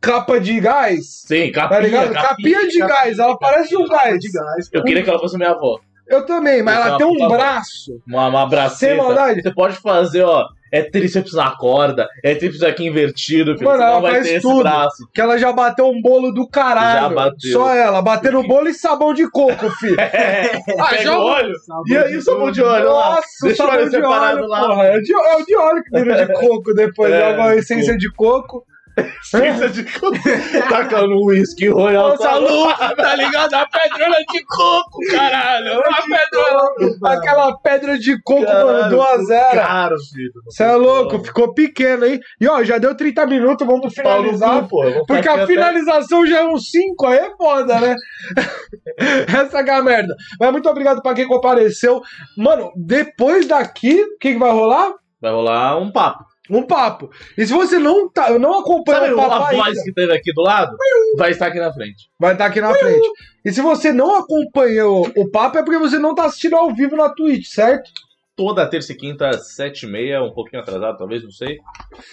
capa 0.00 0.38
de 0.40 0.58
gás. 0.60 1.22
Sim, 1.26 1.50
Tá 1.52 1.62
capinha, 1.68 1.80
ligado? 1.80 2.12
Capinha, 2.12 2.68
de 2.68 2.78
gás, 2.78 3.18
ela 3.18 3.38
parece 3.38 3.76
um 3.76 3.86
gás. 3.86 4.18
de 4.18 4.30
gás. 4.32 4.68
Eu 4.72 4.82
queria 4.84 5.02
que 5.02 5.10
ela 5.10 5.18
fosse 5.18 5.36
minha 5.36 5.50
avó. 5.50 5.78
Eu 6.08 6.24
também, 6.24 6.62
mas 6.62 6.76
é 6.78 6.88
ela 6.88 6.98
tem 6.98 7.06
um 7.06 7.28
braço. 7.28 8.00
Uma, 8.06 8.28
uma 8.28 8.46
braceta. 8.48 8.92
Sem 8.92 8.96
maldade. 8.96 9.42
Você 9.42 9.52
pode 9.52 9.76
fazer, 9.76 10.22
ó. 10.22 10.46
É 10.72 10.82
tríceps 10.82 11.32
na 11.32 11.52
corda, 11.56 12.08
é 12.24 12.34
tríceps 12.34 12.62
aqui 12.62 12.86
invertido, 12.86 13.54
filho. 13.56 13.70
Mano, 13.70 13.82
ela 13.82 14.00
vai 14.00 14.12
faz 14.14 14.26
ter 14.26 14.32
esse 14.34 14.42
tudo. 14.42 14.62
braço. 14.64 15.08
Que 15.14 15.20
ela 15.20 15.38
já 15.38 15.52
bateu 15.52 15.86
um 15.88 16.02
bolo 16.02 16.32
do 16.32 16.46
caralho. 16.48 17.00
Já 17.02 17.08
bateu. 17.08 17.52
Só 17.52 17.72
ela, 17.74 18.02
batendo 18.02 18.42
bolo 18.42 18.68
e 18.68 18.74
sabão 18.74 19.14
de 19.14 19.30
coco, 19.30 19.70
filho. 19.78 19.96
Ah, 20.78 20.88
Pega 20.90 21.02
joga- 21.04 21.18
o 21.20 21.24
olho. 21.24 21.52
E 21.86 21.96
aí 21.96 22.16
o 22.16 22.20
sabão 22.22 22.50
de 22.50 22.62
óleo 22.62 22.88
lá? 22.92 23.10
Nossa, 23.14 23.22
Deixa 23.42 23.62
o 23.62 23.66
sabão 23.66 23.80
óleo 23.80 23.90
de 23.90 23.96
óleo, 23.96 24.46
lá. 24.48 24.60
porra. 24.66 24.84
É, 24.86 24.98
de, 25.00 25.12
é 25.14 25.36
o 25.36 25.46
de 25.46 25.56
óleo 25.56 25.82
que 25.84 26.00
vira 26.00 26.26
de 26.26 26.32
coco 26.34 26.74
depois. 26.74 27.12
É, 27.14 27.30
joga 27.30 27.44
a 27.44 27.56
essência 27.56 27.96
de 27.96 28.12
coco. 28.12 28.64
Essência 28.96 29.68
de 29.68 29.84
coco. 29.84 30.16
Tacando 30.70 31.14
um 31.14 31.26
whisky 31.26 31.68
royal. 31.68 32.10
Nossa, 32.10 32.34
louco, 32.36 32.96
tá 32.96 33.14
ligado? 33.14 33.52
A 33.54 33.66
pedrona 33.68 34.16
de 34.32 34.44
coco, 34.46 34.98
caralho. 35.10 35.80
A 35.80 36.02
pedrona, 36.02 37.14
aquela 37.16 37.58
pedra 37.58 37.98
de 37.98 38.16
coco, 38.22 38.42
mano, 38.42 38.96
2x0. 38.96 39.50
Caro, 39.52 39.96
filho. 40.12 40.32
Você 40.46 40.62
é 40.64 40.72
louco, 40.76 41.22
ficou 41.22 41.52
pequeno, 41.52 42.06
hein? 42.06 42.20
E 42.40 42.48
ó, 42.48 42.62
já 42.64 42.78
deu 42.78 42.96
30 42.96 43.26
minutos, 43.26 43.66
vamos 43.66 43.92
finalizar. 43.92 44.62
cu, 44.62 44.68
pô. 44.68 45.04
Porque 45.06 45.28
a 45.28 45.34
até- 45.34 45.46
finalização 45.46 46.26
já 46.26 46.38
é 46.40 46.44
um 46.46 46.56
5, 46.58 47.06
aí 47.06 47.18
é 47.18 47.36
foda, 47.36 47.78
né? 47.80 47.94
Essa 48.98 49.60
é 49.60 49.70
a 49.70 49.82
merda. 49.82 50.14
Mas 50.40 50.52
muito 50.52 50.68
obrigado 50.68 51.02
pra 51.02 51.14
quem 51.14 51.26
compareceu. 51.26 52.00
Mano, 52.36 52.70
depois 52.76 53.46
daqui, 53.46 54.02
o 54.02 54.18
que, 54.18 54.32
que 54.32 54.38
vai 54.38 54.50
rolar? 54.52 54.92
Vai 55.20 55.32
rolar 55.32 55.78
um 55.78 55.90
papo. 55.90 56.24
Um 56.50 56.62
papo. 56.62 57.10
E 57.36 57.46
se 57.46 57.52
você 57.52 57.78
não 57.78 58.08
tá, 58.08 58.30
eu 58.30 58.38
não 58.38 58.60
acompanho 58.60 59.00
Sabe 59.00 59.12
o 59.14 59.16
papo 59.16 59.32
a 59.32 59.48
ainda, 59.48 59.64
voz 59.64 59.82
que 59.82 59.92
teve 59.92 60.12
aqui 60.12 60.32
do 60.32 60.42
lado? 60.42 60.76
Vai 61.16 61.30
estar 61.30 61.46
aqui 61.46 61.58
na 61.58 61.72
frente. 61.72 62.08
vai 62.18 62.32
estar 62.32 62.46
aqui 62.46 62.60
na 62.60 62.74
frente. 62.74 63.08
E 63.44 63.52
se 63.52 63.60
você 63.60 63.92
não 63.92 64.16
acompanhou 64.16 65.10
o 65.16 65.30
papo, 65.30 65.58
é 65.58 65.64
porque 65.64 65.78
você 65.78 65.98
não 65.98 66.14
tá 66.14 66.26
assistindo 66.26 66.56
ao 66.56 66.74
vivo 66.74 66.96
na 66.96 67.08
Twitch, 67.08 67.46
certo? 67.46 67.90
Toda 68.36 68.68
terça 68.68 68.92
e 68.92 68.96
quinta, 68.96 69.32
sete 69.38 69.86
e 69.86 69.88
meia, 69.88 70.22
um 70.22 70.32
pouquinho 70.32 70.62
atrasado, 70.62 70.98
talvez, 70.98 71.22
não 71.22 71.30
sei. 71.30 71.58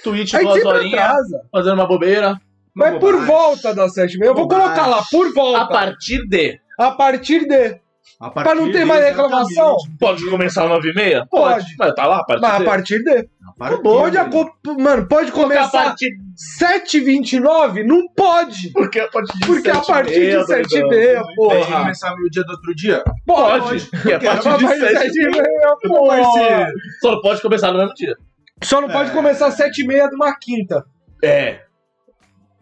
Twitch, 0.03 0.33
Aí 0.33 0.45
duas 0.45 0.63
horinhas, 0.63 1.01
atrasa. 1.01 1.41
fazendo 1.51 1.73
uma 1.73 1.87
bobeira. 1.87 2.39
Mas 2.73 2.97
por 2.97 3.23
volta 3.25 3.73
das 3.73 3.93
7 3.93 4.15
e 4.15 4.19
meia. 4.19 4.29
Eu 4.31 4.35
vou 4.35 4.47
colocar 4.47 4.87
lá, 4.87 5.03
por 5.11 5.31
volta. 5.33 5.61
A 5.61 5.67
partir 5.67 6.27
de. 6.27 6.59
A 6.77 6.91
partir 6.91 7.47
de. 7.47 7.79
A 8.19 8.29
Pra 8.29 8.53
não 8.55 8.71
ter 8.71 8.85
mais 8.85 9.03
reclamação. 9.03 9.75
Pode 9.99 10.29
começar 10.29 10.63
às 10.63 10.69
nove 10.69 10.89
e 10.91 10.93
meia? 10.93 11.25
Pode. 11.29 11.75
Mas 11.77 11.93
tá 11.93 12.05
lá, 12.05 12.19
a 12.19 12.23
partir 12.25 12.41
Mas 12.41 12.61
a 12.61 12.63
partir 12.63 13.03
de. 13.03 13.11
A 13.19 13.51
partir 13.57 13.81
Pode, 13.83 14.17
de- 14.17 14.83
mano, 14.83 15.07
pode 15.07 15.31
Porque 15.31 15.39
a 15.39 15.43
começar 15.43 15.83
partir, 15.83 16.11
7h29? 16.59 17.83
Não 17.85 18.07
pode. 18.15 18.71
porque 18.71 18.99
a 18.99 19.07
partir 19.07 19.37
de 19.39 19.45
Porque 19.45 19.69
a 19.69 19.75
sete 19.75 19.83
e 19.83 19.87
partir 19.93 20.19
de 20.19 20.37
7h30, 20.37 20.69
doidão. 20.69 20.89
Tem 20.89 21.25
que 21.27 21.35
porra. 21.35 21.79
começar 21.81 22.15
meio 22.15 22.29
dia 22.29 22.43
do 22.43 22.51
outro 22.51 22.75
dia? 22.75 23.03
Pode. 23.25 23.85
Porque 23.85 24.13
a 24.13 24.19
partir 24.19 24.57
de 24.57 24.63
vai 24.65 24.79
sete 24.79 24.97
sete 24.99 25.15
e 25.17 25.21
e 25.23 25.29
meia. 25.29 25.43
meia, 25.43 25.75
porra. 25.83 26.67
Só 27.01 27.11
não 27.11 27.21
pode 27.21 27.41
começar 27.41 27.71
no 27.71 27.79
mesmo 27.79 27.93
dia. 27.93 28.15
Só 28.63 28.81
não 28.81 28.89
pode 28.89 29.09
É. 29.09 29.13
começar 29.13 29.47
às 29.47 29.55
7h30 29.57 30.09
de 30.09 30.15
uma 30.15 30.35
quinta. 30.39 30.83
É. 31.23 31.61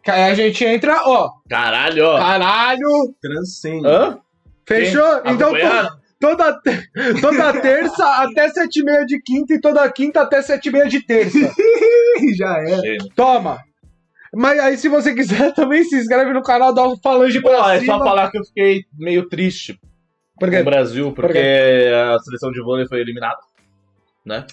Que 0.04 0.10
aí 0.12 0.24
a 0.32 0.34
gente 0.34 0.64
entra, 0.66 1.02
ó. 1.06 1.30
Caralho, 1.50 2.06
ó. 2.06 2.18
Caralho. 2.18 2.88
Transcende. 3.22 3.88
Hã? 3.88 4.18
Fechou? 4.66 5.22
Quem? 5.22 5.34
Então 5.34 5.52
toda, 6.20 6.62
toda 7.22 7.62
terça 7.62 8.06
até 8.24 8.48
7h30 8.48 9.06
de 9.06 9.22
quinta 9.22 9.54
e 9.54 9.62
toda 9.62 9.92
quinta 9.92 10.22
até 10.22 10.40
7h30 10.42 10.88
de 10.88 11.06
terça. 11.06 11.38
Já 12.38 12.58
é. 12.60 12.98
Toma. 13.16 13.60
Mas 14.34 14.60
aí, 14.60 14.78
se 14.78 14.88
você 14.88 15.14
quiser, 15.14 15.52
também 15.56 15.84
se 15.84 15.98
inscreve 15.98 16.32
no 16.32 16.42
canal, 16.42 16.74
dá 16.74 16.88
um 16.88 16.98
falange 16.98 17.42
Pô, 17.42 17.50
pra 17.50 17.76
é 17.76 17.80
cima. 17.80 17.98
só 17.98 18.04
falar 18.04 18.32
que 18.32 18.38
eu 18.38 18.46
fiquei 18.46 18.86
meio 18.98 19.28
triste 19.28 19.78
Por 20.40 20.48
com 20.50 20.56
quê? 20.56 20.62
o 20.62 20.66
Brasil, 20.66 21.12
Por 21.12 21.26
porque 21.26 21.40
a 21.40 22.18
seleção 22.20 22.52
de 22.52 22.62
vôlei 22.62 22.88
foi 22.88 23.02
eliminada, 23.02 23.40
né? 24.26 24.46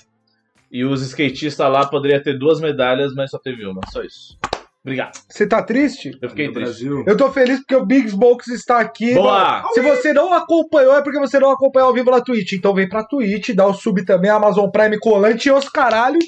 E 0.71 0.85
os 0.85 1.01
skatistas 1.03 1.71
lá 1.71 1.87
poderiam 1.87 2.23
ter 2.23 2.37
duas 2.39 2.61
medalhas, 2.61 3.15
mas 3.15 3.31
só 3.31 3.39
teve 3.39 3.65
uma, 3.65 3.81
só 3.91 4.03
isso. 4.03 4.37
Obrigado. 4.89 5.19
Você 5.29 5.47
tá 5.47 5.63
triste? 5.63 6.11
Eu 6.21 6.31
fiquei 6.31 6.47
No 6.47 6.55
triste. 6.55 6.85
Brasil. 6.85 7.05
Eu 7.07 7.17
tô 7.17 7.31
feliz 7.31 7.59
porque 7.59 7.77
o 7.77 7.85
Big 7.85 8.11
Box 8.17 8.49
está 8.49 8.81
aqui. 8.81 9.15
Boa! 9.15 9.69
Se 9.75 9.81
você 9.83 10.15
não 10.15 10.33
acompanhou, 10.33 10.97
é 10.97 11.03
porque 11.03 11.19
você 11.19 11.39
não 11.39 11.51
acompanhou 11.51 11.89
ao 11.89 11.95
vivo 11.95 12.11
na 12.11 12.23
Twitch. 12.23 12.53
Então 12.55 12.75
vem 12.75 12.89
pra 12.89 13.05
Twitch, 13.05 13.51
dá 13.51 13.67
o 13.67 13.75
sub 13.75 14.03
também, 14.05 14.31
Amazon 14.31 14.71
Prime 14.71 14.99
Colante 14.99 15.49
e 15.49 15.53
os 15.53 15.69
caralho. 15.69 16.19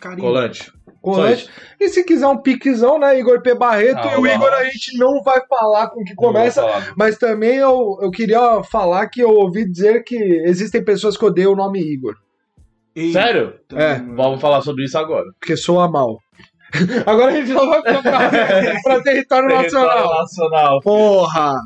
Carinho. 0.00 0.20
Colante. 0.20 0.72
Colante. 1.00 1.48
E 1.80 1.88
se 1.88 2.04
quiser 2.04 2.28
um 2.28 2.40
piquezão, 2.40 3.00
né, 3.00 3.18
Igor 3.18 3.42
P. 3.42 3.54
Barreto. 3.54 3.98
Ah, 3.98 4.14
e 4.14 4.16
o. 4.18 4.26
Igor 4.26 4.52
a 4.52 4.64
gente 4.64 4.96
não 4.96 5.20
vai 5.24 5.40
falar 5.48 5.90
com 5.90 6.04
que 6.04 6.14
começa. 6.14 6.62
Mas 6.96 7.18
também 7.18 7.56
eu, 7.56 7.98
eu 8.00 8.10
queria 8.12 8.62
falar 8.62 9.08
que 9.08 9.20
eu 9.20 9.30
ouvi 9.30 9.68
dizer 9.68 10.04
que 10.04 10.16
existem 10.16 10.84
pessoas 10.84 11.16
que 11.16 11.24
odeiam 11.24 11.52
o 11.52 11.56
nome 11.56 11.80
Igor. 11.80 12.14
Ei, 12.94 13.12
Sério? 13.12 13.54
É. 13.72 13.96
Vamos 13.96 14.40
falar 14.40 14.60
sobre 14.60 14.84
isso 14.84 14.96
agora. 14.96 15.24
Porque 15.40 15.56
soa 15.56 15.90
mal. 15.90 16.18
Agora 17.06 17.32
a 17.32 17.36
gente 17.36 17.52
não 17.52 17.68
vai 17.68 17.82
pra, 17.82 18.00
pra 18.82 19.02
território 19.02 19.48
nacional. 19.48 20.20
nacional. 20.20 20.80
Porra! 20.80 21.62